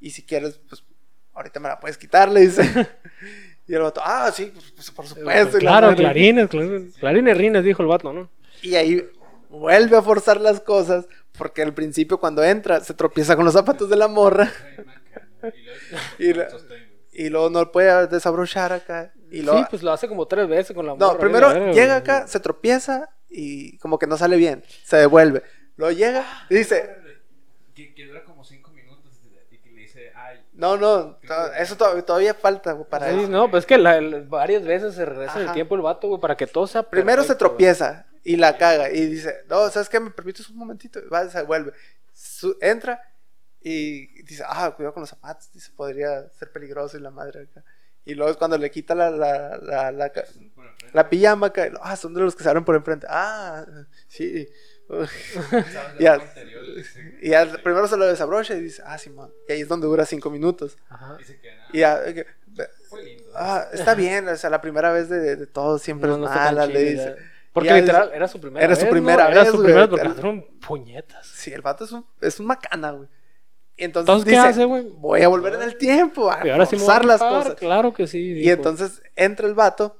Y 0.00 0.10
si 0.10 0.22
quieres, 0.22 0.58
pues, 0.66 0.82
ahorita 1.34 1.60
me 1.60 1.68
la 1.68 1.78
puedes 1.78 1.98
quitar, 1.98 2.30
le 2.32 2.40
dice. 2.40 2.62
y 3.68 3.74
el 3.74 3.82
vato, 3.82 4.00
ah, 4.02 4.32
sí, 4.32 4.50
pues, 4.54 4.72
pues, 4.72 4.90
por 4.90 5.06
supuesto. 5.06 5.52
la 5.52 5.58
claro, 5.58 5.94
clarines, 5.94 6.48
clarines, 6.48 6.96
clarines 6.96 7.36
rines, 7.36 7.62
dijo 7.62 7.82
el 7.82 7.88
vato, 7.88 8.10
¿no? 8.10 8.30
Y 8.62 8.74
ahí 8.76 9.06
vuelve 9.50 9.98
a 9.98 10.02
forzar 10.02 10.40
las 10.40 10.60
cosas, 10.60 11.06
porque 11.36 11.62
al 11.62 11.74
principio 11.74 12.18
cuando 12.18 12.42
entra 12.42 12.80
se 12.80 12.94
tropieza 12.94 13.36
con 13.36 13.44
los 13.44 13.54
zapatos 13.54 13.90
de 13.90 13.96
la 13.96 14.08
morra. 14.08 14.50
Y 16.18 16.34
la-. 16.34 16.48
Y 17.12 17.28
luego 17.28 17.50
no 17.50 17.72
puede 17.72 18.06
desabrochar 18.06 18.72
acá. 18.72 19.12
Y 19.30 19.42
luego, 19.42 19.58
Sí, 19.60 19.66
pues 19.70 19.82
lo 19.82 19.92
hace 19.92 20.08
como 20.08 20.26
tres 20.26 20.48
veces 20.48 20.74
con 20.74 20.86
la 20.86 20.94
No, 20.94 21.06
morra, 21.08 21.18
primero 21.20 21.48
bien, 21.48 21.58
la 21.60 21.64
verga, 21.66 21.80
llega 21.80 21.96
acá, 21.96 22.26
se 22.26 22.40
tropieza 22.40 23.10
y 23.28 23.78
como 23.78 23.98
que 23.98 24.06
no 24.06 24.16
sale 24.16 24.36
bien, 24.36 24.64
se 24.84 24.96
devuelve. 24.96 25.42
Luego 25.76 25.92
llega 25.92 26.24
y 26.48 26.54
dice, 26.56 26.90
Que, 27.74 27.94
que 27.94 28.06
dura 28.06 28.24
como 28.24 28.44
5 28.44 28.70
minutos 28.72 29.12
y 29.50 29.58
que 29.58 29.70
le 29.70 29.80
dice, 29.82 30.12
ay, 30.14 30.40
no, 30.52 30.76
no, 30.76 31.16
to- 31.26 31.52
eso 31.58 31.76
to- 31.76 32.04
todavía 32.04 32.34
falta 32.34 32.72
güey, 32.72 32.88
para 32.88 33.10
Sí, 33.10 33.20
eso. 33.20 33.28
no, 33.28 33.50
pues 33.50 33.62
es 33.62 33.66
que 33.66 33.78
la- 33.78 33.96
el- 33.96 34.22
varias 34.26 34.64
veces 34.64 34.94
se 34.94 35.04
regresa 35.04 35.34
en 35.36 35.40
el 35.42 35.46
Ajá. 35.46 35.54
tiempo 35.54 35.74
el 35.76 35.80
vato, 35.82 36.08
güey, 36.08 36.20
para 36.20 36.36
que 36.36 36.46
todo 36.46 36.66
sea 36.66 36.82
Primero 36.82 37.22
se 37.22 37.28
perfecto, 37.28 37.46
güey. 37.46 37.56
tropieza 37.56 38.06
y 38.24 38.36
la 38.36 38.56
caga 38.58 38.90
y 38.90 39.06
dice, 39.06 39.44
no, 39.48 39.68
¿sabes 39.70 39.88
qué? 39.88 39.98
¿Me 40.00 40.10
permites 40.10 40.48
un 40.50 40.56
momentito? 40.56 40.98
Y 40.98 41.08
Va, 41.08 41.28
se 41.28 41.38
devuelve. 41.38 41.72
Su- 42.12 42.56
entra 42.60 43.00
y 43.62 44.22
dice, 44.22 44.42
ah, 44.46 44.72
cuidado 44.74 44.94
con 44.94 45.02
los 45.02 45.10
zapatos, 45.10 45.50
dice, 45.52 45.70
podría 45.76 46.28
ser 46.30 46.50
peligroso 46.52 46.96
y 46.96 47.00
la 47.00 47.10
madre 47.10 47.42
acá. 47.42 47.62
Y 48.04 48.14
luego 48.14 48.30
es 48.30 48.36
cuando 48.38 48.56
le 48.56 48.70
quita 48.70 48.94
la, 48.94 49.10
la, 49.10 49.58
la, 49.58 49.92
la, 49.92 50.10
la 50.92 51.10
pijama 51.10 51.48
acá, 51.48 51.66
y 51.66 51.72
ah, 51.82 51.96
son 51.96 52.14
de 52.14 52.20
los 52.22 52.34
que 52.34 52.42
se 52.42 52.48
abren 52.48 52.64
por 52.64 52.74
enfrente. 52.74 53.06
Ah, 53.10 53.64
sí. 54.08 54.48
Le 55.98 56.74
dice, 56.76 57.18
Y 57.22 57.30
ya 57.30 57.46
primero 57.62 57.86
se 57.86 57.96
lo 57.96 58.06
desabrocha 58.06 58.54
y 58.54 58.60
dice, 58.60 58.82
ah, 58.84 58.98
Simón. 58.98 59.32
Y 59.48 59.52
ahí 59.52 59.60
es 59.60 59.68
donde 59.68 59.86
dura 59.86 60.04
cinco 60.04 60.30
minutos. 60.30 60.76
Ajá. 60.88 61.16
Y 61.20 61.24
se 61.24 61.38
queda, 61.40 62.08
Y 62.10 62.14
que, 62.14 62.26
fue 62.88 63.04
lindo. 63.04 63.24
ah, 63.36 63.66
está 63.72 63.94
bien, 63.94 64.26
o 64.28 64.36
sea, 64.36 64.50
la 64.50 64.60
primera 64.60 64.90
vez 64.92 65.08
de, 65.08 65.36
de 65.36 65.46
todo 65.46 65.78
siempre 65.78 66.08
No, 66.08 66.14
es 66.16 66.20
no 66.22 66.26
mala, 66.26 66.66
le 66.66 66.80
dice. 66.84 67.16
Porque 67.52 67.68
Ya 67.68 67.76
literal, 67.76 68.10
era 68.14 68.28
su 68.28 68.40
primera 68.40 68.64
era 68.64 68.70
vez. 68.70 68.78
su 68.80 68.84
¿no? 68.86 68.90
primera 68.92 69.28
Era 69.30 69.40
vez, 69.42 69.48
su 69.50 69.56
güey. 69.56 69.64
primera 69.64 69.80
vez 69.86 69.90
porque 69.90 70.04
Era- 70.06 70.14
fueron 70.14 70.44
puñetas. 70.60 71.26
Sí, 71.26 71.52
el 71.52 71.62
vato 71.62 71.84
es 71.84 71.92
un, 71.92 72.06
es 72.20 72.40
un 72.40 72.46
macana, 72.46 72.92
güey. 72.92 73.08
Y 73.80 73.84
entonces, 73.84 74.08
Entonces, 74.08 74.24
¿qué 74.26 74.30
dice, 74.36 74.48
hace, 74.48 74.64
güey? 74.66 74.84
voy 74.98 75.22
a 75.22 75.28
volver 75.28 75.54
en 75.54 75.62
el 75.62 75.76
tiempo, 75.78 76.30
a 76.30 76.46
Y 76.46 76.50
ahora 76.50 76.66
sí 76.66 76.76
me 76.76 76.82
voy 76.82 76.90
a 76.90 76.94
forzar 76.98 77.04
las 77.06 77.20
cosas. 77.20 77.54
Claro 77.54 77.94
que 77.94 78.06
sí. 78.06 78.18
Y 78.18 78.34
dijo. 78.34 78.52
entonces 78.52 79.02
entra 79.16 79.46
el 79.48 79.54
vato 79.54 79.96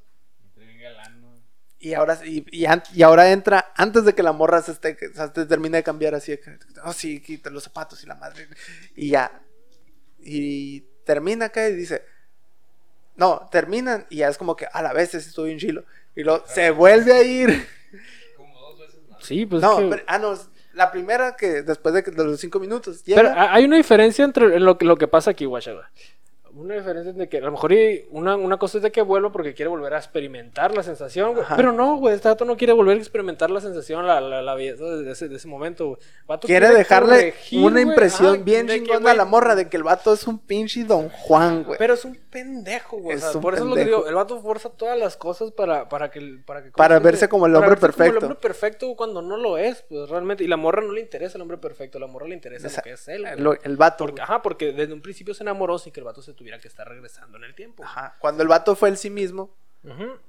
y 1.83 1.95
ahora, 1.95 2.19
y, 2.27 2.45
y 2.53 2.67
y 2.93 3.03
ahora 3.03 3.33
entra 3.33 3.73
antes 3.75 4.05
de 4.05 4.15
que 4.15 4.23
la 4.23 4.33
morra 4.33 4.61
se, 4.61 4.73
esté, 4.73 4.99
o 5.11 5.15
sea, 5.15 5.33
se 5.35 5.47
termine 5.47 5.79
de 5.79 5.83
cambiar 5.83 6.15
así. 6.15 6.39
Oh, 6.85 6.93
sí, 6.93 7.21
quita 7.23 7.49
los 7.49 7.65
zapatos 7.65 8.05
y 8.05 8.07
la 8.07 8.17
madre. 8.17 8.49
Y 8.95 9.09
ya. 9.09 9.41
Y 10.19 10.83
termina 11.05 11.47
acá 11.47 11.67
y 11.69 11.75
dice... 11.75 12.05
No, 13.17 13.49
terminan 13.51 14.07
y 14.11 14.17
ya 14.19 14.29
es 14.29 14.37
como 14.37 14.57
que 14.57 14.67
a 14.71 14.83
la 14.83 14.93
vez 14.93 15.15
estoy 15.15 15.47
bien 15.49 15.59
chilo. 15.59 15.85
Y 16.15 16.23
luego 16.23 16.45
se 16.47 16.71
vuelve 16.71 17.13
a 17.15 17.23
ir. 17.23 17.67
Como 18.37 18.59
dos 18.61 18.79
veces 18.79 19.01
más. 19.09 19.25
Sí, 19.25 19.47
pues 19.47 19.63
no, 19.63 19.79
es 19.79 19.85
que- 19.85 19.91
pero- 19.91 20.03
ah, 20.07 20.19
no, 20.19 20.39
la 20.81 20.91
primera 20.91 21.37
que 21.37 21.63
después 21.63 21.95
de, 21.95 22.03
de 22.03 22.25
los 22.25 22.41
cinco 22.41 22.59
minutos 22.59 23.03
Pero 23.07 23.23
llega. 23.29 23.35
ha- 23.35 23.55
hay 23.55 23.65
una 23.65 23.77
diferencia 23.77 24.25
entre 24.25 24.59
lo 24.59 24.77
que, 24.79 24.85
lo 24.85 24.97
que 24.97 25.07
pasa 25.09 25.31
aquí, 25.31 25.45
Guachaga. 25.45 25.91
Una 26.53 26.75
diferencia 26.75 27.13
de 27.13 27.29
que 27.29 27.37
a 27.39 27.43
lo 27.43 27.53
mejor 27.53 27.73
una, 28.11 28.35
una 28.35 28.57
cosa 28.57 28.79
es 28.79 28.83
de 28.83 28.91
que 28.91 29.03
vuelva 29.03 29.31
porque 29.31 29.55
quiere 29.55 29.69
volver 29.69 29.95
a 29.95 29.99
experimentar 29.99 30.75
la 30.75 30.83
sensación, 30.83 31.35
güey. 31.35 31.47
Pero 31.55 31.71
no, 31.71 31.97
güey, 31.99 32.17
este 32.17 32.29
vato 32.29 32.45
no 32.45 32.57
quiere 32.57 32.73
volver 32.73 32.97
a 32.97 32.99
experimentar 33.01 33.53
la 33.53 33.61
sensación, 33.61 34.05
la, 34.05 34.21
la, 34.21 34.43
la 34.43 34.55
belleza 34.57 34.85
de 34.85 35.13
ese, 35.13 35.29
de 35.29 35.37
ese 35.37 35.47
momento, 35.47 35.87
güey. 35.91 35.99
Vato 36.27 36.49
quiere 36.49 36.71
dejarle 36.71 37.17
corregir, 37.31 37.65
una 37.65 37.81
impresión 37.81 38.35
ajá, 38.35 38.43
bien 38.43 38.67
que, 38.67 38.83
chingona 38.83 39.13
a 39.13 39.15
la 39.15 39.27
morra 39.27 39.55
de 39.55 39.69
que 39.69 39.77
el 39.77 39.85
vato 39.85 40.13
es 40.13 40.27
un 40.27 40.41
pinche 40.41 40.83
Don 40.83 41.09
Juan, 41.09 41.63
güey. 41.63 41.79
Pero 41.79 41.95
es 41.95 42.05
un 42.05 42.17
pendejo, 42.31 42.99
güey. 42.99 43.17
o 43.17 43.21
sea, 43.21 43.41
por 43.41 43.55
eso 43.55 43.65
es 43.65 43.69
lo 43.71 43.75
que 43.75 43.85
digo. 43.85 44.07
El 44.07 44.15
vato 44.15 44.41
fuerza 44.41 44.71
todas 44.71 44.99
las 44.99 45.17
cosas 45.17 45.51
para, 45.53 45.89
para 45.89 46.11
que. 46.11 46.41
Para, 46.47 46.63
que, 46.63 46.71
Para 46.71 46.95
¿cómo 46.97 47.01
se 47.01 47.05
verse 47.13 47.29
como 47.29 47.47
el 47.47 47.55
hombre 47.57 47.71
verse 47.71 47.81
como 47.87 47.97
perfecto. 47.97 48.19
el 48.19 48.25
hombre 48.25 48.41
perfecto 48.41 48.97
cuando 48.97 49.23
no 49.23 49.37
lo 49.37 49.59
es, 49.59 49.83
pues 49.89 50.09
realmente. 50.09 50.45
Y 50.45 50.47
la 50.47 50.57
morra 50.57 50.83
no 50.83 50.93
le 50.93 51.01
interesa 51.01 51.37
el 51.39 51.43
hombre 51.43 51.59
perfecto. 51.59 51.99
La 51.99 52.07
morra 52.07 52.29
le 52.29 52.35
interesa 52.35 52.69
lo 52.77 52.83
que 52.83 52.93
es 52.93 53.09
él. 53.09 53.27
Lo- 53.39 53.61
el 53.61 53.77
vato. 53.77 54.05
Porque, 54.07 54.23
ajá, 54.23 54.43
porque 54.43 54.73
desde 54.73 54.93
un 54.95 55.03
principio 55.03 55.35
se 55.35 55.43
enamoró 55.43 55.79
sin 55.79 55.93
que 55.93 56.01
el 56.01 56.05
vato 56.05 56.23
se 56.23 56.33
tuviera 56.33 56.59
que 56.59 56.69
estar 56.69 56.89
regresando 56.89 57.37
en 57.39 57.45
el 57.45 57.55
tiempo. 57.55 57.85
Ajá. 57.85 58.17
Cuando 58.21 58.43
el 58.43 58.49
vato 58.49 58.75
fue 58.77 58.89
el 58.89 58.97
sí 58.97 59.11
mismo, 59.11 59.51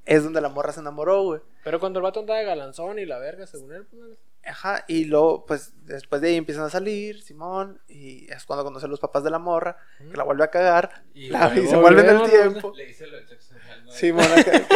es 0.06 0.24
donde 0.24 0.42
la 0.42 0.50
morra 0.50 0.72
se 0.72 0.80
enamoró, 0.80 1.24
güey. 1.24 1.42
Pero 1.64 1.80
cuando 1.80 2.00
el 2.00 2.04
vato 2.04 2.22
andaba 2.22 2.40
de 2.40 2.46
galanzón 2.46 3.00
y 3.00 3.06
la 3.06 3.20
verga, 3.20 3.46
según 3.46 3.74
él, 3.74 3.86
pues. 3.86 4.18
Ajá. 4.46 4.84
Y 4.88 5.06
luego, 5.06 5.46
pues, 5.46 5.74
después 5.86 6.22
de 6.22 6.30
ahí 6.30 6.36
empiezan 6.36 6.64
a 6.66 6.70
salir, 6.70 7.22
Simón, 7.22 7.80
y 7.88 8.32
es 8.32 8.44
cuando 8.46 8.64
conoce 8.64 8.86
a 8.88 8.90
los 8.90 9.00
papás 9.00 9.24
de 9.24 9.30
la 9.30 9.40
morra, 9.40 9.78
que 10.00 10.18
la 10.18 10.24
vuelve 10.24 10.44
a 10.44 10.50
cagar, 10.50 11.04
Y 11.14 11.30
la- 11.30 11.52
y, 11.56 11.68
se 11.68 11.76
vuelve 11.76 12.02
en 12.02 12.10
el 12.10 12.30
tiempo. 12.30 12.74
Le 12.76 12.90
hice 12.90 13.06
lo 13.08 13.18
de 13.18 13.28
sexo 13.28 13.54
oral, 13.56 13.86
¿no? 13.86 13.92
Simón, 13.92 14.26
acá, 14.38 14.68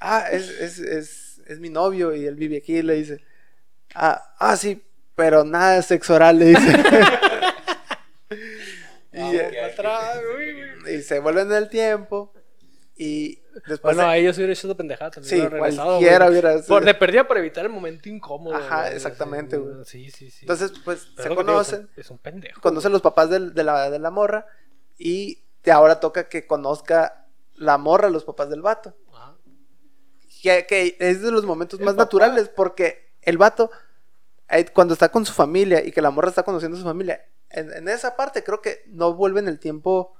ah, 0.00 0.26
es, 0.30 0.48
es, 0.50 0.78
es, 0.78 1.42
es 1.46 1.58
mi 1.60 1.70
novio 1.70 2.14
y 2.14 2.26
él 2.26 2.34
vive 2.36 2.58
aquí, 2.58 2.82
le 2.82 2.94
dice. 2.94 3.24
Ah, 3.94 4.34
ah, 4.38 4.56
sí, 4.56 4.82
pero 5.14 5.42
nada 5.44 5.76
de 5.76 5.82
sexo 5.82 6.14
oral, 6.14 6.38
le 6.38 6.44
dice. 6.46 6.68
y, 9.12 9.18
Ah, 9.18 9.32
eh, 9.32 9.48
ok. 9.48 9.72
Atrás, 9.72 10.20
güey, 10.34 10.52
güey. 10.80 10.96
y 10.96 11.02
se 11.02 11.18
vuelven 11.20 11.50
el 11.52 11.68
tiempo. 11.70 12.32
Y 12.98 13.38
después. 13.66 13.80
Bueno, 13.96 14.02
de- 14.02 14.08
a 14.08 14.16
ellos 14.16 14.36
hubiera 14.36 14.52
hecho 14.52 14.68
de 14.68 14.74
pendejada. 14.74 15.10
también 15.10 15.30
Sí, 15.30 15.48
regresado, 15.48 15.88
cualquiera 15.88 16.18
güey. 16.26 16.30
hubiera- 16.40 16.62
Por, 16.62 16.84
de 16.84 16.94
perdida 16.94 17.26
para 17.28 17.40
evitar 17.40 17.64
el 17.64 17.72
momento 17.72 18.08
incómodo. 18.08 18.54
Ajá, 18.56 18.82
güey, 18.82 18.94
exactamente, 18.96 19.56
sí, 19.56 19.62
güey. 19.62 19.84
Sí, 19.84 20.10
sí, 20.10 20.30
sí. 20.30 20.38
Entonces, 20.42 20.72
pues 20.84 21.08
Pero 21.16 21.22
se 21.22 21.28
digo, 21.28 21.40
es 21.40 21.46
un- 21.46 21.52
conocen. 21.52 21.90
Es 21.96 22.10
un 22.10 22.18
pendejo. 22.18 22.60
Conocen 22.60 22.92
los 22.92 23.02
papás 23.02 23.30
del- 23.30 23.54
de, 23.54 23.64
la, 23.64 23.90
de 23.90 23.98
la 23.98 24.10
morra. 24.10 24.46
Y 24.98 25.42
te 25.62 25.72
ahora 25.72 26.00
toca 26.00 26.28
que 26.28 26.46
conozca 26.46 27.26
la 27.54 27.78
morra, 27.78 28.08
los 28.10 28.24
papás 28.24 28.48
del 28.50 28.62
vato. 28.62 28.94
Ajá. 29.12 29.34
Que, 30.42 30.66
que 30.66 30.96
es 31.00 31.22
de 31.22 31.30
los 31.30 31.44
momentos 31.44 31.78
El 31.80 31.86
más 31.86 31.94
papá. 31.94 32.04
naturales. 32.04 32.48
Porque 32.48 33.12
el 33.22 33.38
vato, 33.38 33.70
eh, 34.48 34.66
cuando 34.72 34.94
está 34.94 35.08
con 35.10 35.24
su 35.26 35.32
familia 35.32 35.84
y 35.84 35.90
que 35.92 36.00
la 36.02 36.10
morra 36.10 36.28
está 36.28 36.42
conociendo 36.42 36.76
a 36.76 36.80
su 36.80 36.86
familia, 36.86 37.24
en, 37.50 37.72
en 37.72 37.88
esa 37.88 38.16
parte 38.16 38.42
creo 38.44 38.60
que 38.60 38.84
no 38.88 39.14
vuelve 39.14 39.40
en 39.40 39.48
el 39.48 39.58
tiempo. 39.58 40.14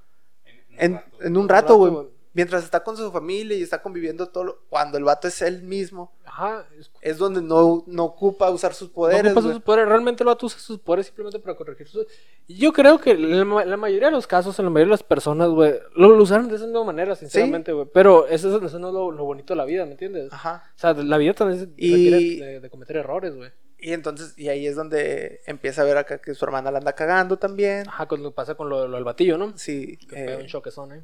En, 0.79 0.93
rato. 0.95 1.17
en 1.23 1.37
un 1.37 1.49
rato, 1.49 1.75
güey. 1.77 2.07
Mientras 2.33 2.63
está 2.63 2.83
con 2.83 2.95
su 2.95 3.11
familia 3.11 3.57
y 3.57 3.63
está 3.63 3.81
conviviendo 3.81 4.27
todo. 4.27 4.43
lo- 4.43 4.59
cuando 4.69 4.97
el 4.97 5.03
vato 5.03 5.27
es 5.27 5.41
él 5.41 5.63
mismo. 5.63 6.11
Ajá. 6.25 6.65
Es, 6.77 6.91
es 7.01 7.17
donde 7.17 7.41
no, 7.41 7.83
no 7.87 8.03
ocupa 8.03 8.49
usar 8.51 8.73
sus 8.73 8.89
no 8.89 8.93
poderes. 8.95 9.31
ocupa 9.31 9.41
güey. 9.41 9.53
sus 9.55 9.63
poderes. 9.63 9.89
Realmente 9.89 10.23
el 10.23 10.27
vato 10.27 10.45
usa 10.45 10.59
sus 10.59 10.77
poderes 10.79 11.07
simplemente 11.07 11.39
para 11.39 11.55
corregir 11.55 11.87
sus... 11.87 12.05
Yo 12.47 12.71
creo 12.73 12.99
que 12.99 13.15
la, 13.15 13.43
ma- 13.43 13.65
la 13.65 13.77
mayoría 13.77 14.07
de 14.07 14.11
los 14.13 14.27
casos, 14.27 14.57
en 14.59 14.65
la 14.65 14.71
mayoría 14.71 14.89
de 14.89 14.91
las 14.91 15.03
personas, 15.03 15.49
güey, 15.49 15.73
lo, 15.95 16.09
lo 16.15 16.23
usaron 16.23 16.47
de 16.47 16.55
esa 16.57 16.65
misma 16.65 16.83
manera, 16.83 17.15
sinceramente, 17.15 17.71
güey. 17.73 17.87
Pero 17.93 18.27
eso, 18.27 18.55
es- 18.55 18.63
eso 18.63 18.77
no 18.79 18.89
es 18.89 18.93
lo, 18.93 19.11
lo 19.11 19.23
bonito 19.25 19.53
de 19.53 19.57
la 19.57 19.65
vida, 19.65 19.85
¿me 19.85 19.91
entiendes? 19.93 20.31
Ajá. 20.31 20.63
O 20.75 20.79
sea, 20.79 20.93
la 20.93 21.17
vida 21.17 21.33
también 21.33 21.73
Y- 21.77 21.91
requiere 21.91 22.45
de, 22.53 22.59
de 22.61 22.69
cometer 22.69 22.97
errores, 22.97 23.35
güey. 23.35 23.49
Y 23.79 23.93
entonces, 23.93 24.33
y 24.37 24.49
ahí 24.49 24.65
es 24.65 24.75
donde 24.75 25.41
empieza 25.45 25.83
a 25.83 25.85
ver 25.85 25.97
acá 25.97 26.17
que 26.19 26.33
su 26.33 26.43
hermana 26.45 26.71
la 26.71 26.79
anda 26.79 26.93
cagando 26.93 27.37
también. 27.37 27.87
Ajá, 27.87 28.07
cuando 28.07 28.31
pasa 28.33 28.55
con 28.55 28.69
lo, 28.69 28.87
lo 28.87 28.95
del 28.95 29.03
batillo, 29.03 29.37
¿no? 29.37 29.55
Sí. 29.57 29.97
Que 30.09 30.23
eh, 30.33 30.37
un 30.37 30.47
choquezón, 30.47 30.93
¿eh? 30.93 31.03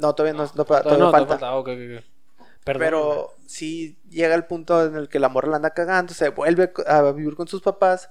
No, 0.00 0.14
todavía 0.14 0.38
no, 0.38 0.50
no, 0.54 0.64
Todavía 0.64 0.82
todavía 0.82 1.06
no, 1.06 1.10
falta. 1.10 1.38
todavía 1.38 1.58
ok, 1.58 1.68
ok, 1.68 1.98
ok. 1.98 2.04
Perdón, 2.64 2.80
Pero 2.80 3.34
sí 3.46 3.98
llega 4.08 4.34
el 4.34 4.44
punto 4.46 4.84
en 4.84 4.96
el 4.96 5.08
que 5.08 5.18
la 5.18 5.28
morra 5.28 5.48
la 5.48 5.56
anda 5.56 5.70
cagando, 5.70 6.12
se 6.14 6.28
vuelve 6.30 6.72
a 6.86 7.02
vivir 7.12 7.34
con 7.36 7.48
sus 7.48 7.62
papás. 7.62 8.10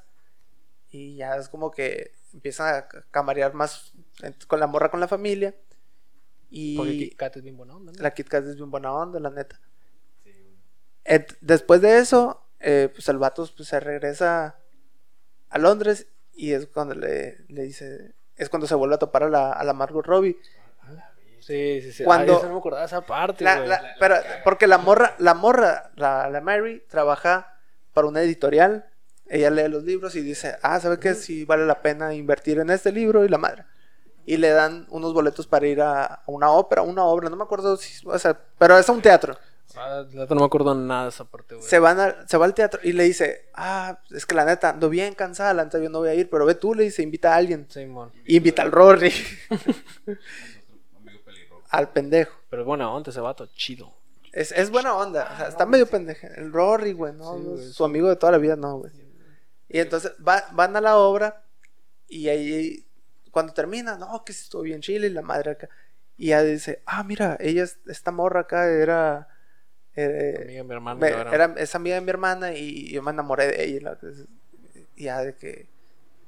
Y 0.92 1.16
ya 1.18 1.36
es 1.36 1.50
como 1.50 1.72
que 1.72 2.12
empiezan 2.34 2.76
a 2.76 2.88
camarear 3.12 3.54
más 3.54 3.94
con 4.48 4.60
la 4.60 4.68
morra 4.68 4.90
con 4.92 5.00
la 5.00 5.08
familia. 5.08 5.56
güey. 6.50 6.76
Porque 6.76 6.92
Y 6.94 6.98
Kit 7.10 7.18
Kat 7.18 7.38
es 7.38 7.44
bien 7.44 7.58
buena 7.58 7.76
onda, 7.76 7.92
¿no? 7.92 8.02
la 8.02 8.12
Kit 8.12 8.28
Kat 8.28 8.44
es 8.46 8.56
bien 8.56 8.72
buena 8.72 8.92
onda, 8.94 9.20
la 9.20 9.30
neta. 9.30 9.60
Sí, 10.24 10.32
después 11.42 11.82
de 11.82 12.00
eso, 12.00 12.42
eh, 12.60 12.90
pues 12.94 13.08
el 13.10 13.18
vato 13.18 13.48
pues, 13.56 13.70
se 13.70 13.80
regresa 13.80 14.58
a 15.50 15.58
Londres 15.60 16.08
y 16.34 16.54
es 16.54 16.68
cuando 16.68 16.96
le, 16.96 17.38
le 17.50 17.64
dice, 17.64 18.14
es 18.36 18.50
cuando 18.50 18.68
se 18.68 18.76
vuelve 18.76 18.96
a 18.96 19.00
topar 19.00 19.24
a 19.24 19.30
la, 19.30 19.52
a 19.52 19.64
la 19.64 19.74
Margot 19.74 20.06
Robbie. 20.06 20.38
Sí, 21.42 21.82
sí, 21.82 21.92
sí. 21.92 22.04
Cuando- 22.04 22.34
Ay, 22.34 22.38
eso 22.40 22.48
no 22.48 22.54
me 22.54 22.60
acordaba 22.60 22.86
esa 22.86 23.02
parte, 23.02 23.44
La- 23.44 23.58
güey. 23.58 23.68
la- 23.70 23.96
pero, 24.00 24.16
porque 24.44 24.68
la 24.68 24.78
morra, 24.78 25.16
la 25.20 25.34
morra, 25.34 25.92
la, 25.96 26.30
la 26.30 26.42
Mary, 26.42 26.84
trabaja 26.90 27.56
para 27.94 28.08
una 28.08 28.22
editorial. 28.22 28.86
Ella 29.28 29.50
lee 29.52 29.68
los 29.68 29.84
libros 29.84 30.16
y 30.16 30.22
dice, 30.22 30.58
ah, 30.64 30.80
¿sabe 30.80 31.00
qué? 31.00 31.14
Si 31.14 31.46
vale 31.46 31.66
la 31.66 31.82
pena 31.82 32.14
invertir 32.14 32.60
en 32.60 32.70
este 32.72 32.92
libro 32.92 33.24
y 33.26 33.30
la 33.30 33.38
madre. 33.38 33.64
Y 34.26 34.38
le 34.38 34.50
dan 34.50 34.86
unos 34.90 35.14
boletos 35.14 35.48
para 35.48 35.68
ir 35.68 35.82
a, 35.82 36.22
una 36.28 36.52
ópera, 36.52 36.82
una 36.82 37.04
obra, 37.06 37.30
no 37.30 37.36
me 37.36 37.44
acuerdo 37.44 37.78
si, 37.78 38.06
o 38.08 38.18
sea, 38.20 38.40
pero 38.58 38.78
es 38.78 38.88
a 38.88 38.92
un 38.92 39.02
teatro. 39.02 39.38
Ah, 39.78 40.04
no 40.12 40.36
me 40.36 40.44
acuerdo 40.46 40.74
nada 40.74 41.04
de 41.04 41.10
esa 41.10 41.26
parte, 41.26 41.54
güey. 41.56 41.68
Se, 41.68 41.78
van 41.78 42.00
a- 42.00 42.28
se 42.28 42.38
va 42.38 42.46
al 42.46 42.56
teatro 42.56 42.80
y 42.84 42.92
le 42.92 43.04
dice, 43.04 43.50
ah, 43.54 44.00
es 44.10 44.26
que 44.26 44.34
la 44.34 44.44
neta 44.46 44.70
ando 44.70 44.90
bien 44.90 45.14
cansada, 45.14 45.54
la 45.54 45.64
neta 45.64 45.78
yo 45.80 45.90
no 45.90 46.00
voy 46.00 46.10
a 46.10 46.16
ir, 46.16 46.28
pero 46.30 46.46
ve 46.46 46.56
tú, 46.56 46.74
le 46.74 46.84
dice, 46.84 47.04
invita 47.04 47.34
a 47.34 47.38
alguien. 47.38 47.68
Simón. 47.70 48.12
Y 48.26 48.38
invita 48.38 48.64
al 48.64 48.72
Rory. 48.72 49.14
al 51.70 51.90
pendejo. 51.90 52.36
Pero 52.50 52.64
es 52.64 52.66
buena 52.66 52.92
onda 52.92 53.12
ese 53.12 53.20
vato, 53.20 53.46
chido. 53.56 53.94
Es, 54.32 54.52
es 54.52 54.70
buena 54.70 54.94
onda, 54.96 55.30
o 55.34 55.38
sea, 55.38 55.48
está 55.48 55.66
medio 55.66 55.88
pendejo. 55.88 56.28
El 56.28 56.52
Rory, 56.54 56.94
güey, 56.94 57.14
no, 57.14 57.34
Sí, 57.36 57.44
no, 57.44 57.50
güey, 57.52 57.72
su 57.74 57.84
amigo 57.84 58.10
de 58.10 58.16
toda 58.16 58.32
la 58.34 58.38
vida, 58.38 58.56
no, 58.56 58.78
güey. 58.78 58.92
Y 59.70 59.80
entonces 59.80 60.14
va- 60.26 60.46
van 60.52 60.76
a 60.76 60.82
la 60.82 60.98
obra 60.98 61.44
y 62.08 62.28
ahí, 62.30 62.86
cuando 63.32 63.54
termina, 63.54 63.98
no, 63.98 64.24
que 64.24 64.34
sí 64.34 64.44
estuvo 64.44 64.62
bien 64.64 64.82
chile 64.82 65.08
y 65.08 65.12
la 65.12 65.22
madre 65.22 65.52
acá. 65.52 65.70
Y 66.18 66.28
ya 66.28 66.44
dice, 66.44 66.82
ah, 66.86 67.04
mira, 67.04 67.38
ella, 67.40 67.64
es- 67.64 67.80
esta 67.88 68.12
morra 68.12 68.42
acá 68.42 68.68
era... 68.68 69.28
eh, 69.96 70.36
Amiga 70.44 70.58
de 70.60 70.64
mi 70.64 70.74
hermano. 70.74 71.00
me- 71.00 71.08
era, 71.10 71.54
es 71.58 71.74
amiga 71.76 71.96
de 71.96 72.02
mi 72.02 72.10
hermana 72.10 72.54
y 72.54 72.92
yo 72.92 73.02
me 73.02 73.12
enamoré 73.12 73.48
de 73.48 73.64
ella. 73.64 73.98
y 74.96 75.04
ya 75.06 75.22
de 75.24 75.36
que... 75.36 75.68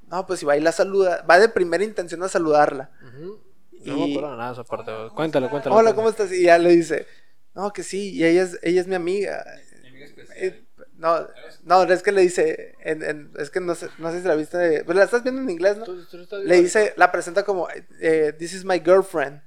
No, 0.08 0.26
pues 0.26 0.40
si 0.40 0.46
va 0.46 0.56
y 0.56 0.60
la 0.60 0.72
saluda, 0.72 1.22
va 1.28 1.38
de 1.38 1.48
primera 1.48 1.84
intención 1.84 2.22
a 2.22 2.28
saludarla. 2.28 2.90
Ujú. 3.08 3.40
No 3.84 3.96
me 3.98 4.10
acuerdo 4.12 4.36
nada 4.36 4.48
de 4.48 4.52
esa 4.60 4.64
parte, 4.64 4.92
güey. 4.94 5.10
Cuéntalo, 5.10 5.50
cuéntalo. 5.50 5.74
Hola. 5.76 5.94
¿cómo 5.94 6.08
estás? 6.08 6.32
Y 6.32 6.44
ya 6.44 6.58
le 6.58 6.70
dice, 6.70 7.06
no, 7.54 7.72
que 7.72 7.82
sí, 7.82 8.12
y 8.14 8.24
ella 8.24 8.42
es, 8.42 8.58
ella 8.62 8.80
es 8.80 8.86
mi 8.86 8.94
amiga. 8.94 9.44
Mi 9.82 9.88
amiga 9.88 10.04
especial. 10.06 10.38
Eh, 10.38 10.64
No, 10.96 11.26
no, 11.64 11.82
es 11.82 12.02
que 12.02 12.12
le 12.12 12.20
dice, 12.20 12.76
en, 12.80 13.02
en- 13.02 13.32
es 13.36 13.50
que 13.50 13.58
no 13.60 13.74
sé, 13.74 13.88
no 13.98 14.12
sé 14.12 14.20
si 14.22 14.28
la 14.28 14.36
viste, 14.36 14.84
pues 14.84 14.96
la 14.96 15.02
estás 15.04 15.24
viendo 15.24 15.40
en 15.42 15.50
inglés, 15.50 15.76
¿no? 15.76 15.84
Tú- 15.84 16.04
tú 16.06 16.18
estás 16.22 16.44
Le 16.44 16.62
dice, 16.62 16.94
la 16.96 17.10
presenta 17.10 17.44
como, 17.44 17.66
eh, 18.00 18.32
this 18.38 18.52
is 18.52 18.64
my 18.64 18.78
girlfriend. 18.78 19.42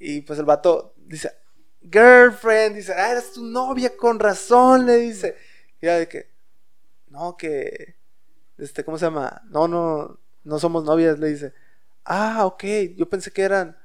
Y 0.00 0.22
pues 0.22 0.38
el 0.38 0.44
vato 0.44 0.94
dice, 0.96 1.30
girlfriend, 1.90 2.74
dice, 2.76 2.92
ah, 2.92 3.12
eres 3.12 3.32
tu 3.32 3.44
novia, 3.44 3.96
con 3.96 4.18
razón, 4.18 4.86
le 4.86 4.96
dice. 4.96 5.36
Y 5.80 5.86
ya 5.86 5.96
de 5.98 6.08
que, 6.08 6.28
no, 7.08 7.36
que, 7.36 7.96
este, 8.58 8.84
¿cómo 8.84 8.98
se 8.98 9.06
llama? 9.06 9.42
No, 9.50 9.68
no, 9.68 10.18
no 10.44 10.58
somos 10.58 10.82
novias, 10.84 11.18
le 11.20 11.28
dice. 11.28 11.52
Ah, 12.10 12.46
ok, 12.46 12.64
yo 12.96 13.06
pensé 13.08 13.30
que 13.30 13.42
eran, 13.42 13.76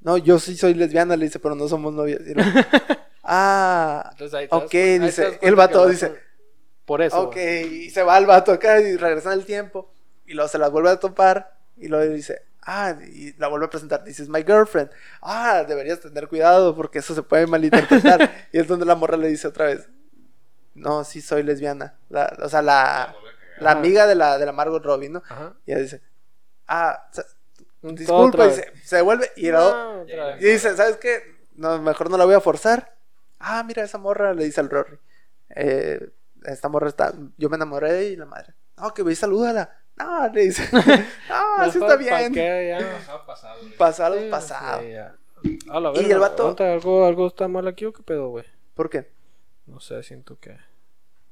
no, 0.00 0.16
yo 0.18 0.38
sí 0.40 0.56
soy 0.56 0.74
lesbiana, 0.74 1.16
le 1.16 1.26
dice, 1.26 1.38
pero 1.38 1.54
no 1.54 1.68
somos 1.68 1.92
novias. 1.94 2.20
Y 2.26 2.34
luego, 2.34 2.50
ah, 3.22 4.08
Entonces 4.12 4.34
ahí 4.34 4.48
te 4.48 4.56
das 4.56 4.64
ok, 4.64 4.72
dice, 5.04 5.38
el 5.42 5.54
vato 5.54 5.86
dice, 5.86 6.12
Por 6.84 7.02
eso. 7.02 7.22
Ok, 7.22 7.36
y 7.36 7.90
se 7.90 8.02
va 8.02 8.18
el 8.18 8.26
vato 8.26 8.50
acá 8.50 8.80
y 8.80 8.96
regresa 8.96 9.32
en 9.32 9.38
el 9.38 9.46
tiempo. 9.46 9.92
Y 10.26 10.34
luego 10.34 10.48
se 10.48 10.58
las 10.58 10.70
vuelve 10.72 10.90
a 10.90 10.98
topar. 10.98 11.56
Y 11.76 11.86
luego 11.86 12.12
dice, 12.12 12.42
ah, 12.62 12.96
y 13.14 13.32
la 13.38 13.46
vuelve 13.46 13.66
a 13.66 13.70
presentar. 13.70 14.02
Dice, 14.02 14.24
es 14.24 14.28
my 14.28 14.42
girlfriend. 14.42 14.90
Ah, 15.22 15.64
deberías 15.66 16.00
tener 16.00 16.26
cuidado 16.26 16.74
porque 16.74 16.98
eso 16.98 17.14
se 17.14 17.22
puede 17.22 17.46
malinterpretar. 17.46 18.28
y 18.52 18.58
es 18.58 18.66
donde 18.66 18.86
la 18.86 18.96
morra 18.96 19.16
le 19.16 19.28
dice 19.28 19.46
otra 19.46 19.66
vez, 19.66 19.88
no, 20.74 21.04
sí 21.04 21.20
soy 21.20 21.42
lesbiana. 21.44 21.94
La- 22.08 22.36
o 22.42 22.48
sea, 22.48 22.62
la, 22.62 23.14
la 23.60 23.70
amiga 23.70 24.06
de 24.06 24.14
la, 24.16 24.38
de 24.38 24.46
la 24.46 24.52
Margot 24.52 24.82
Robbie, 24.84 25.08
¿no? 25.10 25.22
Ajá. 25.28 25.54
Y 25.66 25.72
ella 25.72 25.82
dice, 25.82 26.02
ah, 26.66 27.08
disculpa, 27.82 28.46
y 28.46 28.50
se, 28.52 28.72
se 28.84 28.96
devuelve 28.96 29.30
y, 29.36 29.48
No, 29.48 30.04
y 30.40 30.44
dice, 30.44 30.76
¿sabes 30.76 30.96
qué? 30.96 31.20
No, 31.54 31.80
mejor 31.80 32.10
no 32.10 32.16
la 32.16 32.24
voy 32.24 32.34
a 32.34 32.40
forzar. 32.40 32.94
Ah, 33.38 33.62
mira, 33.64 33.82
esa 33.84 33.98
morra, 33.98 34.34
le 34.34 34.44
dice 34.44 34.60
al 34.60 34.70
Rory. 34.70 34.98
Eh, 35.54 36.10
esta 36.44 36.68
morra 36.68 36.88
está, 36.88 37.12
yo 37.36 37.48
me 37.48 37.56
enamoré 37.56 38.06
y 38.08 38.16
la 38.16 38.26
madre. 38.26 38.54
No, 38.76 38.92
que 38.94 39.02
ve 39.02 39.12
y 39.12 39.16
salúdala. 39.16 39.76
No, 39.96 40.28
le 40.28 40.42
dice. 40.42 40.62
No, 41.28 41.56
así 41.58 41.78
está 41.78 41.88
¿pa' 41.88 41.96
bien. 41.96 42.32
qué? 42.32 42.76
Ya. 42.78 42.92
Pasado, 42.98 43.26
pasado. 43.26 43.60
Pasado, 43.76 44.18
Sí, 44.20 44.28
pasado. 44.30 44.80
sí, 44.82 44.90
ya. 44.90 45.16
A 45.70 45.80
la 45.80 45.92
Y 45.94 46.10
el 46.10 46.18
vato- 46.18 46.42
aguanta, 46.44 46.72
¿Algo, 46.72 47.04
¿Algo 47.06 47.26
está 47.28 47.46
mal 47.48 47.66
aquí 47.68 47.84
o 47.84 47.92
qué 47.92 48.02
pedo, 48.02 48.28
güey? 48.28 48.44
¿Por 48.74 48.90
qué? 48.90 49.10
No 49.66 49.80
sé, 49.80 50.02
siento 50.02 50.38
que. 50.40 50.56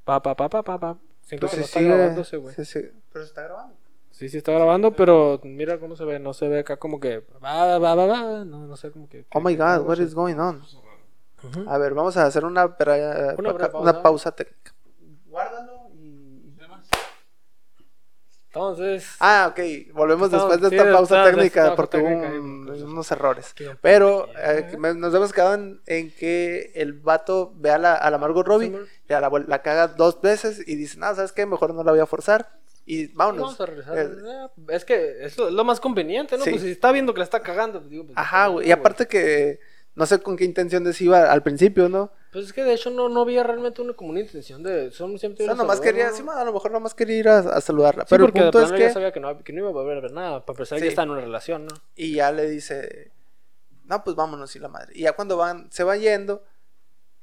Pa, 0.04 0.22
pa, 0.22 0.37
pa, 0.37 0.48
pa, 0.48 0.62
pa, 0.62 0.78
pa. 0.78 0.98
Siento 1.22 1.48
Pues 1.48 1.50
que 1.50 1.56
sí 1.56 1.61
no 1.61 1.64
está 1.66 1.78
sigue- 1.80 1.88
grabándose, 1.96 2.37
güey. 2.37 2.54
sí, 2.54 2.64
sí. 2.64 2.80
Pero 3.12 3.24
se 3.24 3.28
está 3.30 3.42
grabando. 3.42 3.76
Sí, 4.16 4.31
sí 4.31 4.38
está 4.38 4.52
grabando, 4.52 4.92
pero 4.92 5.38
mira 5.44 5.79
cómo 5.79 5.94
se 5.94 6.05
ve. 6.07 6.18
No 6.18 6.33
se 6.33 6.48
ve 6.48 6.61
acá 6.61 6.79
como 6.79 6.98
que. 6.98 7.18
Va, 7.44 7.79
va, 7.79 7.94
va, 7.94 8.07
va. 8.07 8.44
No, 8.46 8.66
no 8.66 8.76
sé, 8.76 8.90
como 8.90 9.09
que. 9.11 9.26
Oh 9.35 9.40
my 9.40 9.55
god, 9.55 9.81
what 9.87 9.98
is 9.98 10.14
going 10.14 10.37
on? 10.37 10.62
A 11.68 11.76
ver, 11.76 11.92
vamos 11.92 12.16
a 12.16 12.24
hacer 12.24 12.44
una, 12.46 12.76
pera- 12.79 13.35
Una 13.38 13.52
breve 13.52 13.74
una 13.79 14.02
pausa. 14.02 14.33
técnica. 14.33 14.72
Guárdalo 15.29 15.90
y. 15.94 16.50
Entonces. 18.48 19.07
Ah, 19.20 19.48
ok. 19.50 19.92
Volvemos 19.92 20.29
Estamos- 20.33 20.48
después 20.48 20.61
de 20.62 20.70
sí, 20.70 20.76
esta 20.76 20.92
pausa 20.96 21.24
técnica 21.24 21.74
porque 21.76 21.98
hubo 21.98 22.07
técnica 22.09 22.29
un- 22.40 22.70
unos 22.88 23.11
errores. 23.12 23.55
Pero 23.83 24.29
eh, 24.42 24.76
me- 24.79 24.94
nos 24.94 25.12
hemos 25.14 25.31
quedado 25.35 25.55
en, 25.55 25.83
en 25.85 26.11
que 26.11 26.72
el 26.74 26.94
vato 26.94 27.52
ve 27.57 27.70
a 27.70 27.76
la, 27.76 27.94
a 27.96 28.11
la 28.11 28.16
Margot 28.16 28.46
Robbie, 28.46 28.72
y 29.11 29.12
a 29.12 29.20
la, 29.20 29.31
la 29.46 29.61
caga 29.61 29.88
dos 29.88 30.22
veces 30.22 30.66
y 30.66 30.74
dice, 30.76 30.96
no, 30.98 31.14
¿sabes 31.14 31.33
qué? 31.33 31.44
Mejor 31.44 31.74
no 31.74 31.85
la 31.85 31.90
voy 31.92 32.00
a 32.00 32.07
forzar. 32.07 32.48
Y 32.87 33.09
vámonos. 33.09 33.42
Vamos 33.59 33.61
a 33.61 33.66
regresar. 33.66 33.99
Eh, 33.99 34.09
Eh, 34.25 34.49
Es 34.68 34.85
que 34.85 35.25
es 35.25 35.37
lo, 35.37 35.51
lo 35.51 35.64
más 35.64 35.81
conveniente, 35.81 36.38
¿no? 36.38 36.44
Sí. 36.44 36.51
Pues 36.51 36.62
si 36.62 36.70
está 36.70 36.92
viendo 36.92 37.12
que 37.12 37.18
la 37.18 37.25
está 37.25 37.40
cagando, 37.40 37.81
pues 37.81 37.90
digo. 37.90 38.05
Pues, 38.07 38.16
Ajá, 38.16 38.46
no, 38.46 38.53
güey. 38.55 38.68
Y 38.68 38.72
aparte 38.72 39.07
que 39.09 39.59
no 39.96 40.07
sé 40.07 40.20
con 40.20 40.37
qué 40.37 40.44
intenciones 40.44 41.01
iba 41.01 41.31
al 41.33 41.42
principio, 41.42 41.88
¿no? 41.88 42.12
Pues 42.33 42.44
es 42.46 42.53
que 42.53 42.62
de 42.64 42.75
hecho 42.75 42.90
no, 42.90 43.09
no 43.09 43.22
había 43.22 43.42
realmente 43.42 43.81
una, 43.83 43.94
como 43.94 44.11
una 44.11 44.20
intención 44.20 44.62
de. 44.62 44.90
Son 44.92 45.18
siempre. 45.18 45.44
O 45.44 45.46
sea, 45.49 45.55
nomás 45.57 45.81
quería, 45.81 46.11
¿no? 46.11 46.16
sí, 46.16 46.22
a 46.31 46.44
lo 46.44 46.53
mejor 46.53 46.70
nomás 46.70 46.94
quería 46.94 47.16
ir 47.16 47.29
a, 47.29 47.38
a 47.38 47.61
saludarla. 47.61 48.05
Sí, 48.05 48.09
Pero 48.11 48.27
el 48.27 48.33
punto 48.33 48.62
es 48.62 48.70
que... 48.72 48.90
sabía 48.90 49.11
que 49.11 49.20
no, 49.20 49.38
que 49.42 49.53
no 49.53 49.61
iba 49.61 49.68
a 49.70 49.72
volver 49.72 49.99
a 49.99 50.01
ver 50.03 50.12
nada. 50.12 50.44
Para 50.44 50.55
empezar, 50.55 50.79
Sí. 50.79 50.85
ya 50.85 50.90
está 50.90 51.03
en 51.03 51.11
una 51.11 51.22
relación, 51.22 51.66
¿no? 51.66 51.75
Y 51.96 52.12
ya 52.12 52.31
le 52.31 52.49
dice, 52.49 53.11
no, 53.87 54.05
pues 54.05 54.14
vámonos 54.14 54.55
y 54.55 54.59
la 54.61 54.68
madre. 54.68 54.92
Y 54.94 55.03
ya 55.03 55.12
cuando 55.14 55.37
van, 55.38 55.66
se 55.72 55.83
va 55.83 55.96
yendo, 55.96 56.44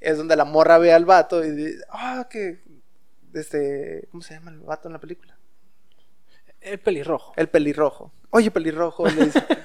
es 0.02 0.17
donde 0.17 0.36
la 0.36 0.43
morra 0.45 0.78
ve 0.80 0.91
al 0.91 1.06
vato 1.06 1.43
y 1.45 1.52
dice, 1.52 1.86
ah, 1.89 2.28
que, 2.30 2.60
este, 3.34 4.08
¿cómo 4.12 4.23
se 4.23 4.34
llama 4.34 4.52
el 4.52 4.60
vato 4.60 4.88
en 4.89 4.93
la 4.93 4.99
película? 4.99 5.33
El 6.63 6.80
pelirrojo. 6.80 7.34
El 7.36 7.49
pelirrojo. 7.49 8.13
Oye, 8.32 8.49
pelirrojo, 8.52 9.08
le 9.08 9.26
dice. 9.26 9.43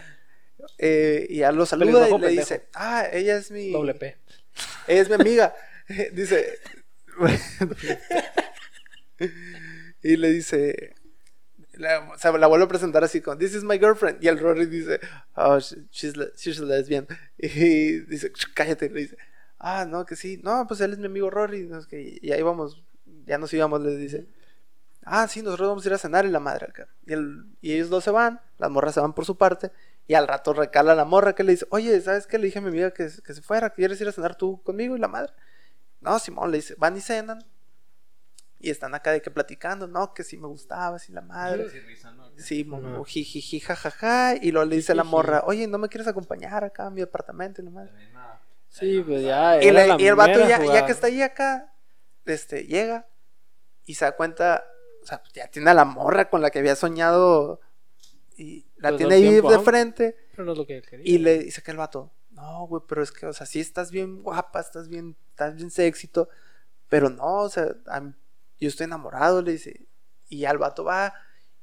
Eh, 0.81 1.27
y 1.31 1.39
ya 1.39 1.51
lo 1.51 1.67
saluda 1.67 2.09
y 2.09 2.13
le 2.13 2.19
pendejo. 2.19 2.41
dice, 2.41 2.67
ah, 2.75 3.05
ella 3.13 3.37
es 3.37 3.51
mi... 3.51 3.73
Doble 3.73 3.95
P. 3.95 4.17
Ella 4.87 5.01
es 5.03 5.09
mi 5.09 5.15
amiga. 5.17 5.53
dice. 6.13 6.57
y 10.03 10.17
le 10.17 10.31
dice. 10.31 10.95
La, 11.75 12.11
o 12.13 12.19
sea, 12.19 12.33
la 12.33 12.47
vuelve 12.49 12.65
a 12.65 12.69
presentar 12.69 13.05
así 13.05 13.21
con 13.21 13.39
This 13.39 13.55
is 13.55 13.65
my 13.65 13.79
girlfriend. 13.79 14.23
Y 14.23 14.29
el 14.29 14.39
Rory 14.39 14.67
dice, 14.67 15.01
Oh, 15.35 15.59
she- 15.59 15.85
she's, 15.91 16.15
she's 16.37 16.61
a 16.61 16.65
lesbian. 16.65 17.07
Y 17.39 18.01
dice, 18.01 18.33
cállate. 18.55 18.89
Le 18.91 19.01
dice, 19.01 19.17
Ah, 19.59 19.85
no, 19.89 20.05
que 20.07 20.15
sí. 20.17 20.41
No, 20.45 20.67
pues 20.69 20.81
él 20.81 20.93
es 20.93 20.99
mi 20.99 21.07
amigo 21.07 21.31
Rory. 21.31 21.65
No, 21.65 21.79
es 21.79 21.87
que, 21.87 22.19
y 22.21 22.33
ahí 22.33 22.43
vamos. 22.43 22.83
Ya 23.27 23.39
nos 23.39 23.53
íbamos, 23.53 23.81
le 23.81 23.97
dice. 23.97 24.27
Ah, 25.11 25.27
sí, 25.29 25.43
nosotros 25.43 25.69
vamos 25.69 25.85
a 25.85 25.89
ir 25.89 25.95
a 25.95 25.99
cenar 25.99 26.25
y 26.27 26.31
la 26.31 26.41
madre 26.41 26.67
acá. 26.69 26.89
Y, 27.07 27.13
el- 27.13 27.45
y 27.61 27.73
ellos 27.73 27.89
dos 27.91 28.05
se 28.05 28.11
van, 28.11 28.41
las 28.59 28.71
morras 28.71 28.95
se 28.95 29.01
van 29.01 29.13
por 29.15 29.25
su 29.25 29.37
parte. 29.37 29.71
Y 30.07 30.15
al 30.15 30.27
rato 30.29 30.53
recala 30.55 30.95
la 30.95 31.05
morra 31.05 31.35
que 31.35 31.45
le 31.45 31.53
dice, 31.53 31.67
oye, 31.71 32.01
¿sabes 32.01 32.27
qué? 32.27 32.39
Le 32.39 32.47
dije 32.47 32.59
a 32.59 32.63
mi 32.63 32.69
amiga 32.69 32.91
que, 32.93 33.09
que 33.25 33.35
se 33.35 33.43
fuera, 33.43 33.71
¿quieres 33.71 34.01
ir 34.01 34.09
a 34.09 34.13
cenar 34.13 34.37
tú 34.37 34.63
conmigo? 34.63 34.97
Y 34.97 34.99
la 34.99 35.09
madre. 35.09 35.33
No, 36.01 36.19
Simón 36.19 36.51
le 36.51 36.59
dice, 36.59 36.75
van 36.79 36.97
y 36.97 37.01
cenan. 37.01 37.45
Y 38.61 38.71
están 38.71 38.93
acá 38.95 39.13
de 39.13 39.23
que 39.23 39.31
platicando, 39.31 39.87
no, 39.87 40.13
que 40.15 40.25
sí 40.25 40.37
me 40.37 40.49
gustaba, 40.49 40.99
sí 40.99 41.13
la 41.13 41.21
madre. 41.21 41.65
Sí. 42.43 42.65
Sí, 43.05 43.25
jijiji, 43.25 43.61
jajaja. 43.61 44.35
Y 44.37 44.51
luego 44.51 44.69
le 44.69 44.77
dice 44.77 44.93
a 44.93 44.95
la 44.97 45.05
morra, 45.05 45.43
oye, 45.47 45.67
¿no 45.69 45.79
me 45.79 45.89
quieres 45.89 46.09
acompañar 46.09 46.65
acá 46.65 46.87
a 46.87 46.91
mi 46.91 47.01
apartamento? 47.01 47.63
Y 47.63 47.67
la 47.67 47.71
madre. 47.71 47.91
Sí, 48.69 49.03
pues 49.07 49.23
ya. 49.23 49.63
Y, 49.63 49.71
la 49.71 49.87
y 50.03 50.07
el 50.09 50.15
vato 50.17 50.33
ya, 50.49 50.59
ya 50.75 50.87
que 50.87 50.93
está 50.93 51.07
ahí 51.07 51.23
acá, 51.23 51.73
este, 52.27 52.65
llega 52.67 53.07
y 53.87 53.95
se 53.95 54.05
da 54.05 54.13
cuenta, 54.13 54.65
sea, 55.09 55.23
ya 55.35 55.49
tiene 55.49 55.71
a 55.71 55.75
la 55.75 55.85
morra 55.85 56.29
con 56.31 56.43
la 56.43 56.51
que 56.51 56.59
había 56.61 56.77
soñado 56.77 57.61
y 58.37 58.65
la 58.79 58.91
Pues 58.91 58.99
tiene 58.99 59.15
ahí 59.15 59.23
tiempo, 59.23 59.51
de 59.51 59.59
frente 59.59 60.17
Pero 60.33 60.45
no 60.45 60.53
es 60.53 60.59
lo 60.59 60.67
que 60.67 60.83
quería. 60.83 61.07
y 61.07 61.19
le 61.19 61.39
dice 61.41 61.63
que 61.63 61.71
el 61.73 61.77
vato, 61.79 62.11
no, 62.31 62.67
güey, 62.67 62.83
pero 62.89 63.03
es 63.03 63.11
que, 63.13 63.27
o 63.27 63.33
sea, 63.33 63.47
sí 63.47 63.61
estás 63.61 63.91
bien 63.91 64.23
guapa, 64.23 64.61
estás 64.61 64.89
bien, 64.89 65.17
estás 65.31 65.57
bien 65.57 65.71
todo, 66.09 66.29
pero 66.89 67.11
no, 67.11 67.43
o 67.43 67.49
sea, 67.49 67.75
mí- 68.01 68.15
yo 68.61 68.69
estoy 68.69 68.85
enamorado, 68.85 69.43
le 69.43 69.53
dice, 69.53 69.87
y 70.29 70.41
ya 70.41 70.51
el 70.51 70.59
vato 70.59 70.85
va 70.85 71.15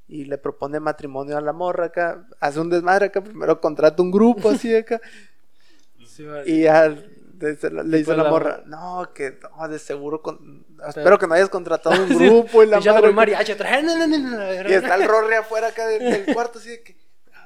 y 0.07 0.25
le 0.25 0.37
propone 0.37 0.79
matrimonio 0.79 1.37
a 1.37 1.41
la 1.41 1.53
morra 1.53 1.85
acá, 1.85 2.27
hace 2.39 2.59
un 2.59 2.69
desmadre 2.69 3.07
acá, 3.07 3.23
primero 3.23 3.59
contrata 3.61 4.01
un 4.03 4.11
grupo 4.11 4.49
así 4.49 4.75
acá. 4.75 5.01
Sí, 6.07 6.23
va- 6.23 6.43
Y 6.45 6.63
ya 6.63 6.95
le 7.39 7.97
dice 7.97 8.15
la 8.15 8.23
la- 8.23 8.29
morra, 8.29 8.63
no, 8.65 9.11
que 9.13 9.39
no, 9.57 9.67
de 9.67 9.79
seguro 9.79 10.21
con... 10.21 10.65
espero 10.87 11.17
que 11.19 11.27
no 11.27 11.33
hayas 11.33 11.49
contratado 11.49 12.01
un 12.03 12.09
grupo 12.17 12.63
y 12.63 12.67
la 12.67 12.77
Pinche 12.77 12.91
madre. 12.91 13.11
mariachi 13.11 13.51
Y 14.69 14.73
está 14.73 14.95
el 14.95 15.07
Rory 15.07 15.35
afuera 15.35 15.67
acá 15.67 15.87
del, 15.87 15.99
del 16.25 16.33
cuarto 16.33 16.59
así 16.59 16.69
de 16.69 16.83
que, 16.83 16.97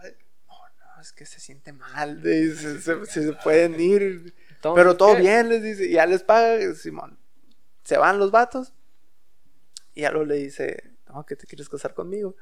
"Ay, 0.02 0.12
no, 0.47 0.56
no, 0.95 1.02
es 1.02 1.12
que 1.12 1.25
se 1.25 1.39
siente 1.39 1.73
mal, 1.73 2.21
dice, 2.21 2.80
se, 2.82 3.06
se- 3.06 3.23
se 3.23 3.34
pueden 3.34 3.80
ir. 3.80 4.34
Entonces, 4.52 4.84
Pero 4.84 4.97
todo 4.97 5.15
¿qué? 5.15 5.21
bien, 5.21 5.49
les 5.49 5.63
dice, 5.63 5.86
y 5.86 5.93
ya 5.93 6.06
les 6.06 6.21
paga, 6.23 6.58
Simón. 6.75 7.17
Se 7.84 7.97
van 7.97 8.19
los 8.19 8.30
vatos 8.32 8.73
y 9.95 10.02
ya 10.02 10.12
luego 10.12 10.25
le 10.25 10.36
dice, 10.36 10.84
no, 11.08 11.25
que 11.25 11.36
te 11.36 11.47
quieres 11.47 11.67
casar 11.69 11.93
conmigo. 11.93 12.36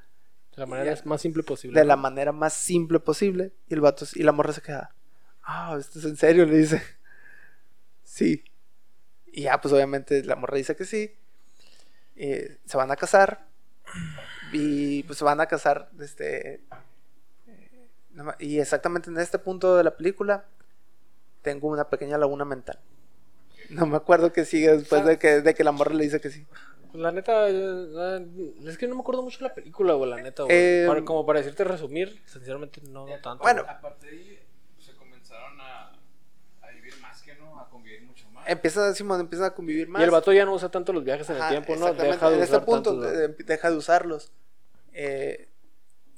De 0.55 0.61
la 0.61 0.65
manera 0.65 0.93
Ya. 0.95 1.01
más 1.05 1.21
simple 1.21 1.43
posible. 1.43 1.79
De 1.79 1.85
la 1.85 1.95
manera 1.95 2.31
más 2.31 2.53
simple 2.53 2.99
posible. 2.99 3.53
Y 3.69 3.75
el 3.75 3.81
vato, 3.81 4.05
y 4.15 4.23
la 4.23 4.31
morra 4.31 4.51
se 4.53 4.61
queda, 4.61 4.95
ah, 5.43 5.77
¿esto 5.79 5.99
es 5.99 6.05
en 6.05 6.17
serio? 6.17 6.45
Le 6.47 6.57
dice, 6.57 6.81
sí. 8.07 8.43
Y 9.31 9.43
ya, 9.43 9.59
pues 9.61 9.73
obviamente 9.73 10.23
la 10.23 10.35
morra 10.35 10.57
dice 10.57 10.75
que 10.75 10.85
sí. 10.85 11.11
Eh, 12.15 12.57
se 12.65 12.77
van 12.77 12.89
a 12.91 12.95
casar. 12.95 13.45
Y 14.51 15.03
pues 15.03 15.19
se 15.19 15.25
van 15.25 15.39
a 15.41 15.45
casar, 15.45 15.89
este... 15.99 16.55
eh, 17.47 17.79
Y 18.39 18.59
exactamente 18.59 19.09
en 19.09 19.17
este 19.19 19.39
punto 19.39 19.75
de 19.77 19.83
la 19.83 19.95
película 19.95 20.45
tengo 21.41 21.67
una 21.67 21.89
pequeña 21.89 22.17
laguna 22.17 22.45
mental. 22.45 22.79
No 23.69 23.85
me 23.85 23.97
acuerdo 23.97 24.31
que 24.33 24.45
sigue 24.45 24.75
después 24.77 25.05
de 25.05 25.19
que, 25.19 25.41
de 25.41 25.53
que 25.53 25.63
la 25.63 25.71
morra 25.71 25.93
le 25.93 26.03
dice 26.05 26.19
que 26.21 26.29
sí. 26.29 26.45
Pues 26.91 27.01
la 27.01 27.11
neta, 27.11 27.47
es 27.49 28.77
que 28.77 28.87
no 28.87 28.95
me 28.95 29.01
acuerdo 29.01 29.21
mucho 29.21 29.39
de 29.39 29.43
la 29.49 29.53
película, 29.53 29.93
güey, 29.93 30.09
la 30.09 30.21
neta, 30.21 30.43
güey. 30.43 30.55
Eh, 30.57 30.85
Para- 30.87 31.03
como 31.05 31.25
para 31.25 31.39
decirte 31.39 31.63
resumir, 31.65 32.21
sinceramente 32.25 32.81
no, 32.89 33.05
no 33.05 33.13
tanto. 33.21 33.43
Bueno. 33.43 33.63
güey. 33.63 33.75
Aparte 33.75 34.07
de 34.07 34.11
ahí, 34.13 34.39
se 34.79 34.93
comenzaron 34.93 35.59
a, 35.61 35.91
a 36.61 36.71
vivir 36.71 36.97
más 37.01 37.21
que 37.21 37.35
no, 37.35 37.59
a 37.59 37.69
Empiezan, 38.47 38.95
Simón, 38.95 39.19
empiezan 39.19 39.47
a 39.47 39.53
convivir 39.53 39.87
más. 39.89 40.01
Y 40.01 40.05
el 40.05 40.11
vato 40.11 40.31
ya 40.33 40.45
no 40.45 40.53
usa 40.53 40.69
tanto 40.69 40.93
los 40.93 41.03
viajes 41.03 41.29
en 41.29 41.37
el 41.37 41.47
tiempo, 41.49 41.75
¿no? 41.75 41.93
Deja 41.93 42.29
de 42.29 42.37
en 42.37 42.43
usar 42.43 42.55
este 42.55 42.59
punto 42.61 42.99
de- 42.99 43.27
deja 43.29 43.69
de 43.69 43.75
usarlos. 43.77 44.31
Eh, 44.93 45.49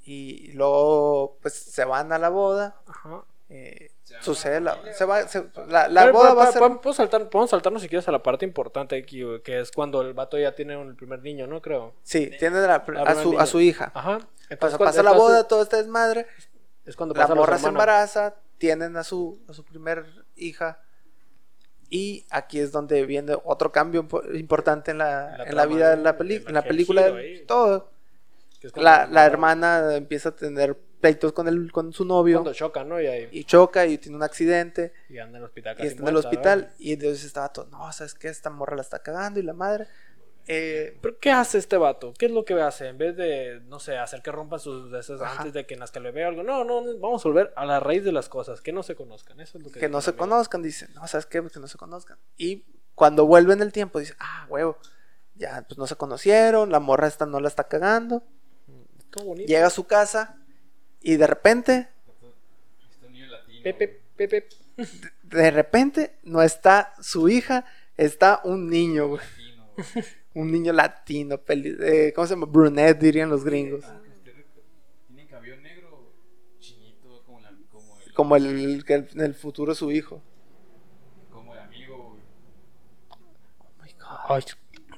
y 0.06 0.52
luego, 0.54 1.38
pues 1.42 1.54
se 1.54 1.84
van 1.86 2.12
a 2.13 2.18
la 2.20 2.30
boda. 2.30 2.80
Ajá. 2.88 3.24
eh, 3.52 3.89
Se 4.04 4.13
van 4.13 4.22
a 4.22 4.24
sucede 4.26 4.62
la 4.62 4.76
la, 4.76 4.94
se 4.94 5.06
va, 5.06 5.28
se- 5.28 5.46
la, 5.68 5.88
la 5.88 6.02
Pero, 6.02 6.13
boda 6.13 6.30
pa- 6.30 6.34
va 6.36 6.44
a 6.44 6.52
ser. 6.52 6.60
podemos, 6.62 6.96
saltar, 6.96 7.30
podemos 7.30 7.50
saltarnos 7.50 7.82
si 7.82 7.89
quieres 7.89 8.08
a 8.08 8.12
la 8.12 8.22
parte 8.22 8.46
importante 8.46 8.96
aquí, 8.96 9.24
que 9.44 9.60
es 9.60 9.72
cuando 9.72 10.02
el 10.02 10.13
vato 10.13 10.38
ya 10.38 10.54
tiene 10.54 10.78
un- 10.78 10.89
el 10.89 10.96
primer 10.96 11.22
niño, 11.24 11.48
¿no? 11.48 11.60
Creo. 11.62 11.96
Sí, 12.04 12.30
tiene 12.38 12.62
la- 12.62 12.76
a, 12.76 13.15
su, 13.15 13.30
niño. 13.32 13.39
a 13.39 13.46
su 13.48 13.60
hija. 13.60 13.92
Ajá. 13.96 14.20
Pasa, 14.20 14.28
Entonces, 14.52 14.78
pasa 14.80 15.04
la 15.04 15.12
boda, 15.13 15.48
todo 15.48 15.62
este 15.64 15.78
desmadre. 15.78 16.28
Es 16.86 16.95
cuando 16.95 17.14
La 17.16 17.22
pasa 17.24 17.34
morra 17.36 17.53
los 17.53 17.62
se 17.62 17.68
embaraza, 17.68 18.36
tienen 18.60 18.97
a 18.97 19.03
su, 19.03 19.39
a 19.47 19.53
su 19.53 19.64
primer 19.66 20.06
hija. 20.36 20.80
Y 21.90 22.26
aquí 22.30 22.60
es 22.60 22.72
donde 22.72 23.06
viene 23.06 23.36
otro 23.44 23.72
cambio 23.72 24.04
impo- 24.08 24.24
importante 24.38 24.92
en 24.92 25.00
la, 25.00 25.38
La 25.38 25.44
en 25.46 25.56
la 25.56 25.66
vida 25.66 25.96
de 25.96 25.98
la, 26.04 26.18
peli- 26.18 26.36
El- 26.36 26.48
en 26.48 26.54
la 26.54 26.60
el 26.60 26.68
película. 26.68 27.04
giro. 27.20 27.46
Todo. 27.48 27.92
La, 28.76 29.08
la 29.08 29.26
hermana 29.26 29.96
empieza 29.96 30.30
a 30.30 30.36
tener 30.36 30.76
pleitos 31.00 31.32
con, 31.32 31.48
el, 31.48 31.72
con 31.72 31.94
su 31.94 32.04
novio. 32.06 32.38
Cuando 32.40 32.54
chocan, 32.54 32.90
¿no? 32.90 33.00
Y 33.02 33.08
ahí 33.08 33.30
Y 33.32 33.46
choca 33.46 33.86
y 33.86 33.98
tiene 33.98 34.18
un 34.18 34.24
accidente. 34.24 34.92
y 35.08 35.18
anda 35.18 35.38
en 35.38 35.44
el 35.44 35.44
hospital 35.46 35.78
Y 35.80 35.88
está 35.88 36.02
en 36.02 36.08
el 36.10 36.16
hospital. 36.18 36.60
¿verdad? 36.64 36.76
Y 36.78 36.94
entonces 36.94 37.24
estaba 37.24 37.54
todo, 37.54 37.68
no, 37.68 37.92
¿sabes 37.94 38.14
qué? 38.16 38.28
Esta 38.28 38.50
morra 38.50 38.76
la 38.76 38.82
está 38.82 39.00
cagando 39.00 39.40
y 39.40 39.44
la 39.44 39.54
madre. 39.54 39.88
Eh, 40.52 40.97
¿Pero 41.00 41.20
qué 41.20 41.30
hace 41.30 41.60
este 41.60 41.78
vato? 41.78 42.12
¿Qué 42.18 42.26
es 42.26 42.32
lo 42.32 42.43
que 42.43 42.60
hace? 42.60 42.88
En 42.88 42.97
vez 42.97 43.16
de, 43.16 43.62
no 43.68 43.80
sé, 43.80 44.00
hacer 44.00 44.24
que 44.24 44.32
rompa 44.32 44.58
sus 44.58 44.91
deseos 44.91 45.22
antes 45.22 45.54
de 45.54 45.68
que 45.68 45.76
nazca 45.76 46.00
el 46.00 46.06
bebé 46.06 46.26
o 46.26 46.30
algo. 46.30 46.41
No, 46.41 46.64
no, 46.64 46.82
no, 46.82 46.97
vamos 46.97 47.24
a 47.24 47.30
volver 47.30 47.54
a 47.56 47.68
la 47.68 47.80
raíz 47.80 48.04
de 48.04 48.12
las 48.12 48.30
cosas, 48.30 48.60
que 48.60 48.74
no 48.74 48.82
se 48.82 48.95
conozcan. 48.95 49.39
Eso 49.39 49.60
es 49.60 49.64
lo 49.64 49.70
que... 49.70 49.80
que 49.80 49.89
no 49.89 50.02
se 50.02 50.12
también. 50.12 50.32
conozcan, 50.32 50.64
dice. 50.64 50.88
No, 50.95 51.08
¿sabes 51.08 51.28
qué? 51.28 51.47
Que 51.54 51.60
no 51.60 51.68
se 51.68 51.78
conozcan. 51.78 52.18
Y 52.36 52.66
cuando 52.95 53.28
vuelve 53.28 53.54
en 53.54 53.62
el 53.62 53.72
tiempo, 53.72 54.00
dice, 54.00 54.16
ah, 54.18 54.47
huevo, 54.50 54.80
ya 55.36 55.64
pues 55.68 55.78
no 55.78 55.86
se 55.86 55.95
conocieron, 55.95 56.72
la 56.72 56.80
morra 56.80 57.06
esta 57.06 57.28
no 57.28 57.39
la 57.39 57.47
está 57.47 57.66
cagando. 57.66 58.24
Bonito. 59.24 59.47
Llega 59.47 59.68
a 59.68 59.72
su 59.72 59.86
casa 59.86 60.36
y 61.00 61.18
de 61.18 61.28
repente. 61.28 61.89
Pepe, 63.62 64.02
Pepe. 64.18 64.50
de 65.22 65.52
repente, 65.52 66.16
no 66.24 66.41
está 66.41 66.95
su 67.00 67.30
hija, 67.30 67.66
está 67.97 68.41
un 68.43 68.68
niño, 68.68 69.10
güey. 69.10 69.22
Un 70.40 70.52
niño 70.52 70.72
latino, 70.74 71.38
peli- 71.38 71.76
eh, 71.82 72.14
¿cómo 72.16 72.26
se 72.28 72.34
llama? 72.34 72.46
Brunette, 72.46 73.00
dirían 73.00 73.30
los 73.30 73.44
gringos. 73.44 73.84
Ah, 73.86 74.00
Tiene 75.08 75.28
cabello 75.28 75.58
negro, 75.58 76.12
chinito, 76.60 77.24
como, 77.26 77.40
la, 77.42 77.52
como 77.72 77.98
el, 78.00 78.14
Como 78.14 78.36
el 78.36 78.86
que 78.86 78.94
en 78.96 79.22
el 79.22 79.34
futuro 79.36 79.76
su 79.76 79.92
hijo. 79.92 80.22
como 81.32 81.54
el 81.54 81.60
amigo, 81.60 82.10
güey. 82.12 82.22
Ay, 84.30 84.44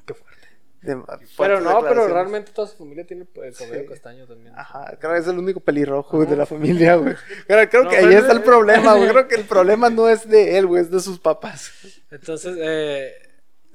qué 0.05 0.13
fuerte. 0.13 0.47
De- 0.81 1.01
Pero 1.37 1.59
no, 1.61 1.81
pero 1.83 2.07
realmente 2.07 2.51
toda 2.51 2.67
su 2.67 2.75
familia 2.77 3.05
tiene 3.05 3.25
pues, 3.25 3.57
cabello 3.57 3.81
Sí. 3.81 3.87
castaño 3.87 4.27
también. 4.27 4.53
Ajá, 4.57 4.97
creo 4.99 5.13
que 5.13 5.19
es 5.19 5.27
el 5.27 5.37
único 5.37 5.59
pelirrojo 5.59 6.17
güey, 6.17 6.27
de 6.29 6.35
la 6.35 6.45
familia, 6.45 6.95
güey. 6.95 7.13
Creo, 7.47 7.69
creo 7.69 7.83
No, 7.83 7.89
que 7.89 7.97
ahí 7.97 8.13
está 8.15 8.31
el 8.31 8.41
problema, 8.43 8.95
güey. 8.95 9.09
Creo 9.11 9.27
que 9.27 9.35
el 9.35 9.45
problema 9.45 9.89
no 9.91 10.09
es 10.09 10.27
de 10.27 10.57
él, 10.57 10.65
güey, 10.67 10.81
es 10.81 10.89
de 10.91 10.99
sus 10.99 11.19
papás. 11.19 11.71
Entonces, 12.09 12.55
eh. 12.59 13.11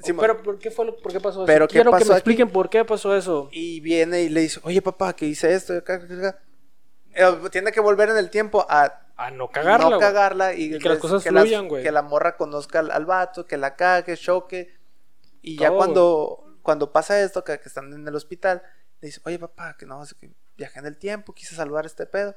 Sí, 0.02 0.12
pero 0.12 0.42
¿por 0.42 0.58
qué 0.58 0.70
fue 0.70 0.84
lo, 0.84 0.96
por 0.96 1.10
qué 1.12 1.20
pasó 1.20 1.40
eso? 1.40 1.46
Pero, 1.46 1.66
¿qué 1.66 1.72
Quiero 1.74 1.90
que 1.92 1.98
me 1.98 2.02
aquí? 2.04 2.12
expliquen 2.12 2.50
por 2.50 2.68
qué 2.68 2.84
pasó 2.84 3.16
eso. 3.16 3.48
Y 3.52 3.80
viene 3.80 4.22
y 4.22 4.28
le 4.28 4.42
dice, 4.42 4.60
oye 4.62 4.82
papá, 4.82 5.14
que 5.16 5.26
hice 5.26 5.52
esto. 5.54 5.74
y 5.74 5.78
acá, 5.78 5.94
acá, 5.94 6.04
acá". 6.14 6.38
Eh, 7.14 7.48
tiene 7.50 7.72
que 7.72 7.80
volver 7.80 8.10
en 8.10 8.18
el 8.18 8.28
tiempo 8.30 8.66
a 8.68 9.00
A 9.16 9.30
no 9.30 9.48
cagarla. 9.50 9.88
no 9.90 9.98
cagarla 9.98 10.52
y, 10.54 10.74
Y 10.74 10.78
que 10.78 10.88
las 10.90 10.98
cosas 10.98 11.24
las- 11.24 11.42
fluyan, 11.44 11.66
güey. 11.68 11.82
Que 11.82 11.90
la 11.90 12.02
morra 12.02 12.36
conozca 12.36 12.80
al, 12.80 12.90
al 12.90 13.06
vato, 13.06 13.46
que 13.46 13.56
la 13.56 13.74
cague, 13.74 14.16
choque. 14.16 14.74
Y 15.40 15.56
ya 15.56 15.68
Todo, 15.68 15.76
cuando, 15.78 16.58
cuando 16.62 16.92
pasa 16.92 17.20
esto, 17.22 17.42
que, 17.42 17.58
que 17.58 17.68
están 17.68 17.92
en 17.92 18.06
el 18.06 18.14
hospital, 18.14 18.62
le 19.00 19.06
dice, 19.08 19.20
oye 19.24 19.38
papá, 19.38 19.76
que 19.78 19.86
no, 19.86 20.02
que 20.20 20.30
viajé 20.58 20.78
en 20.80 20.86
el 20.86 20.98
tiempo, 20.98 21.32
quise 21.32 21.54
salvar 21.54 21.86
este 21.86 22.04
pedo. 22.04 22.34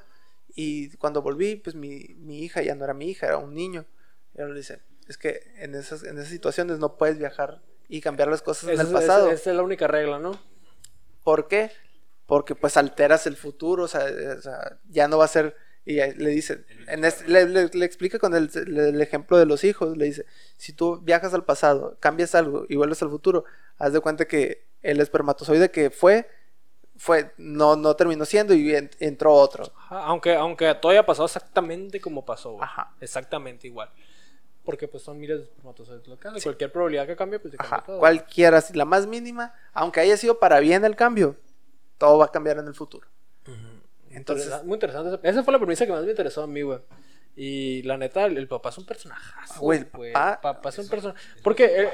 Y 0.56 0.96
cuando 0.98 1.22
volví, 1.22 1.58
pues 1.58 1.76
mi, 1.76 2.16
mi 2.20 2.40
hija 2.44 2.62
ya 2.62 2.74
no 2.76 2.84
era 2.86 2.94
mi 2.94 3.10
hija, 3.10 3.28
era 3.28 3.38
un 3.38 3.54
niño. 3.54 3.86
Y 4.34 4.42
él 4.42 4.50
le 4.54 4.60
dice, 4.60 4.82
es 5.10 5.18
que 5.18 5.52
en 5.58 5.76
esas, 5.76 6.04
en 6.04 6.18
esas 6.18 6.30
situaciones 6.30 6.80
no 6.80 6.96
puedes 6.96 7.18
viajar 7.18 7.62
y 7.90 8.00
cambiar 8.00 8.30
las 8.30 8.42
cosas 8.42 8.70
en 8.70 8.80
el 8.80 8.88
pasado. 8.94 9.30
Esa, 9.32 9.50
es 9.50 9.56
la 9.58 9.64
única 9.64 9.88
regla, 9.88 10.20
¿no? 10.20 10.40
¿Por 11.24 11.48
qué? 11.48 11.72
Porque 12.26 12.56
pues 12.56 12.78
alteras 12.78 13.26
el 13.28 13.36
futuro, 13.36 13.84
o 13.84 13.88
sea, 13.88 14.08
eh, 14.08 14.30
o 14.38 14.42
sea, 14.42 14.78
ya 14.88 15.08
no 15.08 15.18
va 15.18 15.26
a 15.26 15.30
ser... 15.30 15.56
Y 15.86 15.96
le 15.96 16.30
dice, 16.30 16.66
en 16.88 17.04
este- 17.04 17.28
le, 17.28 17.48
le- 17.50 17.70
le 17.74 17.86
explica 17.86 18.20
con 18.20 18.36
el, 18.36 18.52
el 18.54 19.02
ejemplo 19.02 19.38
de 19.40 19.48
los 19.48 19.64
hijos, 19.64 19.98
le 19.98 20.06
dice, 20.06 20.26
si 20.56 20.72
tú 20.74 21.00
viajas 21.02 21.34
al 21.34 21.46
pasado, 21.46 21.98
cambias 22.00 22.36
algo 22.36 22.66
y 22.70 22.76
vuelves 22.76 23.02
al 23.02 23.10
futuro, 23.10 23.44
haz 23.80 23.94
de 23.94 24.00
cuenta 24.00 24.26
que 24.28 24.68
el 24.84 25.00
espermatozoide 25.02 25.72
que 25.72 25.90
fue, 25.90 26.30
fue 26.96 27.32
no, 27.38 27.76
no 27.76 27.96
terminó 27.96 28.26
siendo 28.26 28.54
y 28.54 28.76
en- 28.76 28.92
entró 29.00 29.34
otro. 29.34 29.64
Ajá, 29.76 30.04
aunque, 30.06 30.36
aunque 30.36 30.76
todo 30.76 30.92
haya 30.92 31.06
pasado 31.08 31.26
exactamente 31.26 32.00
como 32.00 32.24
pasó, 32.24 32.52
güey. 32.52 32.64
Ajá. 32.64 32.94
Exactamente 33.02 33.66
igual. 33.66 33.90
Porque 34.70 34.88
pues 34.88 35.02
son 35.02 35.18
miles 35.20 35.38
de 35.40 35.44
espermatozoides 35.46 36.08
lo 36.08 36.20
que 36.20 36.28
hacen. 36.28 36.42
Cualquier 36.44 36.72
probabilidad 36.72 37.08
que 37.08 37.16
cambie, 37.16 37.40
pues 37.40 37.54
se 37.54 37.58
cambia 37.58 37.78
Ajá, 37.78 37.86
todo. 37.88 37.98
cualquiera, 37.98 38.62
si 38.62 38.74
la 38.76 38.86
más 38.86 39.08
mínima, 39.08 39.52
aunque 39.74 40.00
haya 40.00 40.16
sido 40.16 40.38
para 40.38 40.60
bien 40.60 40.86
el 40.86 40.96
cambio, 40.96 41.36
todo 41.98 42.20
va 42.20 42.26
a 42.26 42.32
cambiar 42.32 42.60
en 42.60 42.68
el 42.68 42.76
futuro. 42.76 43.08
Entonces, 44.12 44.46
Entonces, 44.46 44.64
muy 44.66 44.76
interesante. 44.76 45.28
Esa- 45.28 45.44
fue 45.44 45.54
la 45.54 45.60
premisa 45.60 45.86
que 45.88 45.92
más 45.92 46.04
me 46.04 46.12
interesó 46.12 46.44
a 46.44 46.48
mí, 46.48 46.62
güey. 46.62 46.80
Y 47.36 47.82
la 47.84 47.98
neta, 47.98 48.26
el, 48.26 48.38
el 48.38 48.48
papá 48.48 48.70
es 48.70 48.78
un 48.78 48.86
personajazo. 48.86 49.60
Güey, 49.60 49.80
el 49.80 49.86
güey. 49.92 50.14
papá- 50.14 50.60
es 50.70 50.78
un 50.78 50.88
personaje. 50.90 51.20
Porque, 51.44 51.66
eh, 51.84 51.90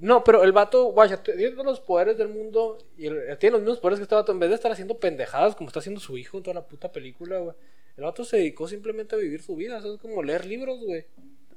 no, 0.00 0.22
pero 0.24 0.42
el 0.44 0.52
vato, 0.52 0.84
guacha, 0.86 1.22
tiene 1.22 1.50
todos 1.52 1.64
los 1.64 1.80
poderes 1.80 2.18
del 2.18 2.28
mundo. 2.28 2.78
Y 2.98 3.06
el- 3.06 3.38
tiene 3.38 3.52
los 3.52 3.62
mismos 3.62 3.78
poderes 3.80 3.98
que 4.00 4.02
este 4.04 4.14
vato. 4.14 4.32
En 4.32 4.38
vez 4.38 4.48
de 4.50 4.54
estar 4.56 4.70
haciendo 4.72 4.98
pendejadas 4.98 5.54
como 5.54 5.68
está 5.68 5.78
haciendo 5.80 6.00
su 6.00 6.18
hijo 6.18 6.36
en 6.36 6.42
toda 6.42 6.54
la 6.54 6.66
puta 6.66 6.90
película, 6.92 7.38
güey. 7.38 7.54
El 7.96 8.04
vato 8.04 8.24
se 8.24 8.36
dedicó 8.38 8.68
simplemente 8.68 9.14
a 9.14 9.18
vivir 9.18 9.42
su 9.42 9.56
vida. 9.56 9.78
eso 9.78 9.94
Es 9.94 10.00
como 10.00 10.22
leer 10.22 10.46
libros, 10.46 10.80
güey. 10.84 11.06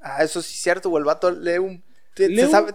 Ah, 0.01 0.23
eso 0.23 0.41
sí 0.41 0.53
es 0.55 0.61
cierto, 0.61 0.89
güey, 0.89 1.01
el 1.01 1.05
vato 1.05 1.31
lee 1.31 1.57
un... 1.59 1.83
Lee 2.17 2.35
se 2.37 2.45
un 2.45 2.51
sabe 2.51 2.73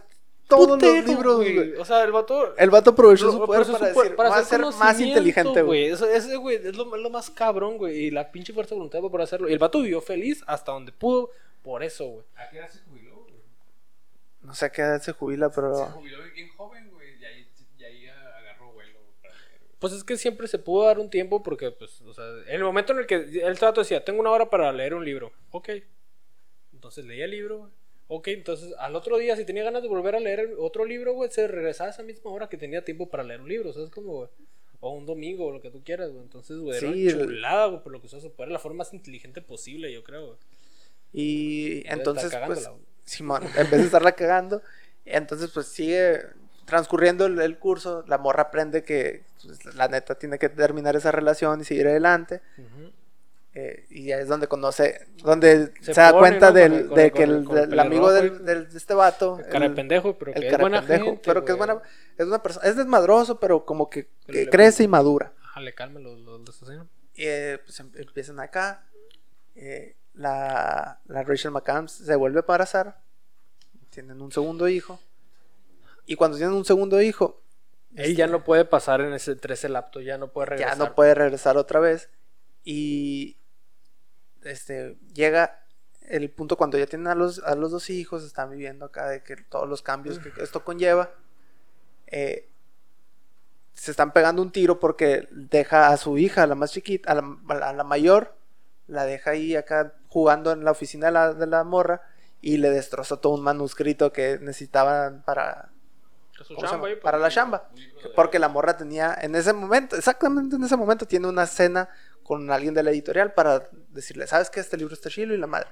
todos 0.48 0.80
los 0.80 1.04
libros, 1.06 1.36
güey. 1.36 1.72
O 1.74 1.84
sea, 1.84 2.04
el 2.04 2.12
vato. 2.12 2.56
El 2.56 2.70
vato 2.70 2.90
aprovechó 2.90 3.32
su 3.32 3.44
poder 3.44 3.66
para, 3.66 3.78
su 3.78 3.84
decir, 3.84 4.14
para 4.16 4.28
"Voy 4.28 4.38
a 4.38 4.40
hacer 4.42 4.60
ser 4.60 4.74
más 4.78 5.00
inteligente, 5.00 5.60
güey. 5.62 5.86
Eso- 5.86 6.08
Ese, 6.08 6.36
güey, 6.36 6.56
es 6.56 6.76
lo, 6.76 6.94
es 6.94 7.02
lo 7.02 7.10
más 7.10 7.30
cabrón, 7.30 7.78
güey. 7.78 7.96
Y 8.04 8.10
la 8.12 8.30
pinche 8.30 8.52
fuerza 8.52 8.70
de 8.70 8.76
voluntad 8.78 9.00
por 9.00 9.20
hacerlo. 9.20 9.48
Y 9.48 9.52
el 9.52 9.58
vato 9.58 9.80
vivió 9.82 10.00
feliz 10.00 10.44
hasta 10.46 10.70
donde 10.72 10.92
pudo 10.92 11.30
por 11.64 11.82
eso, 11.82 12.06
güey. 12.06 12.24
¿A 12.36 12.48
qué 12.48 12.58
edad 12.58 12.70
se 12.70 12.78
jubiló, 12.88 13.16
güey? 13.16 13.34
No 14.42 14.54
sé 14.54 14.66
a 14.66 14.70
qué 14.70 14.82
edad 14.82 15.02
se 15.02 15.10
jubila, 15.12 15.48
Se 15.48 15.54
pero... 15.56 15.74
jubiló 15.86 16.18
bien 16.32 16.48
joven, 16.56 16.90
güey. 16.92 17.20
Y 17.20 17.24
ahí, 17.24 17.48
y 17.78 17.84
ahí 17.84 18.06
agarró 18.06 18.70
vuelo 18.72 18.98
para. 19.20 19.34
Pues 19.80 19.92
es 19.94 20.04
que 20.04 20.16
siempre 20.16 20.46
se 20.46 20.60
pudo 20.60 20.86
dar 20.86 21.00
un 21.00 21.10
tiempo 21.10 21.42
porque, 21.42 21.72
pues, 21.72 22.00
o 22.02 22.14
sea, 22.14 22.24
en 22.46 22.54
el 22.54 22.62
momento 22.64 22.92
en 22.92 23.00
el 23.00 23.06
que 23.08 23.16
el 23.42 23.58
trato 23.58 23.80
decía, 23.80 24.04
tengo 24.04 24.20
una 24.20 24.30
hora 24.30 24.48
para 24.48 24.72
leer 24.72 24.94
un 24.94 25.04
libro. 25.04 25.32
Ok. 25.50 25.70
Entonces 26.76 27.04
leía 27.04 27.24
el 27.24 27.32
libro, 27.32 27.58
güey. 27.58 27.70
Ok, 28.08 28.28
entonces 28.28 28.72
al 28.78 28.94
otro 28.94 29.18
día, 29.18 29.34
si 29.34 29.44
tenía 29.44 29.64
ganas 29.64 29.82
de 29.82 29.88
volver 29.88 30.14
a 30.14 30.20
leer 30.20 30.50
otro 30.60 30.84
libro, 30.84 31.14
güey, 31.14 31.28
se 31.30 31.48
regresaba 31.48 31.88
a 31.88 31.92
esa 31.92 32.04
misma 32.04 32.30
hora 32.30 32.48
que 32.48 32.56
tenía 32.56 32.84
tiempo 32.84 33.08
para 33.08 33.24
leer 33.24 33.40
un 33.40 33.48
libro. 33.48 33.70
O 33.70 33.72
sea, 33.72 33.82
es 33.82 33.90
como, 33.90 34.12
güey. 34.12 34.28
O 34.78 34.90
un 34.90 35.06
domingo, 35.06 35.46
o 35.46 35.50
lo 35.52 35.60
que 35.60 35.70
tú 35.70 35.82
quieras, 35.82 36.10
güey. 36.10 36.22
Entonces, 36.22 36.58
güey, 36.58 36.78
era 36.78 36.92
Sí, 36.92 37.08
el- 37.08 37.18
chulada, 37.24 37.66
güey, 37.66 37.82
por 37.82 37.90
lo 37.92 38.00
que 38.00 38.06
usó 38.06 38.20
su 38.20 38.30
poder. 38.30 38.52
La 38.52 38.58
forma 38.60 38.78
más 38.78 38.94
inteligente 38.94 39.40
posible, 39.42 39.92
yo 39.92 40.04
creo, 40.04 40.26
güey. 40.26 40.38
Y 41.12 41.82
entonces, 41.88 42.30
pues. 42.46 42.68
Simón, 43.04 43.42
en 43.44 43.70
vez 43.70 43.80
de 43.80 43.84
estarla 43.84 44.12
cagando, 44.12 44.62
entonces 45.04 45.50
pues 45.52 45.66
sigue 45.66 46.20
transcurriendo 46.64 47.26
el, 47.26 47.40
el 47.40 47.56
curso, 47.58 48.04
la 48.08 48.18
morra 48.18 48.42
aprende 48.44 48.82
que 48.82 49.22
pues, 49.44 49.64
la 49.76 49.86
neta 49.86 50.16
tiene 50.16 50.38
que 50.40 50.48
terminar 50.48 50.96
esa 50.96 51.12
relación 51.12 51.60
y 51.60 51.64
seguir 51.64 51.86
adelante. 51.86 52.40
Ujú. 52.58 52.90
Eh, 53.58 53.86
y 53.88 54.04
ya 54.04 54.18
es 54.18 54.28
donde 54.28 54.48
conoce, 54.48 55.06
donde 55.24 55.72
se, 55.80 55.94
Se 55.94 56.00
da 56.00 56.10
pone, 56.10 56.20
cuenta 56.20 56.48
¿no? 56.48 56.52
del, 56.52 56.70
Con 56.70 56.78
el- 56.80 56.86
con 56.88 56.94
de 56.96 57.04
el- 57.06 57.12
que 57.12 57.44
con 57.46 57.72
el- 57.72 57.80
amigo 57.80 58.12
del, 58.12 58.44
de 58.44 58.66
este 58.76 58.92
vato, 58.92 59.38
El 59.38 59.46
cara 59.46 59.74
pendejo, 59.74 60.18
pero 60.18 60.34
el 60.34 60.40
que 60.42 60.48
es 60.48 60.58
buena 60.58 60.82
gente, 60.82 61.20
pero 61.24 61.42
que 61.44 61.52
es 61.52 61.58
buena, 61.58 61.80
es 62.18 62.26
una 62.26 62.42
persona, 62.42 62.66
es 62.68 62.76
desmadroso, 62.76 63.40
pero 63.40 63.64
como 63.64 63.88
que, 63.88 64.08
Pero 64.26 64.38
que 64.38 64.44
le- 64.44 64.50
crece 64.50 64.82
y 64.82 64.88
madura. 64.88 65.32
Ajá, 65.42 65.60
le 65.62 65.72
calma 65.74 66.00
los, 66.00 66.18
los, 66.18 66.48
asesinos. 66.50 66.86
eh, 67.16 67.58
pues 67.64 67.80
em- 67.80 67.92
empiezan 67.94 68.40
acá. 68.40 68.84
eh, 69.54 69.96
la, 70.12 71.00
la 71.06 71.22
Rachel 71.22 71.50
McAdams 71.50 71.92
se 71.92 72.14
vuelve 72.16 72.38
a 72.38 72.42
embarazar. 72.42 72.98
Tienen 73.88 74.20
un 74.20 74.30
segundo 74.32 74.68
hijo. 74.68 75.00
Y 76.04 76.16
cuando 76.16 76.36
tienen 76.36 76.54
un 76.54 76.64
segundo 76.66 77.00
hijo, 77.00 77.40
Él 77.94 78.14
ya 78.16 78.26
no 78.26 78.44
puede 78.44 78.66
pasar 78.66 79.00
en 79.00 79.14
ese, 79.14 79.32
entre 79.32 79.54
ese 79.54 79.70
lapto, 79.70 80.00
ya 80.02 80.18
no 80.18 80.28
puede 80.28 80.46
ya 80.48 80.50
regresar. 80.56 80.78
no 80.78 80.94
puede 80.94 81.14
regresar 81.14 81.56
otra 81.56 81.80
vez. 81.80 82.10
Y 82.64 83.36
este 84.46 84.96
llega 85.14 85.60
el 86.08 86.30
punto 86.30 86.56
cuando 86.56 86.78
ya 86.78 86.86
tienen 86.86 87.08
a 87.08 87.14
los, 87.14 87.40
a 87.40 87.54
los 87.56 87.70
dos 87.72 87.90
hijos, 87.90 88.24
están 88.24 88.50
viviendo 88.50 88.86
acá 88.86 89.08
de 89.08 89.22
que 89.22 89.36
todos 89.36 89.68
los 89.68 89.82
cambios 89.82 90.18
que 90.18 90.32
esto 90.42 90.64
conlleva. 90.64 91.10
eh, 92.06 92.48
se 93.74 93.90
están 93.90 94.12
pegando 94.12 94.40
un 94.40 94.50
tiro 94.52 94.80
porque 94.80 95.28
deja 95.30 95.88
a 95.88 95.96
su 95.98 96.16
hija, 96.16 96.44
a 96.44 96.46
la 96.46 96.54
más 96.54 96.72
chiquita, 96.72 97.12
a 97.12 97.14
la, 97.16 97.36
a 97.62 97.72
la 97.74 97.84
mayor, 97.84 98.34
la 98.86 99.04
deja 99.04 99.32
ahí 99.32 99.54
acá 99.54 99.94
jugando 100.08 100.52
en 100.52 100.64
la 100.64 100.70
oficina 100.70 101.06
de 101.06 101.12
la, 101.12 101.34
de 101.34 101.46
la 101.46 101.62
morra 101.62 102.00
y 102.40 102.56
le 102.56 102.70
destroza 102.70 103.18
todo 103.18 103.34
un 103.34 103.42
manuscrito 103.42 104.12
que 104.12 104.38
necesitaban 104.40 105.22
para, 105.24 105.70
ahí, 106.84 106.96
para 106.96 107.18
la 107.18 107.28
chamba. 107.28 107.68
Porque 108.14 108.38
la 108.38 108.48
morra 108.48 108.76
tenía, 108.78 109.16
en 109.20 109.34
ese 109.34 109.52
momento, 109.52 109.96
exactamente 109.96 110.56
en 110.56 110.64
ese 110.64 110.76
momento, 110.76 111.06
tiene 111.06 111.28
una 111.28 111.46
cena 111.46 111.88
con 112.22 112.50
alguien 112.50 112.74
de 112.74 112.82
la 112.82 112.90
editorial 112.90 113.34
para 113.34 113.68
decirle, 113.88 114.26
¿sabes 114.26 114.50
qué? 114.50 114.60
Este 114.60 114.76
libro 114.76 114.94
está 114.94 115.10
chilo 115.10 115.34
y 115.34 115.38
la 115.38 115.46
madre. 115.46 115.68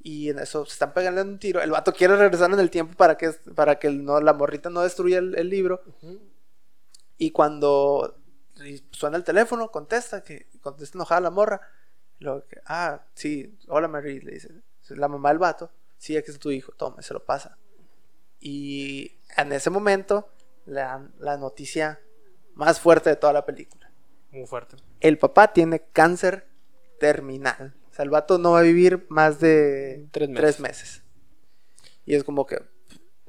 Y 0.00 0.30
en 0.30 0.38
eso 0.38 0.64
se 0.64 0.72
están 0.72 0.92
pegando 0.92 1.22
un 1.22 1.38
tiro. 1.38 1.60
El 1.60 1.70
vato 1.70 1.92
quiere 1.92 2.16
regresar 2.16 2.50
en 2.52 2.60
el 2.60 2.70
tiempo 2.70 2.96
para 2.96 3.16
que, 3.16 3.30
para 3.54 3.78
que 3.78 3.90
no, 3.90 4.20
la 4.20 4.32
morrita 4.32 4.70
no 4.70 4.82
destruya 4.82 5.18
el, 5.18 5.36
el 5.36 5.48
libro. 5.48 5.82
Y 7.16 7.30
cuando 7.30 8.16
suena 8.90 9.16
el 9.16 9.24
teléfono, 9.24 9.70
contesta, 9.70 10.22
que 10.22 10.46
contesta 10.60 10.98
enojada 10.98 11.20
la 11.20 11.30
morra. 11.30 11.60
Luego 12.20 12.44
que, 12.48 12.60
ah, 12.66 13.02
sí, 13.14 13.56
hola 13.68 13.88
Mary, 13.88 14.20
le 14.20 14.32
dice, 14.32 14.50
"Es 14.82 14.90
la 14.90 15.08
mamá 15.08 15.28
del 15.28 15.38
vato, 15.38 15.70
sí, 15.98 16.16
aquí 16.16 16.30
es 16.30 16.38
tu 16.38 16.50
hijo, 16.50 16.72
toma, 16.72 17.02
se 17.02 17.14
lo 17.14 17.24
pasa. 17.24 17.56
Y 18.40 19.12
en 19.36 19.52
ese 19.52 19.70
momento, 19.70 20.28
le 20.66 20.80
dan 20.80 21.12
la 21.18 21.36
noticia 21.36 22.00
más 22.54 22.80
fuerte 22.80 23.10
de 23.10 23.16
toda 23.16 23.32
la 23.32 23.46
película. 23.46 23.87
Muy 24.30 24.46
fuerte. 24.46 24.76
El 25.00 25.18
papá 25.18 25.52
tiene 25.52 25.80
cáncer 25.92 26.46
terminal. 26.98 27.74
O 27.90 27.94
sea, 27.94 28.04
el 28.04 28.10
vato 28.10 28.38
no 28.38 28.52
va 28.52 28.60
a 28.60 28.62
vivir 28.62 29.06
más 29.08 29.40
de 29.40 30.06
Tres 30.12 30.30
tres 30.34 30.60
meses. 30.60 31.02
Y 32.04 32.14
es 32.14 32.24
como 32.24 32.46
que, 32.46 32.58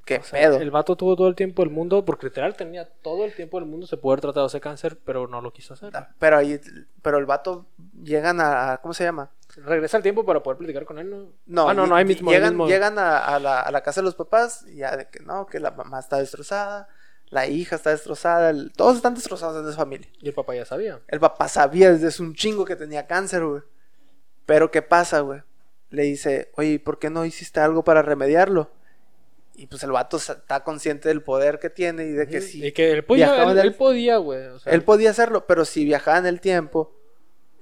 ¿qué 0.06 0.18
O 0.18 0.24
sea, 0.24 0.40
pedo? 0.40 0.58
El 0.58 0.72
vato 0.72 0.96
tuvo 0.96 1.16
todo 1.16 1.28
el 1.28 1.36
tiempo 1.36 1.64
del 1.64 1.72
mundo, 1.72 2.06
porque 2.06 2.28
literal 2.28 2.56
tenía 2.56 2.86
todo 2.86 3.26
el 3.26 3.34
tiempo 3.34 3.60
del 3.60 3.68
mundo 3.68 3.88
de 3.88 3.98
poder 3.98 4.22
tratar 4.22 4.46
ese 4.46 4.62
cáncer, 4.62 4.98
pero 5.04 5.28
no 5.28 5.42
lo 5.42 5.52
quiso 5.52 5.74
hacer. 5.74 5.96
Ah, 5.96 6.10
Pero 6.20 6.38
ahí, 6.38 6.60
pero 7.02 7.18
el 7.18 7.26
vato 7.26 7.66
llegan 8.02 8.40
a, 8.42 8.80
¿cómo 8.82 8.94
se 8.94 9.04
llama? 9.04 9.32
Regresa 9.58 9.98
al 9.98 10.04
tiempo 10.04 10.26
para 10.26 10.42
poder 10.44 10.58
platicar 10.60 10.86
con 10.86 11.00
él, 11.00 11.10
¿no? 11.10 11.34
No, 11.46 11.70
ah, 11.70 11.74
no, 11.74 11.88
no, 11.88 11.96
ahí 11.96 12.06
mismo. 12.06 12.32
Llegan, 12.32 12.52
mismo. 12.54 12.68
llegan 12.68 13.00
a, 13.00 13.18
a 13.18 13.40
la, 13.40 13.62
a 13.62 13.72
la 13.72 13.82
casa 13.82 14.02
de 14.02 14.06
los 14.06 14.16
papás 14.16 14.66
y 14.68 14.78
ya 14.78 14.96
de 14.96 15.08
que 15.10 15.20
no, 15.22 15.46
que 15.48 15.60
la 15.60 15.72
mamá 15.72 16.00
está 16.00 16.18
destrozada, 16.18 16.88
la 17.30 17.48
hija 17.48 17.76
está 17.76 17.92
destrozada, 17.92 18.50
el- 18.50 18.72
todos 18.74 18.96
están 18.98 19.14
destrozados 19.16 19.62
en 19.62 19.68
esa 19.70 19.78
familia. 19.78 20.08
Y 20.20 20.28
el 20.28 20.34
papá 20.34 20.56
ya 20.56 20.66
sabía. 20.66 21.00
El 21.08 21.20
papá 21.20 21.48
sabía 21.48 21.92
desde 21.94 22.24
un 22.24 22.34
chingo 22.36 22.66
que 22.66 22.76
tenía 22.76 23.06
cáncer, 23.08 23.46
güey. 23.46 23.62
Pero 24.46 24.72
¿qué 24.72 24.82
pasa, 24.82 25.20
güey? 25.22 25.42
Le 25.92 26.04
dice, 26.04 26.52
oye, 26.56 26.70
¿y 26.74 26.78
por 26.80 27.00
qué 27.00 27.10
no 27.10 27.26
hiciste 27.26 27.60
algo 27.60 27.84
para 27.84 28.02
remediarlo? 28.02 28.72
Y 29.56 29.68
pues 29.68 29.84
el 29.84 29.92
vato 29.92 30.18
está 30.18 30.64
consciente 30.64 31.10
del 31.10 31.22
poder 31.22 31.60
que 31.60 31.70
tiene 31.70 32.06
y 32.06 32.12
de 32.12 32.28
que 32.28 32.42
sí. 32.42 32.66
Y 32.66 32.72
que 32.72 32.92
él 32.92 33.04
podía, 33.04 33.44
él, 33.44 33.50
el- 33.58 33.60
él 33.60 33.74
podía, 33.76 34.18
güey. 34.18 34.46
O 34.48 34.60
sea, 34.60 34.72
Él 34.74 34.84
podía 34.84 35.10
hacerlo, 35.10 35.46
pero 35.48 35.66
si 35.66 35.84
viajaba 35.84 36.18
en 36.18 36.26
el 36.28 36.40
tiempo 36.40 36.96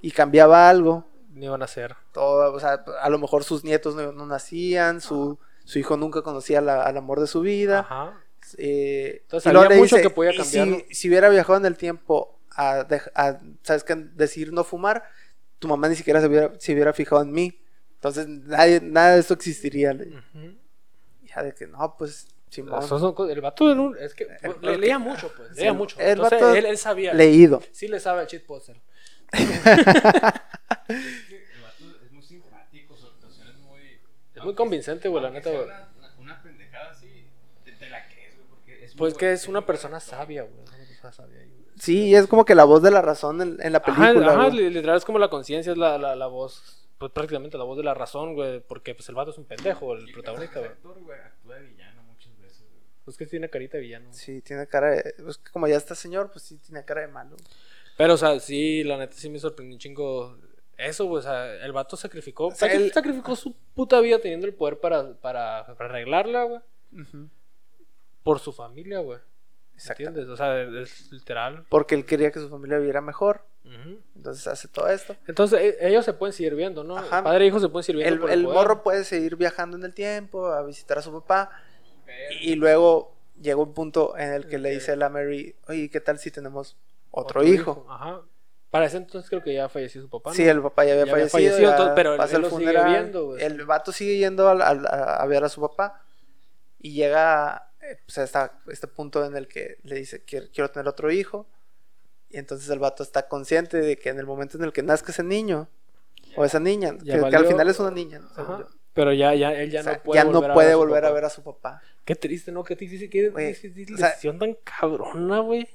y 0.01 0.11
cambiaba 0.11 0.70
algo, 0.70 1.07
no 1.34 1.43
iban 1.45 1.61
a 1.61 1.65
hacer. 1.65 1.95
todo, 2.13 2.53
o 2.53 2.59
sea, 2.59 2.84
a 3.01 3.09
lo 3.09 3.18
mejor 3.20 3.43
sus 3.43 3.63
nietos 3.63 3.95
no, 3.95 4.11
no 4.11 4.26
nacían, 4.26 5.01
su, 5.01 5.38
su 5.65 5.80
hijo 5.80 5.97
nunca 5.97 6.22
conocía 6.22 6.61
la- 6.61 6.84
al 6.84 6.97
amor 6.97 7.20
de 7.20 7.28
su 7.28 7.41
vida. 7.41 7.80
Ajá. 7.80 8.22
Eh, 8.57 9.19
Entonces, 9.23 9.47
había 9.53 9.77
mucho 9.77 9.95
dice, 9.97 10.01
que 10.01 10.09
podía 10.13 10.33
"Y 10.33 10.37
cambiarlo". 10.37 10.77
Si, 10.89 10.95
si 10.95 11.09
hubiera 11.09 11.29
viajado 11.29 11.59
en 11.59 11.65
el 11.65 11.77
tiempo 11.77 12.39
a, 12.51 12.85
a, 13.15 13.39
¿sabes 13.63 13.83
qué? 13.83 13.95
Decir 13.95 14.51
no 14.53 14.63
fumar, 14.63 15.03
tu 15.59 15.67
mamá 15.67 15.87
ni 15.89 15.95
siquiera 15.95 16.21
se 16.21 16.27
hubiera, 16.27 16.51
se 16.59 16.73
hubiera 16.73 16.93
fijado 16.93 17.21
en 17.21 17.31
mí. 17.31 17.59
Entonces, 17.95 18.27
nadie, 18.27 18.79
nada 18.81 19.13
de 19.15 19.19
esto 19.21 19.33
existiría. 19.33 19.91
Ujú. 19.91 20.55
Ya 21.23 21.43
de 21.43 21.53
que 21.53 21.67
no, 21.67 21.95
pues, 21.97 22.27
son 22.49 23.29
el 23.29 23.41
vato 23.41 23.69
era 23.71 23.81
un- 23.81 23.97
es 23.99 24.13
que 24.13 24.23
El- 24.41 24.55
le- 24.61 24.73
el 24.75 24.81
leía 24.81 24.93
que- 24.97 24.99
mucho, 25.03 25.31
pues. 25.35 25.49
sí, 25.49 25.55
Leía 25.57 25.71
el- 25.71 25.77
mucho. 25.77 25.99
el 25.99 26.07
Entonces, 26.09 26.39
vato 26.41 26.55
él, 26.55 26.65
él 26.65 26.77
sabía. 26.77 27.13
Leído. 27.13 27.61
Sí 27.71 27.87
le 27.87 27.99
sabe 27.99 28.21
al 28.21 28.27
cheat 28.27 28.43
poster. 28.45 28.77
El 30.87 31.61
vato 31.61 31.83
es 32.05 32.11
muy 32.11 32.23
simpático, 32.23 32.95
su 32.95 33.07
actuación 33.07 33.47
es 33.49 33.57
muy. 33.57 33.99
Es 34.35 34.43
muy 34.43 34.55
convincente, 34.55 35.09
güey, 35.09 35.23
la 35.23 35.29
neta, 35.31 35.49
güey. 35.51 35.63
Una, 35.65 35.89
una, 35.97 36.13
una 36.19 36.41
pendejada 36.43 36.91
así, 36.91 37.25
te, 37.65 37.71
te 37.73 37.89
la 37.89 38.07
crees, 38.07 38.35
güey, 38.35 38.47
porque 38.49 38.83
es 38.85 38.86
muy 38.86 38.86
Pues 38.97 39.13
que 39.13 39.31
es 39.31 39.47
una 39.47 39.65
persona 39.65 39.99
sabia, 39.99 40.43
güey. 40.43 40.59
Una 40.61 40.85
persona 40.87 41.11
sabia 41.13 41.39
ahí, 41.39 41.49
güey. 41.49 41.67
Sí, 41.79 42.15
es 42.15 42.25
como 42.27 42.43
que 42.45 42.55
la 42.55 42.63
voz 42.63 42.81
de 42.81 42.91
la 42.91 43.01
razón 43.01 43.41
en, 43.41 43.57
en 43.61 43.71
la 43.73 43.81
película. 43.81 44.09
Ajá, 44.33 44.45
ajá, 44.47 44.49
literal 44.49 44.97
es 44.97 45.05
como 45.05 45.19
la 45.19 45.29
conciencia, 45.29 45.71
es 45.71 45.77
la, 45.77 45.97
la, 45.97 46.15
la 46.15 46.27
voz, 46.27 46.87
pues 46.97 47.11
prácticamente 47.11 47.57
la 47.57 47.63
voz 47.65 47.77
de 47.77 47.83
la 47.83 47.93
razón, 47.93 48.33
güey, 48.33 48.59
porque 48.61 48.95
pues 48.95 49.07
el 49.09 49.15
vato 49.15 49.29
es 49.31 49.37
un 49.37 49.45
pendejo, 49.45 49.93
el 49.93 50.09
Y 50.09 50.13
protagonista, 50.13 50.59
güey. 50.59 50.71
actor, 50.71 50.99
güey, 51.03 51.19
actúa 51.19 51.55
de 51.55 51.61
villano 51.67 52.01
muchas 52.03 52.35
veces, 52.39 52.61
güey. 52.71 52.81
Pues 53.05 53.15
que 53.15 53.27
tiene 53.27 53.49
carita 53.49 53.77
de 53.77 53.83
villano. 53.83 54.07
Sí, 54.11 54.41
tiene 54.41 54.65
cara 54.67 54.89
de... 54.89 55.13
Pues 55.23 55.37
como 55.37 55.67
ya 55.67 55.75
está 55.77 55.93
señor, 55.93 56.31
pues 56.31 56.45
sí 56.45 56.57
tiene 56.57 56.83
cara 56.83 57.01
de 57.01 57.07
malo. 57.09 57.37
Pero, 57.95 58.15
o 58.15 58.17
sea, 58.17 58.39
sí, 58.39 58.83
la 58.83 58.97
neta 58.97 59.13
sí 59.15 59.29
me 59.29 59.37
sorprendió 59.39 59.75
un 59.75 59.79
chingo 59.79 60.35
eso, 60.77 61.05
güey, 61.05 61.19
o 61.19 61.23
sea, 61.23 61.53
el 61.63 61.71
vato 61.71 61.95
sacrificó, 61.95 62.51
sea, 62.51 62.67
sacri- 62.69 62.75
él- 62.75 62.91
sacrificó 62.93 63.35
su 63.35 63.55
puta 63.75 63.99
vida 63.99 64.19
teniendo 64.19 64.45
el 64.47 64.53
poder 64.53 64.79
para, 64.79 65.13
para, 65.15 65.65
para 65.75 65.89
arreglarla, 65.89 66.43
güey, 66.43 66.59
Ujú. 67.01 67.29
Por 68.28 68.39
su 68.39 68.51
familia, 68.51 68.99
güey. 68.99 69.19
¿Entiendes? 69.89 70.28
O 70.28 70.36
sea, 70.36 70.59
es 70.61 71.11
literal. 71.11 71.65
Porque 71.69 71.95
él 71.95 72.05
quería 72.05 72.32
que 72.32 72.39
su 72.39 72.49
familia 72.49 72.78
viviera 72.78 72.99
mejor. 73.01 73.45
Entonces 74.15 74.47
hace 74.47 74.67
todo 74.69 74.88
esto. 74.88 75.15
Entonces, 75.28 75.59
e- 75.61 75.88
ellos 75.89 76.03
se 76.05 76.13
pueden 76.13 76.32
seguir 76.34 76.55
viendo, 76.55 76.84
¿no? 76.84 76.97
Ajá. 76.97 77.21
Padre 77.23 77.43
e 77.45 77.47
hijo 77.47 77.59
se 77.59 77.67
pueden 77.69 77.84
seguir 77.84 78.01
viendo 78.03 78.15
El, 78.15 78.19
por 78.21 78.32
el 78.32 78.43
poder. 78.43 78.55
morro 78.57 78.84
puede 78.84 79.03
seguir 79.03 79.36
viajando 79.36 79.75
en 79.78 79.84
el 79.84 79.93
tiempo, 79.93 80.47
a 80.47 80.63
visitar 80.63 80.97
a 80.97 81.01
su 81.01 81.11
papá. 81.11 81.51
Y 82.41 82.55
luego 82.55 83.13
llega 83.41 83.57
un 83.61 83.73
punto 83.73 84.17
en 84.17 84.34
el 84.34 84.47
que 84.47 84.57
le 84.57 84.71
dice 84.71 84.93
a 84.93 84.95
la 84.95 85.09
Mary, 85.09 85.55
oye, 85.67 85.89
¿qué 85.89 85.99
tal 86.01 86.17
si 86.17 86.32
tenemos 86.32 86.75
otro, 87.11 87.43
hijo? 87.43 87.86
Ajá. 87.89 88.21
Para 88.71 88.86
ese 88.86 88.97
entonces 88.97 89.30
creo 89.30 89.43
que 89.43 89.53
ya 89.53 89.69
falleció 89.69 90.01
su 90.01 90.09
papá. 90.09 90.30
¿no? 90.32 90.36
Sí, 90.36 90.47
el 90.47 90.61
papá 90.61 90.84
ya 90.86 90.93
había 90.93 91.05
Ya 91.05 91.11
había 91.13 91.28
fallecido, 91.30 91.51
fallecido, 91.51 91.69
ya 91.69 91.75
entonces, 91.75 91.93
pero 91.95 92.17
pasa 92.17 92.32
él 92.32 92.36
el 92.38 92.41
lo 92.41 92.49
sigue 92.49 92.59
funeral. 92.71 92.89
viendo, 92.91 93.25
güey. 93.28 93.43
el 93.43 93.65
vato 93.65 93.91
sigue 93.91 94.17
yendo 94.17 94.49
al- 94.49 94.61
a, 94.61 95.15
a 95.21 95.25
ver 95.25 95.43
a 95.43 95.49
su 95.49 95.61
papá 95.61 96.01
y 96.80 96.93
llega 96.93 97.66
eh, 97.89 97.97
pues, 98.05 98.17
a 98.17 98.23
esta- 98.23 98.59
este 98.67 98.88
punto 98.88 99.23
en 99.25 99.35
el 99.35 99.47
que 99.47 99.77
le 99.83 99.95
dice, 99.95 100.21
quiero, 100.23 100.47
quiero 100.53 100.69
tener 100.71 100.88
otro 100.88 101.11
hijo. 101.11 101.47
Y 102.29 102.38
entonces 102.38 102.69
el 102.69 102.79
vato 102.79 103.03
está 103.03 103.27
consciente 103.27 103.77
de 103.77 103.97
que 103.97 104.09
en 104.09 104.19
el 104.19 104.25
momento 104.25 104.57
en 104.57 104.63
el 104.65 104.73
que 104.73 104.83
nazca 104.83 105.11
ese 105.11 105.23
niño 105.23 105.69
o 106.35 106.43
esa 106.43 106.59
niña, 106.59 106.97
que, 106.97 107.13
al 107.13 107.45
final 107.47 107.69
es 107.69 107.79
una 107.79 107.91
niña. 107.91 108.21
Pero 108.93 109.13
ya, 109.13 109.33
ya, 109.35 109.53
él 109.53 109.69
ya 109.71 109.81
O 109.81 109.83
sea, 109.83 109.93
no 109.93 110.03
puede 110.03 110.19
ya 110.19 110.23
no 110.25 110.31
volver, 110.31 110.53
puede 110.53 110.71
a, 110.73 110.75
ver 110.75 110.85
a 110.85 110.89
su 110.89 110.91
a 110.95 111.03
papá. 111.03 111.13
ver 111.13 111.25
a 111.25 111.29
su 111.29 111.43
papá. 111.43 111.81
Qué 112.03 112.15
triste, 112.15 112.51
¿no? 112.51 112.63
Qué 112.63 112.75
triste, 112.75 113.09
qué, 113.09 113.29
Güey, 113.29 113.53
qué- 113.53 113.71
qué 113.85 113.93
o 113.93 113.97
sea- 113.97 114.09
decisión 114.09 114.39
tan 114.39 114.55
cabrona, 114.63 115.39
güey. 115.39 115.69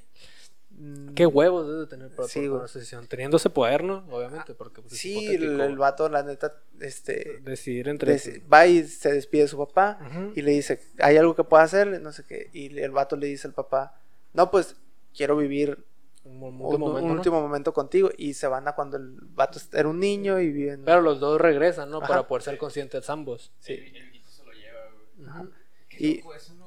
Mm, 0.83 1.13
Qué 1.13 1.25
huevos 1.25 1.65
debe 1.67 1.85
tener 1.87 2.09
para 2.13 2.27
Sí, 2.27 2.45
tomar 2.45 2.65
esa 2.65 2.79
decisión. 2.79 3.07
Teniendo 3.07 3.37
ese 3.37 3.49
poder, 3.49 3.83
¿no? 3.83 4.05
Obviamente, 4.11 4.53
porque 4.53 4.81
pues, 4.81 4.93
es 4.93 4.99
Sí, 4.99 5.27
el, 5.27 5.61
el 5.61 5.77
vato, 5.77 6.09
la 6.09 6.23
neta, 6.23 6.53
este, 6.81 7.39
Decidir 7.41 7.87
entre... 7.87 8.11
des- 8.13 8.41
va 8.51 8.65
y 8.67 8.83
se 8.83 9.13
despide 9.13 9.43
de 9.43 9.47
su 9.47 9.57
papá 9.57 9.99
Ujú. 10.09 10.33
y 10.35 10.41
le 10.41 10.51
dice, 10.51 10.81
¿hay 10.99 11.15
algo 11.17 11.35
que 11.35 11.43
pueda 11.45 11.63
hacer? 11.63 12.01
No 12.01 12.11
sé 12.11 12.25
qué. 12.25 12.49
Y 12.51 12.77
el 12.79 12.91
vato 12.91 13.15
le 13.15 13.27
dice 13.27 13.47
al 13.47 13.53
papá, 13.53 13.97
no, 14.33 14.51
pues 14.51 14.75
quiero 15.15 15.37
vivir 15.37 15.85
un, 16.25 16.37
un, 16.43 16.43
último 16.61 16.67
un 16.67 16.79
momento, 16.81 17.07
¿no? 17.07 17.13
último 17.13 17.41
momento 17.41 17.73
contigo. 17.73 18.09
Y 18.17 18.33
se 18.33 18.47
van 18.47 18.67
a 18.67 18.73
cuando 18.73 18.97
el 18.97 19.11
vato 19.35 19.59
era 19.73 19.87
un 19.87 19.99
niño 19.99 20.39
y 20.41 20.51
viven. 20.51 20.83
Pero 20.83 21.01
los 21.01 21.19
dos 21.21 21.39
regresan, 21.39 21.89
¿no? 21.91 21.99
Ajá. 21.99 22.07
Para 22.07 22.27
poder 22.27 22.41
ser 22.43 22.57
conscientes 22.57 23.09
ambos. 23.09 23.51
Sí. 23.59 23.73
el, 23.73 23.95
el 23.95 24.21
se 24.25 24.43
lo 24.43 24.51
lleva, 24.51 24.79
güey. 25.17 25.29
Ajá. 25.29 25.45
Qué 25.89 25.97
Y- 26.07 26.17
loco 26.17 26.33
eso, 26.33 26.53
¿no? 26.55 26.62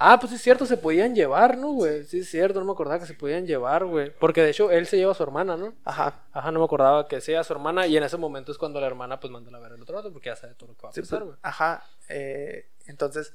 Ah, 0.00 0.18
pues 0.20 0.32
es 0.32 0.40
cierto, 0.40 0.64
se 0.64 0.76
podían 0.76 1.14
llevar, 1.14 1.58
¿no, 1.58 1.72
güey? 1.72 2.04
Sí, 2.04 2.20
es 2.20 2.30
cierto, 2.30 2.60
no 2.60 2.66
me 2.66 2.72
acordaba 2.72 3.00
que 3.00 3.06
se 3.06 3.14
podían 3.14 3.46
llevar, 3.46 3.84
güey. 3.84 4.12
Porque 4.18 4.42
de 4.42 4.50
hecho 4.50 4.70
él 4.70 4.86
se 4.86 4.96
lleva 4.96 5.10
a 5.10 5.14
su 5.14 5.22
hermana, 5.24 5.56
¿no? 5.56 5.74
Ajá. 5.84 6.22
Ajá, 6.32 6.52
no 6.52 6.60
me 6.60 6.64
acordaba 6.64 7.08
que 7.08 7.20
sea 7.20 7.42
su 7.42 7.52
hermana 7.52 7.86
y 7.88 7.96
en 7.96 8.04
ese 8.04 8.16
momento 8.16 8.52
es 8.52 8.58
cuando 8.58 8.80
la 8.80 8.86
hermana 8.86 9.18
pues 9.18 9.32
manda 9.32 9.56
a 9.56 9.60
ver 9.60 9.72
al 9.72 9.82
otro 9.82 9.96
lado 9.96 10.12
porque 10.12 10.28
ya 10.30 10.36
sabe 10.36 10.54
todo 10.54 10.68
lo 10.70 10.76
que 10.76 10.82
va 10.84 10.90
a 10.90 10.92
Sí, 10.92 11.00
pasar, 11.00 11.18
pues, 11.18 11.26
güey. 11.30 11.38
ajá. 11.42 11.84
eh, 12.08 12.68
entonces, 12.86 13.34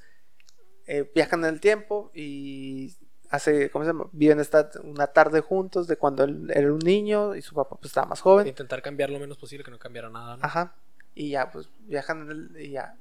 eh, 0.87 1.11
viajan 1.13 1.41
en 1.43 1.49
el 1.53 1.59
tiempo 1.59 2.11
y 2.13 2.95
hace, 3.29 3.69
¿cómo 3.69 3.83
se 3.83 3.89
llama? 3.91 4.05
Viven 4.13 4.39
esta, 4.39 4.69
una 4.83 5.07
tarde 5.07 5.41
juntos 5.41 5.87
de 5.87 5.97
cuando 5.97 6.23
él 6.23 6.49
era 6.53 6.71
un 6.71 6.79
niño 6.79 7.35
y 7.35 7.41
su 7.41 7.53
papá 7.55 7.75
pues 7.75 7.87
estaba 7.91 8.07
más 8.07 8.21
joven. 8.21 8.47
Intentar 8.47 8.81
cambiar 8.81 9.09
lo 9.09 9.19
menos 9.19 9.37
posible 9.37 9.65
que 9.65 9.71
no 9.71 9.79
cambiara 9.79 10.09
nada, 10.09 10.37
¿no? 10.37 10.45
Ajá. 10.45 10.73
Y 11.13 11.31
ya, 11.31 11.51
pues 11.51 11.67
viajan 11.81 12.21
en 12.21 12.31
el, 12.31 12.61
y 12.61 12.71
ya. 12.71 12.95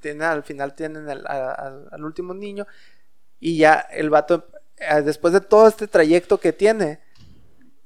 Tienen, 0.00 0.22
al 0.22 0.42
final 0.42 0.74
tienen 0.74 1.08
el- 1.08 1.26
a- 1.26 1.50
a- 1.52 1.82
al 1.92 2.04
último 2.04 2.34
niño. 2.34 2.66
Y 3.38 3.56
ya 3.58 3.74
el 3.90 4.10
vato, 4.10 4.46
eh, 4.76 5.02
después 5.02 5.32
de 5.32 5.40
todo 5.40 5.68
este 5.68 5.86
trayecto 5.86 6.38
que 6.38 6.52
tiene, 6.52 7.00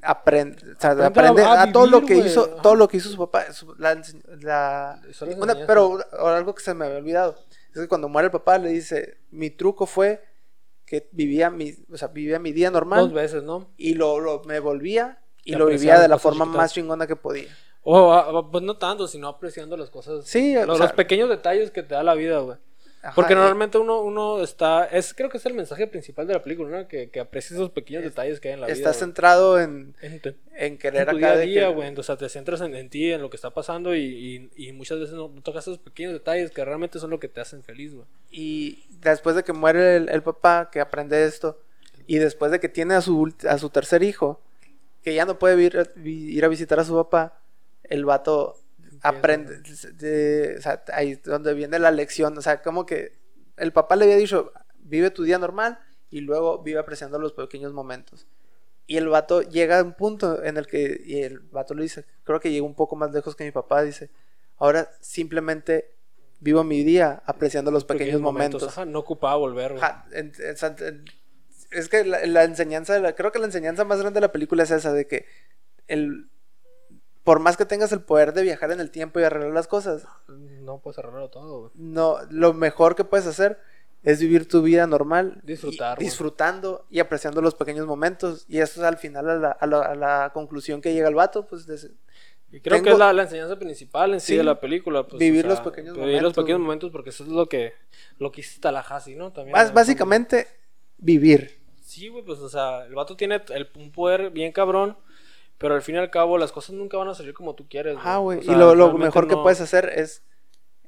aprende, 0.02 0.56
o 0.76 0.80
sea, 0.80 0.90
Aprende 0.90 1.06
aprende 1.06 1.42
a- 1.42 1.52
a, 1.52 1.62
a 1.62 1.72
todo 1.72 1.86
lo 1.86 2.00
vivir, 2.00 2.08
que 2.08 2.14
güey. 2.20 2.26
hizo, 2.28 2.44
Ajá. 2.52 2.62
todo 2.62 2.74
lo 2.74 2.88
que 2.88 2.96
hizo 2.98 3.08
su 3.08 3.16
papá. 3.18 3.52
su- 3.52 3.74
la 3.78 4.00
la- 4.40 5.00
una- 5.38 5.66
pero 5.66 5.98
ahora 6.18 6.36
algo 6.36 6.54
que 6.54 6.62
se 6.62 6.74
me 6.74 6.84
había 6.84 6.98
olvidado. 6.98 7.38
Es 7.74 7.80
que 7.80 7.88
cuando 7.88 8.08
muere 8.08 8.26
el 8.26 8.32
papá 8.32 8.58
le 8.58 8.68
dice, 8.68 9.18
mi 9.30 9.50
truco 9.50 9.86
fue 9.86 10.22
que 10.84 11.08
vivía 11.12 11.50
mi, 11.50 11.74
o 11.90 11.96
sea, 11.96 12.08
vivía 12.08 12.38
mi 12.38 12.52
día 12.52 12.70
normal 12.70 13.00
Dos 13.00 13.12
veces, 13.14 13.42
¿no? 13.42 13.70
y 13.76 13.94
lo, 13.94 14.20
lo- 14.20 14.42
me 14.44 14.60
volvía 14.60 15.18
y 15.42 15.52
Y 15.54 15.56
lo 15.56 15.66
vivía 15.66 15.98
de 15.98 16.08
la 16.08 16.18
forma 16.18 16.44
chiquitas. 16.44 16.56
más 16.62 16.72
chingona 16.72 17.06
que 17.06 17.16
podía. 17.16 17.48
O, 17.84 18.48
pues 18.50 18.64
no 18.64 18.76
tanto, 18.78 19.06
sino 19.06 19.28
apreciando 19.28 19.76
las 19.76 19.90
cosas. 19.90 20.24
Sí, 20.24 20.56
o 20.56 20.64
los, 20.66 20.78
sea- 20.78 20.86
los 20.86 20.94
pequeños 20.96 21.28
detalles 21.28 21.70
que 21.70 21.82
te 21.82 21.94
da 21.94 22.02
la 22.02 22.14
vida, 22.14 22.38
güey. 22.40 22.56
Ajá, 23.02 23.14
Porque 23.16 23.34
normalmente 23.34 23.76
uno, 23.76 24.00
uno 24.00 24.42
está. 24.42 24.86
es 24.86 25.12
Creo 25.12 25.28
que 25.28 25.36
es 25.36 25.44
el 25.44 25.52
mensaje 25.52 25.86
principal 25.86 26.26
de 26.26 26.32
la 26.32 26.42
película, 26.42 26.70
¿no? 26.80 26.88
Que, 26.88 27.10
que 27.10 27.20
aprecies 27.20 27.52
esos 27.52 27.68
pequeños 27.68 28.02
detalles 28.02 28.40
que 28.40 28.48
hay 28.48 28.54
en 28.54 28.62
la 28.62 28.66
vida. 28.66 28.74
Estás 28.74 28.96
centrado 28.98 29.60
en, 29.60 29.94
En, 30.00 30.20
tu- 30.20 30.30
en 30.30 30.36
en 30.54 30.78
querer 30.78 31.04
tu 31.10 31.18
acá 31.18 31.32
día 31.32 31.36
de 31.36 31.44
día, 31.46 31.68
que- 31.68 31.74
güey. 31.74 31.94
O 31.94 32.02
sea, 32.02 32.16
te 32.16 32.26
centras 32.30 32.62
en, 32.62 32.74
en 32.74 32.88
ti, 32.88 33.12
en 33.12 33.20
lo 33.20 33.28
que 33.28 33.36
está 33.36 33.50
pasando 33.50 33.94
y, 33.94 34.50
y, 34.56 34.68
y 34.68 34.72
muchas 34.72 34.98
veces 35.00 35.14
no, 35.14 35.28
no 35.28 35.42
tocas 35.42 35.64
esos 35.64 35.76
pequeños 35.76 36.14
detalles 36.14 36.50
que 36.50 36.64
realmente 36.64 36.98
son 36.98 37.10
lo 37.10 37.20
que 37.20 37.28
te 37.28 37.42
hacen 37.42 37.62
feliz, 37.62 37.92
güey. 37.94 38.06
Y 38.30 38.84
después 39.02 39.36
de 39.36 39.44
que 39.44 39.52
muere 39.52 39.96
el, 39.96 40.08
el 40.08 40.22
papá, 40.22 40.70
que 40.72 40.80
aprende 40.80 41.26
esto, 41.26 41.60
y 42.06 42.16
después 42.16 42.50
de 42.52 42.58
que 42.58 42.70
tiene 42.70 42.94
a 42.94 43.02
su, 43.02 43.30
a 43.46 43.58
su 43.58 43.68
tercer 43.68 44.02
hijo, 44.02 44.40
que 45.02 45.14
ya 45.14 45.26
no 45.26 45.38
puede 45.38 45.62
ir, 45.62 45.90
ir 46.06 46.42
a 46.42 46.48
visitar 46.48 46.80
a 46.80 46.84
su 46.86 46.94
papá, 46.94 47.38
el 47.84 48.04
vato 48.04 48.56
aprende, 49.02 49.60
de- 49.94 50.56
o 50.58 50.62
sea, 50.62 50.82
ahí 50.92 51.12
es 51.12 51.22
donde 51.22 51.52
viene 51.54 51.78
la 51.78 51.90
lección, 51.90 52.36
o 52.38 52.42
sea, 52.42 52.62
como 52.62 52.86
que 52.86 53.18
el 53.56 53.72
papá 53.72 53.96
le 53.96 54.04
había 54.04 54.16
dicho, 54.16 54.52
vive 54.78 55.10
tu 55.10 55.22
día 55.24 55.38
normal 55.38 55.78
y 56.10 56.20
luego 56.20 56.62
vive 56.62 56.78
apreciando 56.78 57.18
los 57.18 57.32
pequeños 57.32 57.72
momentos. 57.72 58.26
Y 58.86 58.96
el 58.98 59.08
vato 59.08 59.42
llega 59.42 59.78
a 59.78 59.82
un 59.82 59.94
punto 59.94 60.42
en 60.44 60.56
el 60.58 60.66
que, 60.66 61.00
y 61.04 61.22
el 61.22 61.38
vato 61.40 61.74
le 61.74 61.82
dice, 61.82 62.04
creo 62.22 62.40
que 62.40 62.50
llegó 62.50 62.66
un 62.66 62.74
poco 62.74 62.96
más 62.96 63.12
lejos 63.12 63.34
que 63.36 63.44
mi 63.44 63.50
papá, 63.50 63.82
dice, 63.82 64.10
ahora 64.58 64.90
simplemente 65.00 65.90
vivo 66.40 66.64
mi 66.64 66.84
día 66.84 67.22
apreciando 67.26 67.70
los 67.70 67.84
pequeños, 67.84 68.20
momentos. 68.20 68.62
Ajá, 68.68 68.84
no 68.84 68.98
ocupaba 68.98 69.36
volver, 69.36 69.76
en- 70.12 70.32
en- 70.38 70.56
en- 70.86 71.04
es 71.70 71.88
que 71.88 72.04
la, 72.04 72.24
la 72.26 72.44
enseñanza, 72.44 72.98
la- 73.00 73.14
creo 73.14 73.32
que 73.32 73.38
la 73.38 73.46
enseñanza 73.46 73.84
más 73.84 73.98
grande 74.00 74.18
de 74.18 74.26
la 74.26 74.32
película 74.32 74.62
es 74.62 74.70
esa, 74.70 74.92
de 74.92 75.06
que 75.06 75.24
el, 75.88 76.28
por 77.24 77.40
más 77.40 77.56
que 77.56 77.64
tengas 77.64 77.90
el 77.92 78.00
poder 78.02 78.32
de 78.34 78.42
viajar 78.42 78.70
en 78.70 78.80
el 78.80 78.90
tiempo 78.90 79.18
y 79.18 79.24
arreglar 79.24 79.50
las 79.52 79.66
cosas, 79.66 80.06
No 80.28 80.78
puedes 80.78 80.98
arreglarlo 80.98 81.30
todo, 81.30 81.58
güey. 81.60 81.70
no, 81.74 82.18
lo 82.30 82.52
mejor 82.52 82.94
que 82.94 83.04
puedes 83.04 83.26
hacer 83.26 83.58
es 84.02 84.20
vivir 84.20 84.46
tu 84.46 84.60
vida 84.62 84.86
normal. 84.86 85.40
Disfrutar, 85.44 86.00
y- 86.00 86.04
disfrutando 86.04 86.84
y 86.90 87.00
apreciando 87.00 87.40
los 87.40 87.54
pequeños 87.54 87.86
momentos. 87.86 88.44
Y 88.48 88.58
eso 88.58 88.80
es 88.80 88.86
al 88.86 88.98
final 88.98 89.30
a 89.30 89.34
la, 89.36 89.50
a 89.50 89.66
la- 89.66 89.80
a 89.86 89.94
la 89.94 90.30
conclusión 90.34 90.82
que 90.82 90.92
llega 90.92 91.08
el 91.08 91.14
vato, 91.14 91.46
pues 91.46 91.66
de- 91.66 91.90
Y 92.52 92.60
creo 92.60 92.82
que 92.82 92.90
es 92.90 92.98
la, 92.98 93.12
la 93.14 93.22
enseñanza 93.22 93.58
principal 93.58 94.12
en 94.12 94.20
sí, 94.20 94.28
Sí. 94.32 94.36
de 94.36 94.44
la 94.44 94.60
película. 94.60 95.06
Pues, 95.08 95.18
Vivir 95.18 95.46
o 95.46 95.48
los 95.48 95.60
pequeños 95.62 95.94
Vivir 95.96 96.08
los 96.12 96.20
momentos, 96.22 96.44
pequeños 96.44 96.60
momentos 96.60 96.90
porque 96.92 97.08
eso 97.10 97.24
es 97.24 97.30
lo 97.30 97.46
que, 97.48 97.72
lo 98.18 98.30
que 98.30 98.42
hizo 98.42 98.60
Tallahassee, 98.60 99.16
¿no? 99.16 99.32
También, 99.32 99.56
básicamente 99.72 100.46
vivir. 100.98 101.58
Sí, 101.82 102.08
güey, 102.08 102.22
pues, 102.24 102.38
o 102.40 102.48
sea, 102.50 102.84
el 102.84 102.94
vato 102.94 103.16
tiene 103.16 103.42
el, 103.54 103.70
un 103.76 103.90
poder 103.90 104.30
bien 104.30 104.52
cabrón, 104.52 104.96
pero 105.58 105.74
al 105.74 105.82
fin 105.82 105.94
y 105.94 105.98
al 105.98 106.10
cabo 106.10 106.38
las 106.38 106.52
cosas 106.52 106.74
nunca 106.74 106.96
van 106.96 107.08
a 107.08 107.14
salir 107.14 107.34
como 107.34 107.54
tú 107.54 107.66
quieres. 107.68 107.96
Güey. 107.96 108.38
O 108.38 108.42
y 108.42 108.44
sea, 108.44 108.56
lo, 108.56 108.92
mejor 108.98 109.28
que 109.28 109.36
puedes 109.36 109.60
hacer 109.60 109.90
es, 109.96 110.22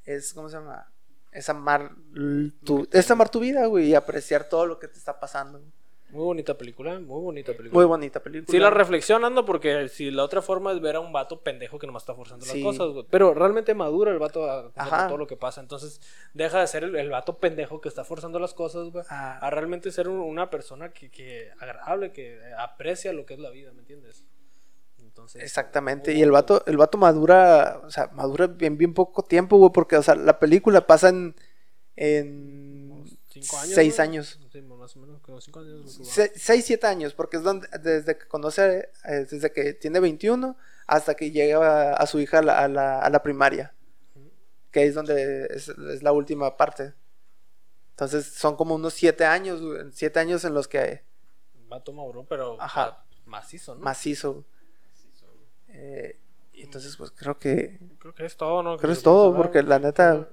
es, 0.05 0.35
¿cómo 0.35 0.49
se 0.49 0.57
llama? 0.57 0.91
Es 1.33 1.49
amar 1.49 1.93
tu, 2.65 2.89
es 2.91 3.11
amar 3.11 3.29
tu 3.29 3.41
vida, 3.41 3.67
güey, 3.67 3.87
y 3.89 3.95
apreciar 3.95 4.49
todo 4.49 4.67
lo 4.67 4.79
que 4.79 4.89
te 4.89 4.99
está 4.99 5.21
pasando. 5.21 5.61
Muy 6.11 6.23
bonita 6.25 6.57
película, 6.57 7.01
muy 7.01 7.21
bonita 7.21 7.53
película. 7.53 7.73
Muy 7.75 7.85
bonita 7.85 8.21
película. 8.23 8.47
Sí, 8.51 8.59
la 8.61 8.71
reflexionando 8.71 9.45
porque 9.45 9.89
si 9.89 10.13
la 10.13 10.23
otra 10.23 10.41
forma 10.41 10.73
es 10.73 10.81
ver 10.81 10.95
a 10.97 11.01
un 11.01 11.13
vato 11.13 11.41
pendejo 11.43 11.81
que 11.81 11.87
nomás 11.87 12.05
está 12.05 12.15
forzando 12.15 12.47
Sí. 12.47 12.63
las 12.63 12.73
cosas, 12.73 12.93
güey. 12.95 13.05
Pero 13.11 13.35
realmente 13.35 13.75
madura 13.75 14.13
el 14.13 14.19
vato 14.21 14.49
a 14.49 15.09
todo 15.09 15.19
lo 15.19 15.27
que 15.27 15.37
pasa. 15.37 15.61
Entonces 15.61 16.01
deja 16.33 16.61
de 16.61 16.69
ser 16.69 16.85
el, 16.85 16.95
el 16.95 17.11
vato 17.11 17.39
pendejo 17.39 17.81
que 17.81 17.89
está 17.89 18.05
forzando 18.05 18.39
las 18.39 18.55
cosas, 18.55 18.89
güey. 18.91 19.05
Ah. 19.11 19.39
A 19.43 19.51
realmente 19.51 19.91
ser 19.91 20.09
un- 20.09 20.21
una 20.21 20.49
persona 20.49 20.91
que, 20.93 21.11
que 21.11 21.51
agradable, 21.59 22.13
que 22.13 22.41
aprecia 22.57 23.13
lo 23.13 23.27
que 23.27 23.35
es 23.35 23.41
la 23.41 23.51
vida, 23.51 23.73
¿me 23.73 23.81
entiendes? 23.81 24.25
Entonces, 25.17 25.43
Exactamente, 25.43 26.13
y 26.13 26.21
el 26.21 26.31
vato, 26.31 26.63
el 26.67 26.77
vato 26.77 26.99
madura, 26.99 27.81
o 27.83 27.91
sea, 27.91 28.09
madura 28.13 28.49
bien, 28.49 28.77
bien 28.77 28.93
poco 28.93 29.23
tiempo, 29.23 29.57
güey, 29.57 29.73
porque, 29.73 29.97
o 29.97 30.03
sea, 30.03 30.15
la 30.15 30.39
película 30.39 30.87
pasa 30.87 31.09
en, 31.09 31.35
en 31.97 33.03
Cinco 33.31 33.57
años. 33.59 33.75
seis 33.75 33.99
años. 33.99 34.39
Sí, 34.53 34.61
más 34.61 34.95
o 34.95 35.01
menos, 35.01 35.23
como 35.23 35.41
cinco 35.41 35.61
años. 35.61 35.81
creo 35.85 35.97
que 35.97 36.03
va. 36.05 36.15
Se- 36.15 36.39
seis, 36.39 36.67
siete 36.67 36.87
años, 36.87 37.15
porque 37.15 37.39
es 37.39 37.43
donde, 37.43 37.67
desde 37.83 38.19
que 38.19 38.29
conoce, 38.29 38.91
eh, 39.07 39.27
desde 39.31 39.51
que 39.53 39.73
tiene 39.73 40.01
21 40.01 40.55
hasta 40.87 41.15
que 41.15 41.31
llega 41.31 41.93
a, 41.93 41.95
a 41.95 42.07
su 42.07 42.21
hija 42.21 42.41
a 42.41 42.43
la, 42.43 42.59
a 42.65 42.69
la, 42.69 43.01
a 43.01 43.09
la 43.09 43.23
primaria, 43.23 43.75
que 44.71 44.85
es 44.85 44.95
donde 44.95 45.47
es, 45.47 45.69
es 45.71 46.03
la 46.03 46.13
última 46.13 46.59
parte. 46.59 46.93
Entonces 47.93 48.27
son 48.27 48.55
como 48.57 48.75
unos 48.75 48.93
siete 48.93 49.25
años, 49.25 49.63
siete 49.95 50.21
años 50.21 50.45
en 50.45 50.53
los 50.53 50.69
que 50.69 51.03
Vato 51.69 51.95
maduro, 51.95 52.27
pero 52.29 52.61
Ajá. 52.61 53.03
macizo, 53.25 53.75
¿no? 53.75 53.81
macizo. 53.81 54.45
Eh, 55.79 56.19
y 56.55 56.63
entonces, 56.63 56.97
pues 56.97 57.11
creo 57.11 57.39
que 57.39 57.79
Creo 57.99 58.15
que 58.15 58.25
es 58.25 58.37
todo, 58.37 58.63
¿no? 58.63 58.77
creo 58.79 58.89
que 58.89 58.97
es 58.97 59.03
todo, 59.03 59.37
porque 59.37 59.63
la 59.63 59.79
neta, 59.79 60.27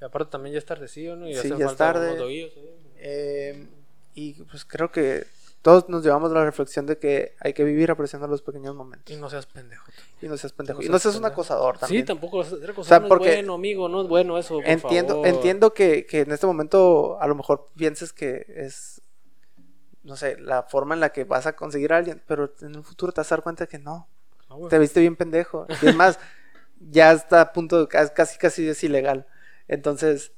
Y 0.00 0.04
aparte 0.04 0.32
también 0.32 0.52
ya 0.54 0.58
es 0.58 0.64
tardecillo, 0.66 1.14
¿no? 1.16 1.28
Y 1.28 1.34
Sí, 1.36 1.52
ya 1.56 1.66
es 1.66 1.76
tarde. 1.76 2.16
¿eh? 2.18 2.52
eh, 2.98 3.68
y 4.14 4.32
pues 4.44 4.64
creo 4.64 4.90
que 4.90 5.24
todos 5.62 5.88
nos 5.88 6.02
llevamos 6.04 6.30
la 6.32 6.44
reflexión 6.44 6.86
de 6.86 6.98
que 6.98 7.34
hay 7.40 7.52
que 7.52 7.64
vivir 7.64 7.90
apreciando 7.90 8.26
los 8.28 8.40
pequeños 8.42 8.74
momentos. 8.74 9.14
Y 9.14 9.18
no 9.18 9.28
seas 9.30 9.46
pendejo. 9.46 9.84
Y 10.22 10.26
no 10.28 10.36
seas 10.36 10.52
pendejo. 10.52 10.80
No 10.80 10.84
y 10.86 10.88
no 10.88 10.98
seas 10.98 11.16
un 11.16 11.24
acosador 11.24 11.78
también. 11.78 12.02
Sí, 12.02 12.06
tampoco 12.06 12.38
vas 12.38 12.52
a 12.52 12.56
hacer 12.56 12.72
cosas. 12.74 12.88
sea, 12.88 12.98
no 13.00 13.08
porque- 13.08 13.30
es 13.30 13.36
bueno, 13.36 13.54
amigo, 13.54 13.88
no 13.88 14.02
es 14.02 14.08
bueno 14.08 14.38
eso. 14.38 14.56
por 14.56 14.66
entiendo, 14.66 15.14
favor. 15.14 15.26
entiendo 15.28 15.74
que, 15.74 16.06
que 16.06 16.20
en 16.20 16.30
este 16.32 16.46
momento 16.46 17.20
a 17.20 17.26
lo 17.26 17.34
mejor 17.34 17.68
pienses 17.76 18.12
que 18.12 18.46
es, 18.48 19.00
no 20.02 20.16
sé, 20.16 20.38
la 20.38 20.62
forma 20.64 20.94
en 20.94 21.00
la 21.00 21.10
que 21.10 21.24
vas 21.24 21.46
a 21.46 21.56
conseguir 21.56 21.92
a 21.92 21.96
alguien, 21.98 22.22
pero 22.28 22.52
en 22.60 22.76
un 22.76 22.84
futuro 22.84 23.12
te 23.12 23.20
vas 23.20 23.32
a 23.32 23.36
dar 23.36 23.42
cuenta 23.42 23.66
que 23.66 23.78
no. 23.78 24.08
Güey. 24.56 24.70
Te 24.70 24.78
viste 24.78 25.00
bien 25.00 25.16
pendejo. 25.16 25.66
Y 25.82 25.88
es 25.88 25.94
más, 25.96 26.18
ya 26.90 27.12
está 27.12 27.40
a 27.40 27.52
punto, 27.52 27.80
de- 27.86 27.88
casi, 27.88 28.38
casi, 28.38 28.68
es 28.68 28.82
ilegal. 28.84 29.26
Entonces, 29.68 30.32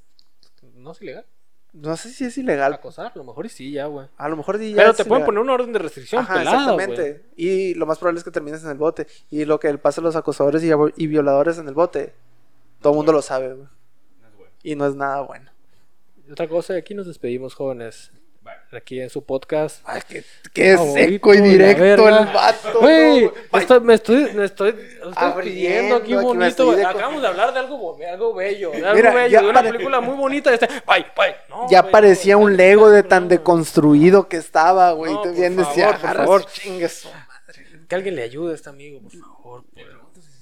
No 0.75 0.93
es 0.93 1.03
ilegal. 1.03 1.27
no 1.73 1.97
sé 1.97 2.11
si 2.11 2.25
es 2.25 2.39
ilegal. 2.39 2.73
Acosar, 2.75 3.12
a 3.14 3.19
lo 3.19 3.25
mejor 3.25 3.47
y 3.47 3.49
sí, 3.49 3.73
ya, 3.73 3.87
güey. 3.87 4.09
A 4.16 4.29
lo 4.29 4.37
mejor 4.37 4.59
sí 4.59 4.71
ya 4.71 4.77
Pero 4.77 4.95
te 4.95 5.05
pueden 5.05 5.23
ilegal. 5.23 5.27
poner 5.27 5.43
una 5.43 5.53
orden 5.55 5.73
de 5.73 5.79
restricción 5.81 6.23
Ajá, 6.23 6.35
pelada, 6.35 6.75
exactamente. 6.75 7.25
Y 7.37 7.75
lo 7.75 7.87
más 7.87 7.99
probable 7.99 8.19
es 8.19 8.25
que 8.25 8.31
termines 8.31 8.62
en 8.64 8.71
el 8.71 8.79
bote. 8.79 9.07
Y 9.31 9.45
lo 9.45 9.61
que 9.61 9.71
le 9.71 9.79
pasa 9.79 10.01
a 10.01 10.05
los 10.05 10.16
acosadores 10.16 10.62
y, 10.64 11.07
violadores 11.07 11.59
en 11.59 11.69
el 11.69 11.75
bote, 11.75 12.14
todo 12.81 12.93
el 12.93 12.97
mundo 12.97 13.12
lo 13.12 13.23
sabe, 13.23 13.55
güey. 13.55 13.69
No 14.21 14.29
es 14.29 14.37
bueno. 14.37 14.53
Y 14.62 14.75
no 14.77 14.87
es 14.87 14.95
nada 14.95 15.21
bueno. 15.23 15.51
Otra 16.31 16.49
cosa, 16.49 16.75
aquí 16.75 16.95
nos 16.95 17.07
despedimos, 17.07 17.55
jóvenes. 17.55 18.12
Aquí 18.73 19.01
en 19.01 19.09
su 19.09 19.25
podcast. 19.25 19.81
Ay, 19.85 20.03
qué, 20.09 20.25
qué 20.53 20.77
Favorito 20.77 21.11
seco 21.11 21.35
y 21.35 21.41
directo 21.41 22.09
el 22.09 22.27
vato. 22.27 22.81
Güey, 22.81 23.25
¿no? 23.25 23.59
Estoy- 23.59 23.81
me 23.81 23.95
estoy, 23.95 24.33
me 24.35 24.45
estoy, 24.45 24.69
estoy 24.71 25.13
Abriendo, 25.17 25.41
pidiendo 25.43 25.97
aquí 25.97 26.13
aquí 26.15 26.23
bonito. 26.25 26.73
de- 26.77 26.85
Acabamos 26.85 27.23
de 27.23 27.29
hablar 27.29 27.53
de 27.55 27.59
algo, 27.61 27.99
algo 28.11 28.35
bello, 28.35 28.71
de 28.73 28.77
algo 28.79 28.95
Mira, 28.95 29.15
bello, 29.15 29.29
ya 29.31 29.41
de 29.41 29.47
una 29.49 29.55
pare- 29.61 29.73
película 29.73 30.01
muy 30.01 30.17
bonita. 30.17 30.51
y 30.51 30.55
Este, 30.55 30.67
bye, 30.87 31.07
bye. 31.17 31.35
No, 31.49 31.67
ya 31.71 31.81
güey, 31.81 31.93
parecía 31.93 32.35
no, 32.35 32.41
un 32.41 32.51
no, 32.51 32.57
Lego 32.59 32.91
de 32.91 33.03
tan 33.03 33.23
no, 33.25 33.29
deconstruido 33.31 34.29
que 34.29 34.37
estaba, 34.37 34.93
güey. 34.93 35.15
No, 35.15 35.23
Te 35.23 35.31
y 35.31 35.35
favor, 35.55 35.99
por 36.01 36.17
favor. 36.17 36.43
y 36.43 36.61
chingue 36.61 36.89
su 36.91 37.09
madre. 37.09 37.27
Que 37.89 37.95
alguien 37.95 38.17
le 38.17 38.23
ayude 38.23 38.53
a 38.53 38.55
este 38.55 38.69
amigo, 38.69 39.01
por 39.01 39.13
favor. 39.13 39.65
por- 39.65 39.65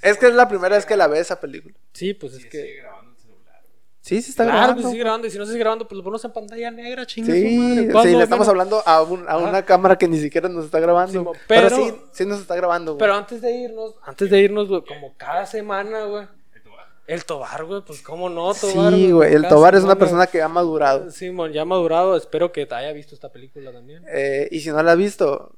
Es 0.03 0.19
que 0.19 0.27
es 0.27 0.35
la 0.35 0.49
primera 0.49 0.75
vez 0.77 0.85
que 0.85 0.97
la 0.97 1.07
ve 1.07 1.21
esa 1.21 1.41
película. 1.41 1.75
Sí, 1.93 2.13
pues 2.15 2.33
es 2.35 2.43
Sí, 2.43 2.49
que. 2.49 2.61
sigue 2.63 2.77
grabando 2.83 3.11
el 3.13 3.17
celular, 3.19 3.61
güey. 3.63 3.81
Sí, 4.07 4.23
sí 4.23 4.31
está 4.31 4.45
claro, 4.45 4.59
grabando. 4.59 4.83
que 4.83 4.89
sigue 4.89 5.01
grabando. 5.03 5.27
Y 5.27 5.31
si 5.33 5.39
no 5.39 5.45
se 5.47 5.51
sigue 5.51 5.61
grabando, 5.65 5.89
pues 5.89 5.97
lo 5.97 6.05
ponemos 6.05 6.25
en 6.25 6.33
pantalla 6.33 6.71
negra, 6.71 7.05
chingue 7.07 7.33
su 7.33 7.39
Sí, 7.49 7.59
madre. 7.59 7.87
sí, 7.87 7.93
¿Cuándo 7.93 8.19
le 8.19 8.23
estamos 8.25 8.47
hablando 8.49 8.83
a, 8.87 9.03
un- 9.03 9.29
a 9.29 9.37
una 9.37 9.65
cámara 9.65 9.99
que 9.99 10.07
ni 10.07 10.19
siquiera 10.21 10.49
nos 10.49 10.65
está 10.67 10.79
grabando. 10.79 11.33
Sí, 11.35 11.41
pero, 11.49 11.69
pero- 11.69 11.77
sí, 11.77 11.95
sí 12.13 12.25
nos 12.25 12.41
está 12.41 12.55
grabando, 12.55 12.93
güey. 12.93 13.01
Pero 13.01 13.15
antes 13.15 13.41
de 13.43 13.51
irnos, 13.53 13.97
antes 14.05 14.31
de 14.31 14.39
irnos, 14.41 14.69
güey, 14.69 14.85
como 14.85 15.17
cada 15.17 15.45
semana, 15.45 16.05
güey. 16.05 16.25
El 16.55 16.63
tobar. 16.63 16.87
El 17.09 17.25
Tobar, 17.25 17.65
güey, 17.65 17.83
pues 17.85 18.01
cómo 18.03 18.29
no, 18.31 18.55
Tobar. 18.55 18.93
Sí, 18.93 19.11
güey. 19.11 19.35
El 19.35 19.49
Tobar 19.49 19.75
es 19.75 19.83
una 19.83 19.97
persona 19.97 20.29
que 20.29 20.41
ha 20.41 20.47
madurado. 20.49 21.11
Simón, 21.11 21.53
ya 21.53 21.65
madurado. 21.65 22.17
Espero 22.17 22.53
que 22.53 22.65
te 22.65 22.77
haya 22.77 22.93
visto 22.93 23.13
esta 23.15 23.33
película 23.33 23.73
también. 23.73 24.05
Eh, 24.09 24.47
y 24.53 24.61
si 24.61 24.71
no 24.71 24.81
la 24.85 24.93
has 24.93 24.99
visto, 24.99 25.51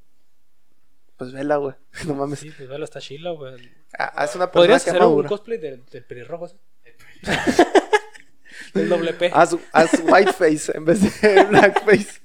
pues 1.17 1.31
vela, 1.33 1.57
güey. 1.57 1.75
No 2.07 2.15
mames. 2.15 2.39
Sí, 2.39 2.49
pues 2.49 2.67
vela, 2.67 2.83
está 2.85 2.99
chila, 2.99 3.29
güey. 3.29 3.53
Ah, 3.95 4.25
es 4.25 4.35
una 4.35 4.47
persona 4.47 4.51
¿Podrías 4.51 4.83
que 4.83 4.89
hacer 4.89 5.03
un 5.03 5.09
madura. 5.09 5.29
cosplay 5.29 5.59
del, 5.59 5.85
del 5.85 6.03
pelirrojo 6.03 6.47
ese? 6.47 6.55
Del 8.73 8.89
doble 8.89 9.13
P. 9.13 9.31
Haz, 9.33 9.55
haz 9.71 9.91
whiteface 10.03 10.71
en 10.75 10.85
vez 10.85 11.21
de 11.21 11.43
blackface. 11.49 12.21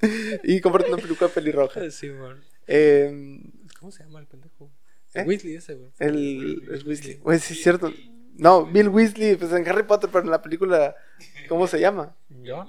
y 0.44 0.60
comprarte 0.60 0.92
una 0.92 1.02
peluca 1.02 1.28
pelirroja. 1.28 1.90
Simón. 1.90 2.42
Eh, 2.66 3.40
¿Cómo 3.80 3.90
se 3.92 4.04
llama 4.04 4.20
el 4.20 4.26
pendejo? 4.26 4.70
¿Eh? 5.14 5.20
El 5.20 5.28
Weasley 5.28 5.54
ese, 5.56 5.74
güey. 5.74 5.90
el, 5.98 6.62
el 6.70 6.84
Weasley. 6.86 7.14
Güey, 7.16 7.38
sí 7.38 7.54
es 7.54 7.62
cierto. 7.62 7.92
No, 8.36 8.66
Bill 8.66 8.88
Weasley, 8.88 9.36
pues 9.36 9.52
en 9.52 9.66
Harry 9.68 9.84
Potter, 9.84 10.10
pero 10.12 10.24
en 10.24 10.30
la 10.30 10.42
película, 10.42 10.96
¿cómo 11.48 11.66
se 11.68 11.78
llama? 11.78 12.16
¿Yo? 12.28 12.66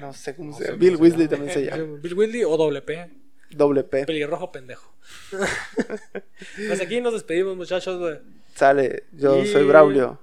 No 0.00 0.12
sé 0.12 0.34
cómo 0.34 0.50
No 0.50 0.56
se 0.58 0.64
llama. 0.64 0.76
Bill 0.78 0.96
Weasley 0.96 1.26
llama. 1.26 1.30
también 1.30 1.52
se 1.54 1.64
llama. 1.64 1.98
Bill 2.02 2.14
Weasley 2.14 2.44
o 2.44 2.56
doble 2.56 2.82
P. 2.82 3.10
Doble 3.50 3.84
P. 3.84 4.04
Pelirrojo 4.06 4.50
pendejo. 4.52 4.92
pues 6.56 6.80
aquí 6.80 7.00
nos 7.00 7.12
despedimos, 7.14 7.56
muchachos, 7.56 7.98
güey. 7.98 8.18
Sale, 8.54 9.04
yo 9.12 9.42
Y- 9.42 9.46
soy 9.46 9.64
Braulio. 9.64 10.20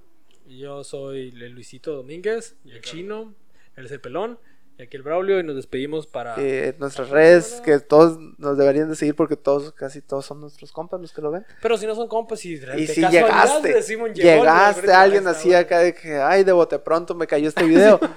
Yo 0.58 0.84
soy 0.84 1.30
el 1.30 1.52
Luisito 1.52 1.94
Domínguez, 1.96 2.56
el 2.66 2.82
chino, 2.82 3.34
el 3.76 4.00
pelón, 4.00 4.40
y 4.78 4.84
aquí 4.84 4.98
el 4.98 5.04
Braulio, 5.04 5.40
y 5.40 5.44
nos 5.44 5.56
despedimos 5.56 6.08
para. 6.08 6.36
Eh, 6.38 6.76
nuestras 6.80 7.10
redes, 7.10 7.62
que 7.64 7.80
todos 7.80 8.18
nos 8.38 8.58
deberían 8.58 8.90
de 8.90 8.96
seguir 8.96 9.16
porque 9.16 9.36
todos, 9.36 9.72
casi 9.72 10.02
todos 10.02 10.26
son 10.26 10.42
nuestros 10.42 10.72
compas 10.72 11.00
los 11.00 11.14
que 11.14 11.22
lo 11.22 11.32
ven. 11.32 11.46
Pero 11.62 11.78
si 11.78 11.86
no 11.86 11.96
son 11.96 12.08
compas, 12.08 12.44
y, 12.46 12.58
de 12.58 12.82
Y 12.82 12.88
si 12.88 13.02
casualidad 13.02 13.28
llegaste, 13.28 13.74
decimos, 13.74 14.14
llegó 14.14 14.30
el 14.30 14.40
llegaste 14.40 14.92
alguien 14.94 15.28
así 15.28 15.54
acá 15.54 15.80
de 15.80 15.94
que, 15.94 16.16
ay, 16.18 16.44
de 16.44 16.52
bote 16.52 16.80
pronto 16.80 17.16
me 17.16 17.28
cayó 17.28 17.50
este 17.50 17.64
video. 17.64 18.00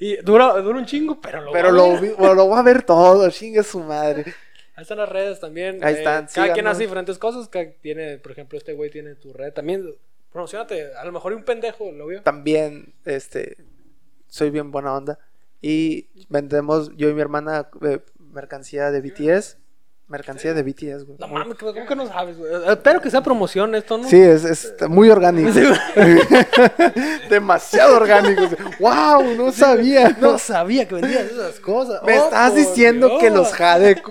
Y 0.00 0.16
dura, 0.16 0.60
dura 0.60 0.78
un 0.78 0.86
chingo, 0.86 1.20
pero 1.20 1.40
lo 1.40 1.52
pero 1.52 1.68
va 1.68 1.74
a 1.74 1.76
lo, 1.76 2.00
ver. 2.00 2.36
lo 2.36 2.46
voy 2.46 2.58
a 2.58 2.62
ver 2.62 2.82
todo, 2.82 3.28
chingue 3.30 3.62
su 3.62 3.80
madre. 3.80 4.24
Ahí 4.78 4.82
están 4.82 4.98
las 4.98 5.08
redes 5.08 5.40
también. 5.40 5.82
Ahí 5.82 5.94
eh, 5.94 5.98
están, 5.98 6.28
Cada 6.32 6.52
quien 6.52 6.66
hace 6.68 6.82
diferentes 6.82 7.18
cosas. 7.18 7.48
Cada 7.48 7.68
tiene, 7.80 8.18
por 8.18 8.30
ejemplo, 8.30 8.56
este 8.56 8.74
güey 8.74 8.90
tiene 8.90 9.16
tu 9.16 9.32
red. 9.32 9.52
También, 9.52 9.92
promocionate. 10.32 10.94
A 10.94 11.04
lo 11.04 11.12
mejor 11.12 11.32
un 11.32 11.44
pendejo 11.44 11.90
lo 11.92 12.06
vio. 12.06 12.22
También, 12.22 12.94
este, 13.04 13.56
soy 14.28 14.50
bien 14.50 14.70
buena 14.70 14.94
onda. 14.94 15.18
Y 15.60 16.08
vendemos, 16.28 16.90
yo 16.96 17.08
y 17.08 17.14
mi 17.14 17.20
hermana, 17.20 17.68
eh, 17.82 18.00
mercancía 18.18 18.90
de 18.90 19.00
BTS. 19.00 19.58
Mercancía 20.06 20.54
de 20.54 20.62
BTS, 20.62 21.04
güey. 21.04 21.18
No 21.18 21.28
mames, 21.28 21.58
¿cómo 21.58 21.74
que 21.74 21.94
no 21.94 22.06
sabes, 22.06 22.38
güey? 22.38 22.50
Espero 22.68 23.00
que 23.02 23.10
sea 23.10 23.20
promoción 23.22 23.74
esto, 23.74 23.98
¿no? 23.98 24.08
Sí, 24.08 24.18
es, 24.18 24.42
es 24.44 24.74
muy 24.88 25.10
orgánico. 25.10 25.50
Demasiado 27.30 27.96
orgánico. 27.96 28.42
¡Wow! 28.80 29.34
No 29.36 29.52
sabía. 29.52 30.16
No 30.20 30.38
sabía 30.38 30.88
que 30.88 30.94
vendías 30.94 31.24
esas 31.30 31.60
cosas. 31.60 32.02
Me 32.04 32.18
Oh, 32.18 32.24
estás 32.24 32.54
diciendo 32.54 33.08
Dios. 33.08 33.20
que 33.20 33.30
los 33.30 33.52
jade 33.52 34.02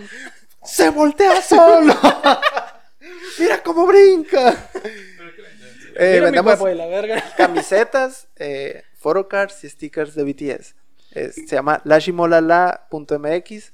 se 0.64 0.90
voltea 0.92 1.42
solo. 1.42 1.94
Mira 3.40 3.64
cómo 3.64 3.88
brinca. 3.88 4.70
Eh, 6.00 6.20
vendemos 6.22 6.56
cuerpo 6.58 6.68
de 6.68 6.76
la 6.76 6.88
verga. 6.88 7.24
camisetas, 7.38 8.28
eh, 8.38 8.84
photocards 8.98 9.64
y 9.64 9.70
stickers 9.70 10.16
de 10.16 10.24
BTS. 10.24 10.76
Se 11.14 11.56
llama 11.56 11.82
lashimolala.mx 11.84 13.74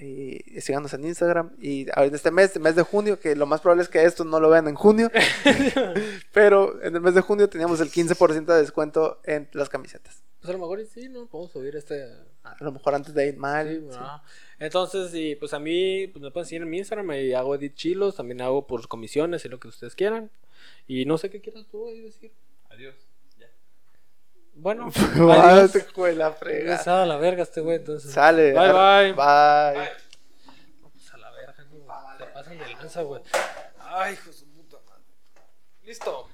y 0.00 0.60
síganos 0.60 0.92
en 0.94 1.04
Instagram 1.04 1.52
y 1.60 1.86
ahorita 1.92 2.16
este 2.16 2.30
mes, 2.30 2.54
el 2.56 2.62
mes 2.62 2.76
de 2.76 2.82
junio, 2.82 3.18
que 3.18 3.34
lo 3.34 3.46
más 3.46 3.60
probable 3.60 3.82
es 3.82 3.88
que 3.88 4.04
esto 4.04 4.24
no 4.24 4.40
lo 4.40 4.50
vean 4.50 4.68
en 4.68 4.74
junio, 4.74 5.10
pero 6.32 6.82
en 6.82 6.94
el 6.94 7.00
mes 7.00 7.14
de 7.14 7.20
junio 7.20 7.48
teníamos 7.48 7.80
el 7.80 7.90
15% 7.90 8.46
de 8.46 8.60
descuento 8.60 9.20
en 9.24 9.48
las 9.52 9.68
camisetas. 9.68 10.22
Pues 10.40 10.50
a 10.50 10.52
lo 10.52 10.58
mejor 10.58 10.84
sí, 10.86 11.08
¿no? 11.08 11.26
Podemos 11.26 11.52
subir 11.52 11.76
este. 11.76 12.04
A 12.42 12.56
lo 12.60 12.72
mejor 12.72 12.94
antes 12.94 13.14
de 13.14 13.26
ir 13.26 13.36
mal. 13.36 13.68
Sí, 13.68 13.96
ajá. 13.96 14.22
Entonces, 14.58 15.12
y 15.14 15.34
pues 15.34 15.52
a 15.52 15.58
mí, 15.58 16.06
pues 16.08 16.22
me 16.22 16.30
pueden 16.30 16.46
seguir 16.46 16.62
en 16.62 16.70
mi 16.70 16.78
Instagram, 16.78 17.10
y 17.12 17.32
hago 17.32 17.54
edit 17.54 17.74
chilos, 17.74 18.16
también 18.16 18.40
hago 18.42 18.66
por 18.66 18.86
comisiones 18.86 19.44
y 19.44 19.48
lo 19.48 19.58
que 19.58 19.68
ustedes 19.68 19.94
quieran. 19.94 20.30
Y 20.86 21.04
no 21.04 21.18
sé 21.18 21.30
qué 21.30 21.40
quieras 21.40 21.66
tú 21.70 21.88
ahí 21.88 22.00
decir. 22.00 22.32
Adiós. 22.70 22.94
Ya. 23.38 23.48
Bueno, 24.54 24.90
adiós. 25.42 25.72
te 25.72 25.80
fue 25.80 26.14
la 26.14 26.32
frega. 26.32 26.78
Sale 26.78 27.02
a 27.02 27.06
la 27.06 27.16
verga 27.16 27.42
este 27.42 27.60
güey, 27.60 27.76
entonces. 27.78 28.12
Sale. 28.12 28.52
Bye, 28.52 28.72
bye. 28.72 29.12
Bye. 29.12 29.90
Pues 30.82 31.12
a 31.12 31.18
la 31.18 31.30
verga, 31.30 31.54
no, 31.70 32.18
se 32.18 32.32
pasan 32.32 32.58
de 32.58 32.72
lanza, 32.72 33.02
güey. 33.02 33.22
Ay, 33.80 34.14
hijo 34.14 34.30
de 34.30 34.36
su 34.36 34.46
puta 34.46 34.78
madre. 34.86 35.04
Listo. 35.84 36.28